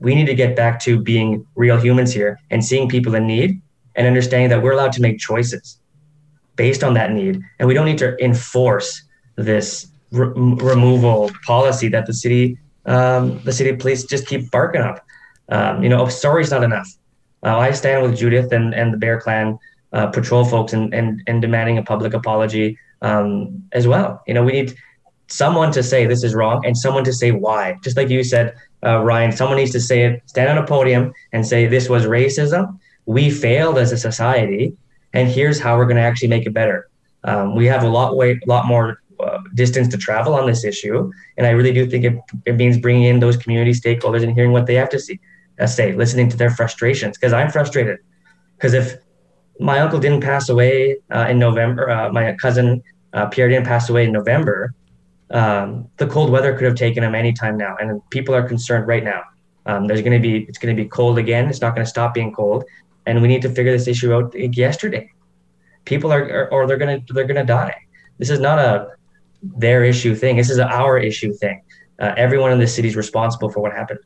[0.00, 3.60] we need to get back to being real humans here and seeing people in need
[3.96, 5.78] and understanding that we're allowed to make choices
[6.56, 7.40] based on that need.
[7.58, 9.02] And we don't need to enforce
[9.36, 15.04] this re- removal policy that the city, um, the city police just keep barking up.
[15.50, 16.88] Um, you know, sorry's not enough.
[17.42, 19.58] Uh, I stand with Judith and, and the Bear Clan
[19.92, 24.22] uh, patrol folks and, and, and demanding a public apology um, as well.
[24.26, 24.76] You know, we need
[25.28, 27.76] someone to say this is wrong and someone to say why.
[27.82, 28.54] Just like you said,
[28.84, 32.04] uh, Ryan, someone needs to say it, stand on a podium and say this was
[32.04, 32.78] racism.
[33.06, 34.76] We failed as a society,
[35.12, 36.88] and here's how we're going to actually make it better.
[37.24, 41.10] Um, we have a lot way, lot more uh, distance to travel on this issue,
[41.36, 44.52] and I really do think it, it means bringing in those community stakeholders and hearing
[44.52, 45.20] what they have to see,
[45.60, 47.16] uh, say, listening to their frustrations.
[47.16, 47.98] Because I'm frustrated.
[48.56, 48.96] Because if
[49.58, 52.82] my uncle didn't pass away uh, in November, uh, my cousin
[53.12, 54.74] uh, Pierre didn't pass away in November,
[55.30, 59.04] um, the cold weather could have taken him anytime now, and people are concerned right
[59.04, 59.22] now.
[59.66, 61.48] Um, there's going to be it's going to be cold again.
[61.48, 62.64] It's not going to stop being cold,
[63.06, 65.10] and we need to figure this issue out yesterday.
[65.84, 67.76] People are, are or they're going to they're going to die.
[68.18, 68.88] This is not a
[69.42, 70.36] their issue thing.
[70.36, 71.62] This is an our issue thing.
[71.98, 74.00] Uh, everyone in the city is responsible for what happened.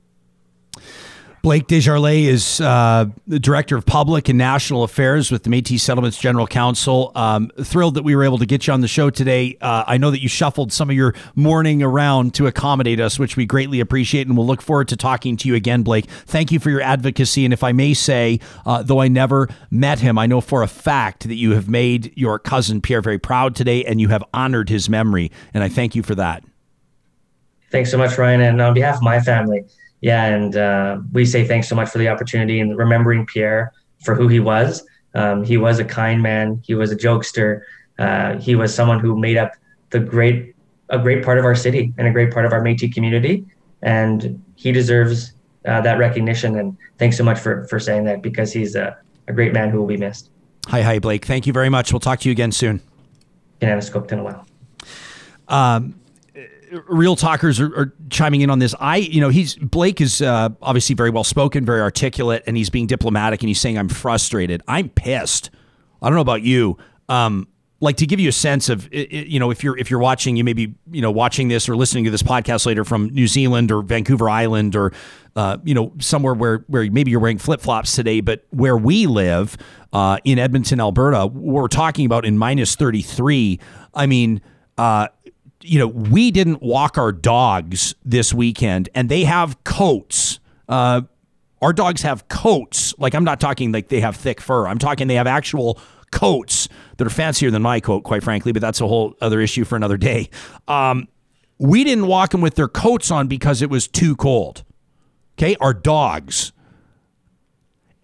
[1.44, 6.16] Blake Desjarlais is uh, the Director of Public and National Affairs with the Métis Settlements
[6.16, 7.12] General Council.
[7.14, 9.58] Um, thrilled that we were able to get you on the show today.
[9.60, 13.36] Uh, I know that you shuffled some of your morning around to accommodate us, which
[13.36, 16.06] we greatly appreciate, and we'll look forward to talking to you again, Blake.
[16.06, 17.44] Thank you for your advocacy.
[17.44, 20.66] And if I may say, uh, though I never met him, I know for a
[20.66, 24.70] fact that you have made your cousin Pierre very proud today and you have honored
[24.70, 25.30] his memory.
[25.52, 26.42] And I thank you for that.
[27.70, 29.66] Thanks so much, Ryan, and on behalf of my family
[30.04, 33.72] yeah, and uh, we say thanks so much for the opportunity and remembering Pierre
[34.04, 34.86] for who he was.
[35.14, 36.60] Um, he was a kind man.
[36.62, 37.62] He was a jokester.
[37.98, 39.52] Uh, he was someone who made up
[39.88, 40.54] the great,
[40.90, 43.46] a great part of our city and a great part of our Métis community.
[43.80, 45.32] And he deserves
[45.64, 46.58] uh, that recognition.
[46.58, 49.78] And thanks so much for for saying that because he's a, a great man who
[49.78, 50.28] will be missed.
[50.66, 51.24] Hi, hi, Blake.
[51.24, 51.94] Thank you very much.
[51.94, 52.82] We'll talk to you again soon.
[53.62, 54.46] In Anascope in a while.
[55.48, 55.94] Um,
[56.88, 58.74] real talkers are, are, chiming in on this.
[58.80, 62.70] I, you know, he's Blake is uh, obviously very well spoken, very articulate, and he's
[62.70, 64.62] being diplomatic and he's saying, "I'm frustrated.
[64.68, 65.50] I'm pissed."
[66.02, 66.76] I don't know about you.
[67.08, 67.48] Um,
[67.80, 70.44] like to give you a sense of, you know, if you're if you're watching, you
[70.44, 73.70] may be, you know, watching this or listening to this podcast later from New Zealand
[73.70, 74.92] or Vancouver Island or,
[75.36, 79.06] uh, you know, somewhere where where maybe you're wearing flip flops today, but where we
[79.06, 79.56] live
[79.92, 83.60] uh, in Edmonton, Alberta, we're talking about in minus 33.
[83.94, 84.40] I mean.
[84.76, 85.06] Uh,
[85.64, 90.38] you know, we didn't walk our dogs this weekend, and they have coats.
[90.68, 91.02] Uh,
[91.62, 92.94] our dogs have coats.
[92.98, 94.66] Like I'm not talking like they have thick fur.
[94.66, 95.80] I'm talking they have actual
[96.10, 96.68] coats
[96.98, 98.52] that are fancier than my coat, quite frankly.
[98.52, 100.28] But that's a whole other issue for another day.
[100.68, 101.08] Um,
[101.58, 104.64] we didn't walk them with their coats on because it was too cold.
[105.38, 106.52] Okay, our dogs.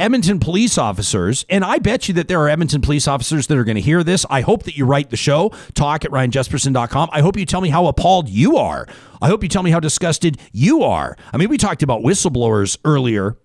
[0.01, 3.64] Edmonton police officers, and I bet you that there are Edmonton police officers that are
[3.64, 4.24] going to hear this.
[4.31, 7.10] I hope that you write the show, talk at ryanjesperson.com.
[7.12, 8.86] I hope you tell me how appalled you are.
[9.20, 11.16] I hope you tell me how disgusted you are.
[11.32, 13.36] I mean, we talked about whistleblowers earlier.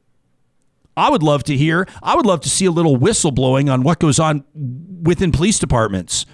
[0.97, 3.99] I would love to hear, I would love to see a little whistleblowing on what
[3.99, 4.45] goes on
[5.03, 6.25] within police departments.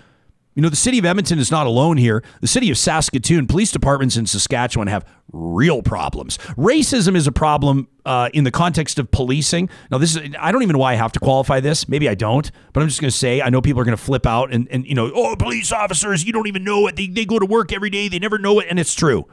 [0.53, 2.23] You know, the city of Edmonton is not alone here.
[2.41, 6.37] The city of Saskatoon, police departments in Saskatchewan have real problems.
[6.57, 9.69] Racism is a problem uh, in the context of policing.
[9.89, 11.87] Now, this is, I don't even know why I have to qualify this.
[11.87, 14.03] Maybe I don't, but I'm just going to say, I know people are going to
[14.03, 16.97] flip out and, and, you know, oh, police officers, you don't even know it.
[16.97, 18.67] They, they go to work every day, they never know it.
[18.69, 19.27] And it's true.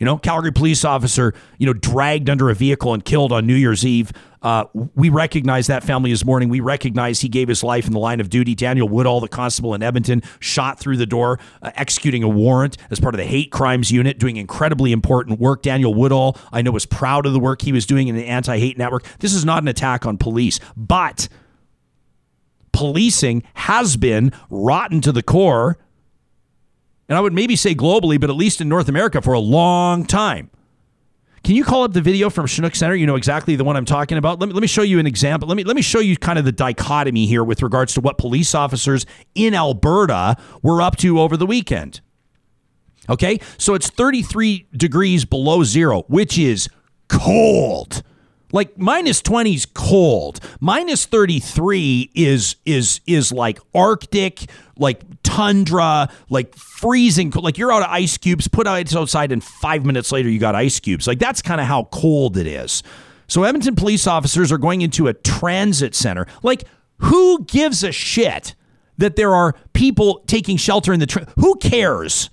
[0.00, 3.54] You know, Calgary police officer, you know, dragged under a vehicle and killed on New
[3.54, 4.12] Year's Eve.
[4.42, 4.64] Uh,
[4.94, 6.48] we recognize that family is mourning.
[6.48, 8.54] We recognize he gave his life in the line of duty.
[8.54, 12.98] Daniel Woodall, the constable in Edmonton, shot through the door, uh, executing a warrant as
[12.98, 15.60] part of the hate crimes unit, doing incredibly important work.
[15.60, 18.58] Daniel Woodall, I know, was proud of the work he was doing in the anti
[18.58, 19.04] hate network.
[19.18, 21.28] This is not an attack on police, but
[22.72, 25.76] policing has been rotten to the core
[27.10, 30.06] and I would maybe say globally, but at least in North America for a long
[30.06, 30.48] time.
[31.42, 32.94] Can you call up the video from Chinook Center?
[32.94, 34.38] You know exactly the one I'm talking about.
[34.38, 35.48] Let me, let me show you an example.
[35.48, 38.16] Let me let me show you kind of the dichotomy here with regards to what
[38.16, 42.00] police officers in Alberta were up to over the weekend.
[43.08, 46.68] Okay, so it's 33 degrees below zero, which is
[47.08, 48.04] cold.
[48.52, 50.40] Like minus 20 is cold.
[50.60, 57.30] Minus 33 is is is like Arctic, like tundra, like freezing.
[57.30, 57.44] Cold.
[57.44, 58.48] Like you're out of ice cubes.
[58.48, 61.06] Put ice outside, and five minutes later you got ice cubes.
[61.06, 62.82] Like that's kind of how cold it is.
[63.26, 66.26] So Edmonton police officers are going into a transit center.
[66.42, 66.64] Like
[66.98, 68.54] who gives a shit
[68.98, 71.06] that there are people taking shelter in the?
[71.06, 72.28] Tra- who cares?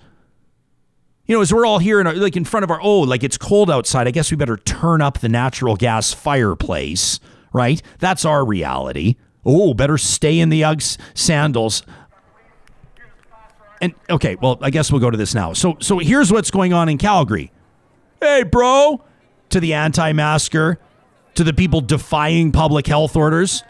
[1.28, 3.22] You know, as we're all here in our, like in front of our oh, like
[3.22, 4.08] it's cold outside.
[4.08, 7.20] I guess we better turn up the natural gas fireplace,
[7.52, 7.80] right?
[7.98, 9.16] That's our reality.
[9.44, 11.82] Oh, better stay in the Uggs sandals.
[13.80, 15.52] And okay, well, I guess we'll go to this now.
[15.52, 17.52] So, so here's what's going on in Calgary.
[18.20, 19.04] Hey, bro,
[19.50, 20.78] to the anti-masker,
[21.34, 23.62] to the people defying public health orders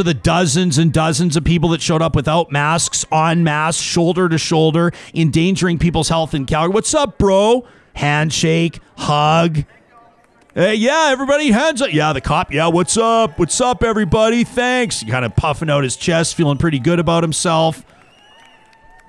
[0.00, 4.30] to the dozens and dozens of people that showed up without masks, on masks, shoulder
[4.30, 6.72] to shoulder, endangering people's health in Calgary.
[6.72, 7.66] What's up, bro?
[7.94, 9.64] Handshake, hug.
[10.54, 11.92] Hey, yeah, everybody, hands up.
[11.92, 12.50] Yeah, the cop.
[12.50, 13.38] Yeah, what's up?
[13.38, 14.42] What's up, everybody?
[14.42, 15.04] Thanks.
[15.04, 17.84] Kind of puffing out his chest, feeling pretty good about himself,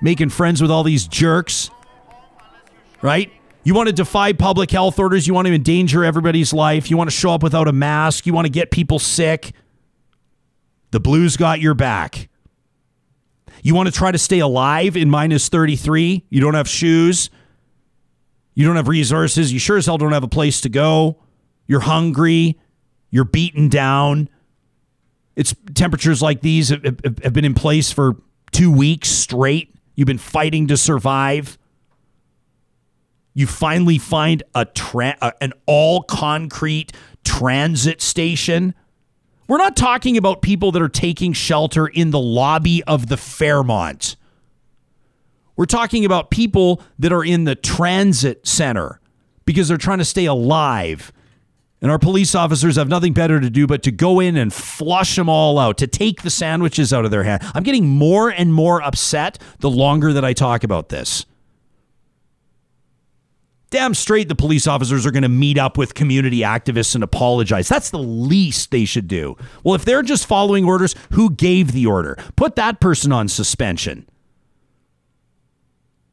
[0.02, 1.70] making friends with all these jerks.
[3.00, 3.32] Right?
[3.64, 5.26] You want to defy public health orders.
[5.26, 6.90] You want to endanger everybody's life.
[6.90, 8.26] You want to show up without a mask.
[8.26, 9.52] You want to get people sick.
[10.92, 12.28] The Blues got your back.
[13.62, 16.26] You want to try to stay alive in minus 33?
[16.28, 17.30] You don't have shoes.
[18.54, 19.52] You don't have resources.
[19.52, 21.18] You sure as hell don't have a place to go.
[21.66, 22.60] You're hungry.
[23.10, 24.28] You're beaten down.
[25.34, 28.16] It's temperatures like these have, have been in place for
[28.50, 29.74] two weeks straight.
[29.94, 31.56] You've been fighting to survive.
[33.32, 36.92] You finally find a tra- an all concrete
[37.24, 38.74] transit station
[39.48, 44.16] we're not talking about people that are taking shelter in the lobby of the Fairmont.
[45.56, 49.00] We're talking about people that are in the transit center
[49.44, 51.12] because they're trying to stay alive.
[51.80, 55.16] And our police officers have nothing better to do but to go in and flush
[55.16, 57.42] them all out, to take the sandwiches out of their hand.
[57.54, 61.26] I'm getting more and more upset the longer that I talk about this
[63.72, 67.68] damn straight the police officers are going to meet up with community activists and apologize.
[67.68, 69.36] That's the least they should do.
[69.64, 72.16] Well, if they're just following orders, who gave the order?
[72.36, 74.08] Put that person on suspension.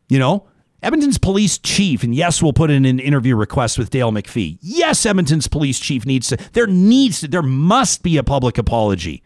[0.08, 0.48] You know,
[0.82, 4.58] Edmonton's police chief, and yes, we'll put in an interview request with Dale McFee.
[4.62, 9.22] Yes, Edmonton's police chief needs to, there needs to, there must be a public apology.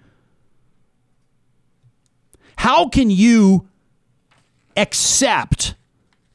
[2.58, 3.70] How can you
[4.76, 5.76] accept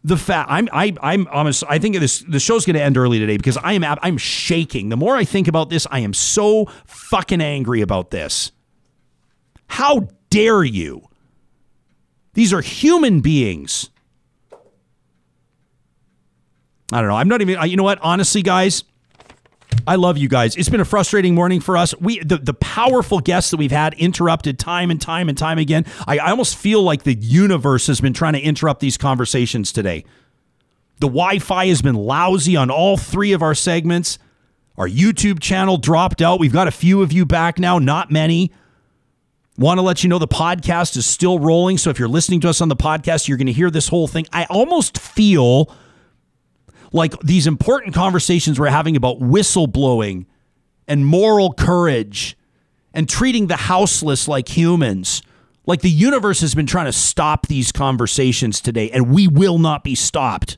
[0.09, 1.62] the fact I'm I I'm honest.
[1.68, 4.89] I think this the show's going to end early today because I am I'm shaking.
[4.89, 8.51] The more I think about this, I am so fucking angry about this.
[9.68, 11.06] How dare you?
[12.32, 13.90] These are human beings.
[16.90, 17.16] I don't know.
[17.16, 17.68] I'm not even.
[17.68, 17.98] You know what?
[18.01, 18.85] Honestly, guys,
[19.89, 20.55] I love you guys.
[20.55, 21.94] It's been a frustrating morning for us.
[21.98, 25.86] We the, the powerful guests that we've had interrupted time and time and time again.
[26.06, 30.05] I, I almost feel like the universe has been trying to interrupt these conversations today.
[31.01, 34.19] The Wi-Fi has been lousy on all three of our segments.
[34.77, 36.39] Our YouTube channel dropped out.
[36.39, 38.52] We've got a few of you back now, not many.
[39.56, 41.78] Want to let you know the podcast is still rolling.
[41.78, 44.06] So if you're listening to us on the podcast, you're going to hear this whole
[44.06, 44.27] thing.
[44.35, 45.74] I almost feel
[46.93, 50.27] like these important conversations we're having about whistleblowing
[50.86, 52.36] and moral courage
[52.94, 55.23] and treating the houseless like humans.
[55.66, 59.85] Like the universe has been trying to stop these conversations today, and we will not
[59.85, 60.56] be stopped.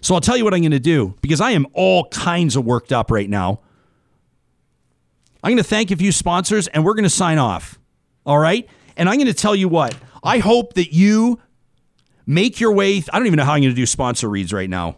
[0.00, 2.64] So I'll tell you what I'm going to do because I am all kinds of
[2.64, 3.60] worked up right now.
[5.42, 7.78] I'm going to thank a few sponsors and we're going to sign off.
[8.26, 8.68] All right?
[8.98, 9.94] And I'm going to tell you what.
[10.22, 11.38] I hope that you
[12.26, 13.02] make your way.
[13.12, 14.96] I don't even know how I'm going to do sponsor reads right now.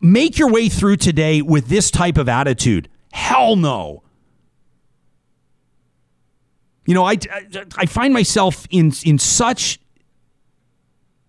[0.00, 2.88] Make your way through today with this type of attitude.
[3.12, 4.02] Hell no.
[6.86, 7.18] You know, I,
[7.76, 9.78] I find myself in in such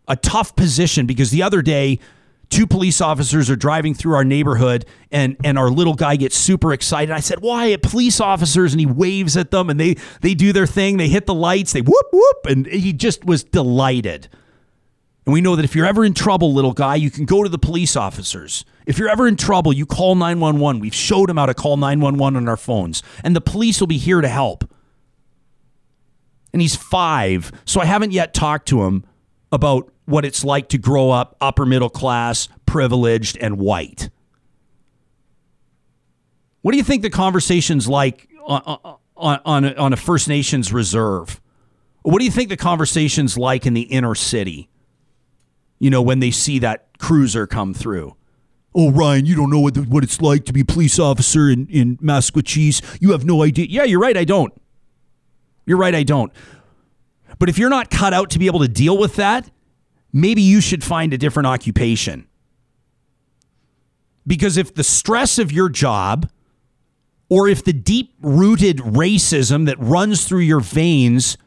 [0.08, 2.00] a tough position because the other day
[2.50, 6.74] two police officers are driving through our neighborhood and and our little guy gets super
[6.74, 7.12] excited.
[7.12, 10.68] I said, "Why, police officers?" and he waves at them and they they do their
[10.68, 10.98] thing.
[10.98, 14.30] They hit the lights, they whoop whoop and he just was delighted.
[15.26, 17.50] And we know that if you're ever in trouble, little guy, you can go to
[17.50, 18.66] the police officers.
[18.88, 20.82] If you're ever in trouble, you call 911.
[20.82, 24.00] We've showed him how to call 911 on our phones, and the police will be
[24.00, 24.68] here to help.
[26.52, 29.06] And he's 5, so I haven't yet talked to him
[29.52, 34.10] about what it's like to grow up upper middle class, privileged, and white.
[36.62, 38.80] What do you think the conversation's like on,
[39.16, 41.40] on, on, a, First Nations reserve?
[42.02, 44.70] What do you think the conversation's like in the inner city?
[45.80, 48.16] You know, when they see that cruiser come through.
[48.76, 51.50] Oh, Ryan, you don't know what, the, what it's like to be a police officer
[51.50, 52.82] in, in Maskwacis.
[53.02, 53.66] You have no idea.
[53.70, 54.54] Yeah, you're right, I don't.
[55.66, 56.32] You're right, I don't.
[57.40, 59.50] But if you're not cut out to be able to deal with that,
[60.12, 62.28] maybe you should find a different occupation.
[64.28, 66.30] Because if the stress of your job,
[67.30, 71.38] or if the deep rooted racism that runs through your veins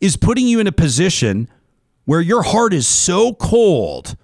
[0.00, 1.48] is putting you in a position
[2.04, 4.16] where your heart is so cold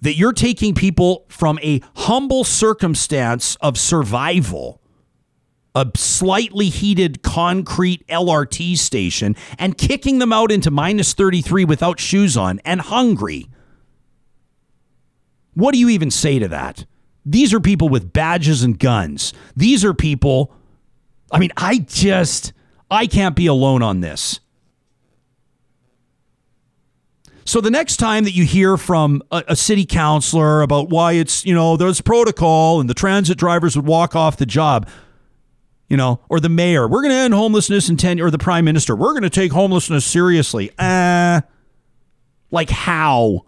[0.00, 4.80] that you're taking people from a humble circumstance of survival
[5.78, 12.36] a slightly heated concrete LRT station and kicking them out into minus 33 without shoes
[12.36, 13.46] on and hungry.
[15.54, 16.84] What do you even say to that?
[17.24, 19.32] These are people with badges and guns.
[19.54, 20.52] These are people,
[21.30, 22.52] I mean, I just,
[22.90, 24.40] I can't be alone on this.
[27.44, 31.46] So the next time that you hear from a, a, city councilor about why it's,
[31.46, 34.86] you know, there's protocol and the transit drivers would walk off the job,
[35.88, 38.64] you know, or the mayor, we're going to end homelessness in 10 or the prime
[38.64, 40.70] minister, we're going to take homelessness seriously.
[40.78, 41.40] Uh,
[42.50, 43.46] like how?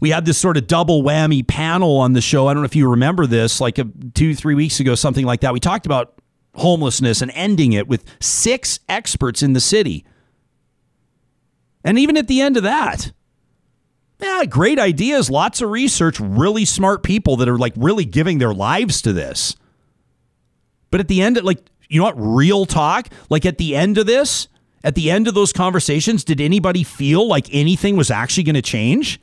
[0.00, 2.46] We had this sort of double whammy panel on the show.
[2.46, 5.40] I don't know if you remember this, like a, two, three weeks ago, something like
[5.40, 5.52] that.
[5.52, 6.14] We talked about
[6.56, 10.04] homelessness and ending it with six experts in the city.
[11.82, 13.12] And even at the end of that,
[14.20, 18.54] yeah, great ideas, lots of research, really smart people that are like really giving their
[18.54, 19.56] lives to this.
[20.94, 21.58] But at the end, like,
[21.88, 22.14] you know what?
[22.16, 23.08] Real talk.
[23.28, 24.46] Like at the end of this,
[24.84, 28.62] at the end of those conversations, did anybody feel like anything was actually going to
[28.62, 29.20] change?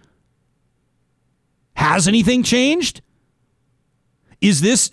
[1.78, 3.02] Has anything changed?
[4.42, 4.92] Is this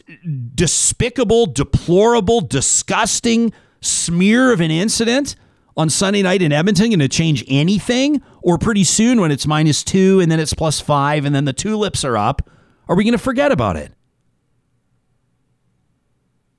[0.55, 5.35] despicable, deplorable, disgusting smear of an incident
[5.77, 8.23] on Sunday night in Edmonton going to change anything?
[8.41, 11.53] Or pretty soon when it's minus two and then it's plus five and then the
[11.53, 12.49] tulips are up,
[12.89, 13.93] are we going to forget about it?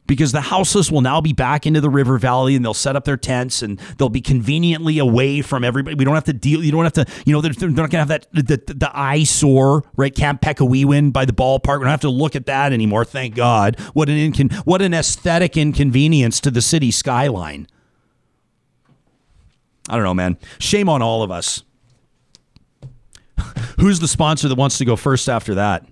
[0.09, 3.05] Because the houseless will now be back into the river valley and they'll set up
[3.05, 5.95] their tents and they'll be conveniently away from everybody.
[5.95, 6.63] We don't have to deal.
[6.63, 7.05] You don't have to.
[7.27, 10.41] You know, they're, they're not going to have that the, the, the eyesore right Camp
[10.41, 11.77] Pekiwewin by the ballpark.
[11.77, 13.05] We don't have to look at that anymore.
[13.05, 13.79] Thank God.
[13.93, 17.67] What an incon- what an aesthetic inconvenience to the city skyline.
[19.87, 20.39] I don't know, man.
[20.57, 21.63] Shame on all of us.
[23.79, 25.85] Who's the sponsor that wants to go first after that?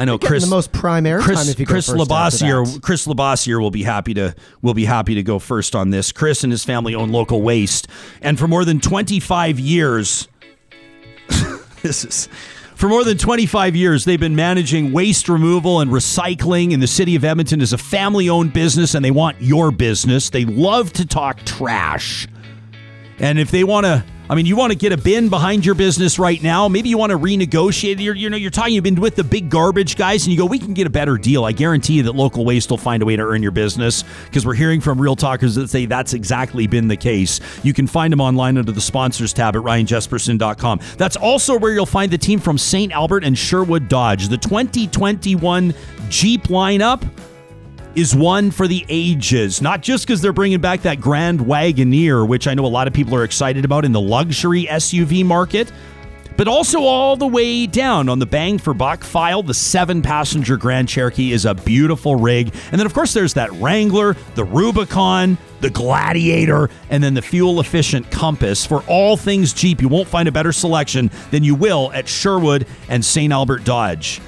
[0.00, 0.44] I know Chris.
[0.44, 2.80] The most prime airtime Chris, if you Chris Labossiere.
[2.80, 6.10] Chris Labossiere will be happy to will be happy to go first on this.
[6.10, 7.86] Chris and his family own local waste,
[8.22, 10.26] and for more than twenty five years,
[11.82, 12.28] this is.
[12.76, 17.14] For more than 25 years, they've been managing waste removal and recycling in the city
[17.14, 20.30] of Edmonton as a family owned business, and they want your business.
[20.30, 22.26] They love to talk trash.
[23.18, 25.74] And if they want to I mean, you want to get a bin behind your
[25.74, 26.68] business right now.
[26.68, 27.98] Maybe you want to renegotiate.
[27.98, 28.74] You're, you know, you're talking.
[28.74, 31.18] You've been with the big garbage guys, and you go, we can get a better
[31.18, 31.44] deal.
[31.44, 34.46] I guarantee you that local waste will find a way to earn your business because
[34.46, 37.40] we're hearing from real talkers that say that's exactly been the case.
[37.64, 40.78] You can find them online under the sponsors tab at ryanjespersen.com.
[40.96, 42.92] That's also where you'll find the team from St.
[42.92, 44.28] Albert and Sherwood Dodge.
[44.28, 45.74] The 2021
[46.08, 47.02] Jeep lineup
[48.00, 49.60] is one for the ages.
[49.60, 52.94] Not just because they're bringing back that Grand Wagoneer, which I know a lot of
[52.94, 55.70] people are excited about in the luxury SUV market,
[56.38, 59.42] but also all the way down on the bang for buck file.
[59.42, 62.54] The seven passenger Grand Cherokee is a beautiful rig.
[62.72, 67.60] And then, of course, there's that Wrangler, the Rubicon, the Gladiator, and then the fuel
[67.60, 68.64] efficient Compass.
[68.64, 72.66] For all things Jeep, you won't find a better selection than you will at Sherwood
[72.88, 73.30] and St.
[73.30, 74.22] Albert Dodge.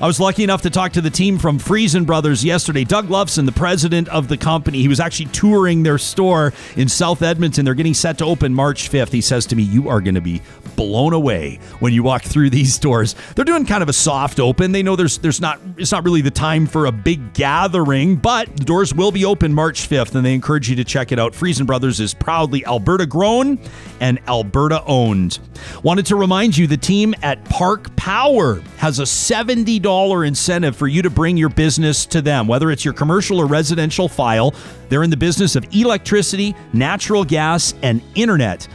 [0.00, 2.84] I was lucky enough to talk to the team from Friesen Brothers yesterday.
[2.84, 7.20] Doug Loveson, the president of the company, he was actually touring their store in South
[7.20, 7.64] Edmonton.
[7.64, 9.10] They're getting set to open March 5th.
[9.10, 10.40] He says to me, You are going to be
[10.76, 13.16] blown away when you walk through these doors.
[13.34, 14.70] They're doing kind of a soft open.
[14.70, 18.56] They know there's there's not it's not really the time for a big gathering, but
[18.56, 21.32] the doors will be open March 5th, and they encourage you to check it out.
[21.32, 23.58] Friesen Brothers is proudly Alberta grown
[23.98, 25.40] and Alberta owned.
[25.82, 29.82] Wanted to remind you the team at Park Power has a $70
[30.24, 34.08] incentive for you to bring your business to them, whether it's your commercial or residential
[34.08, 34.54] file.
[34.88, 38.68] They're in the business of electricity, natural gas, and internet.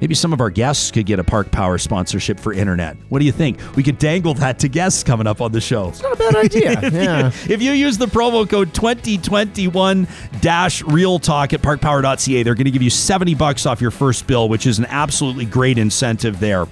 [0.00, 2.96] Maybe some of our guests could get a Park Power sponsorship for internet.
[3.08, 3.58] What do you think?
[3.76, 5.88] We could dangle that to guests coming up on the show.
[5.88, 6.80] It's not a bad idea.
[6.92, 7.28] yeah.
[7.48, 10.06] If you use the promo code 2021
[10.40, 14.26] dash real talk at parkpower.ca, they're going to give you 70 bucks off your first
[14.26, 16.66] bill, which is an absolutely great incentive there.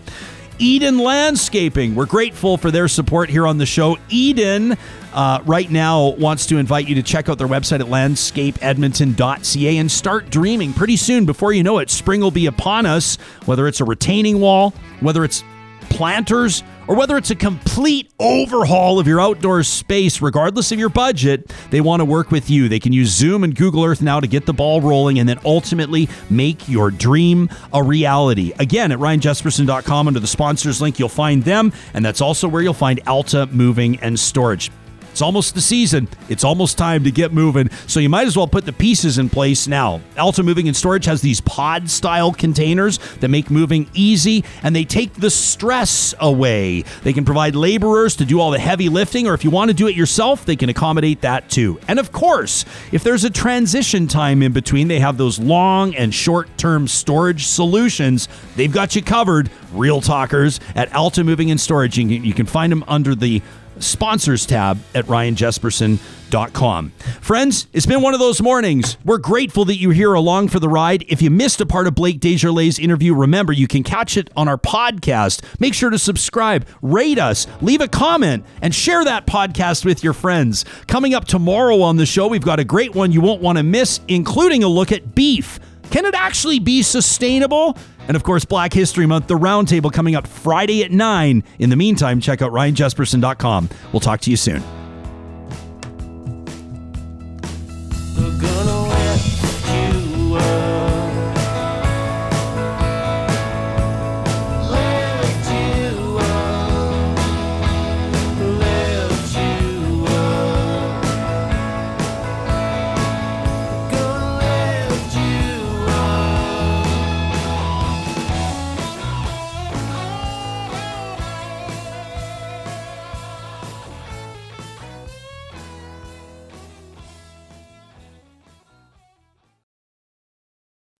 [0.59, 1.94] Eden Landscaping.
[1.94, 3.98] We're grateful for their support here on the show.
[4.09, 4.76] Eden
[5.12, 9.90] uh, right now wants to invite you to check out their website at landscapeedmonton.ca and
[9.90, 10.72] start dreaming.
[10.72, 13.16] Pretty soon, before you know it, spring will be upon us,
[13.47, 14.70] whether it's a retaining wall,
[15.01, 15.43] whether it's
[15.95, 21.53] planters, or whether it's a complete overhaul of your outdoor space, regardless of your budget,
[21.71, 22.69] they want to work with you.
[22.69, 25.39] They can use Zoom and Google Earth now to get the ball rolling and then
[25.45, 28.53] ultimately make your dream a reality.
[28.59, 32.75] Again, at ryanjespersen.com under the sponsors link, you'll find them, and that's also where you'll
[32.75, 34.71] find Alta Moving and Storage.
[35.15, 36.09] It's almost the season.
[36.28, 37.70] It's almost time to get moving.
[37.86, 40.01] So you might as well put the pieces in place now.
[40.19, 44.82] Alta Moving and Storage has these pod style containers that make moving easy and they
[44.82, 46.82] take the stress away.
[47.05, 49.74] They can provide laborers to do all the heavy lifting, or if you want to
[49.74, 51.78] do it yourself, they can accommodate that too.
[51.86, 56.12] And of course, if there's a transition time in between, they have those long and
[56.12, 58.27] short term storage solutions.
[58.57, 61.99] They've got you covered, real talkers, at Alta Moving and Storage.
[61.99, 63.43] You can, you can find them under the
[63.79, 66.91] sponsors tab at ryanjespersen.com.
[67.21, 68.97] Friends, it's been one of those mornings.
[69.05, 71.05] We're grateful that you're here along for the ride.
[71.09, 74.49] If you missed a part of Blake Desjarlais' interview, remember you can catch it on
[74.49, 75.45] our podcast.
[75.61, 80.13] Make sure to subscribe, rate us, leave a comment, and share that podcast with your
[80.13, 80.65] friends.
[80.87, 83.65] Coming up tomorrow on the show, we've got a great one you won't want to
[83.65, 85.61] miss, including a look at beef.
[85.91, 87.77] Can it actually be sustainable?
[88.09, 91.44] And of course, Black History Month, the roundtable coming up Friday at 9.
[91.59, 93.68] In the meantime, check out ryanjespersen.com.
[93.93, 94.62] We'll talk to you soon.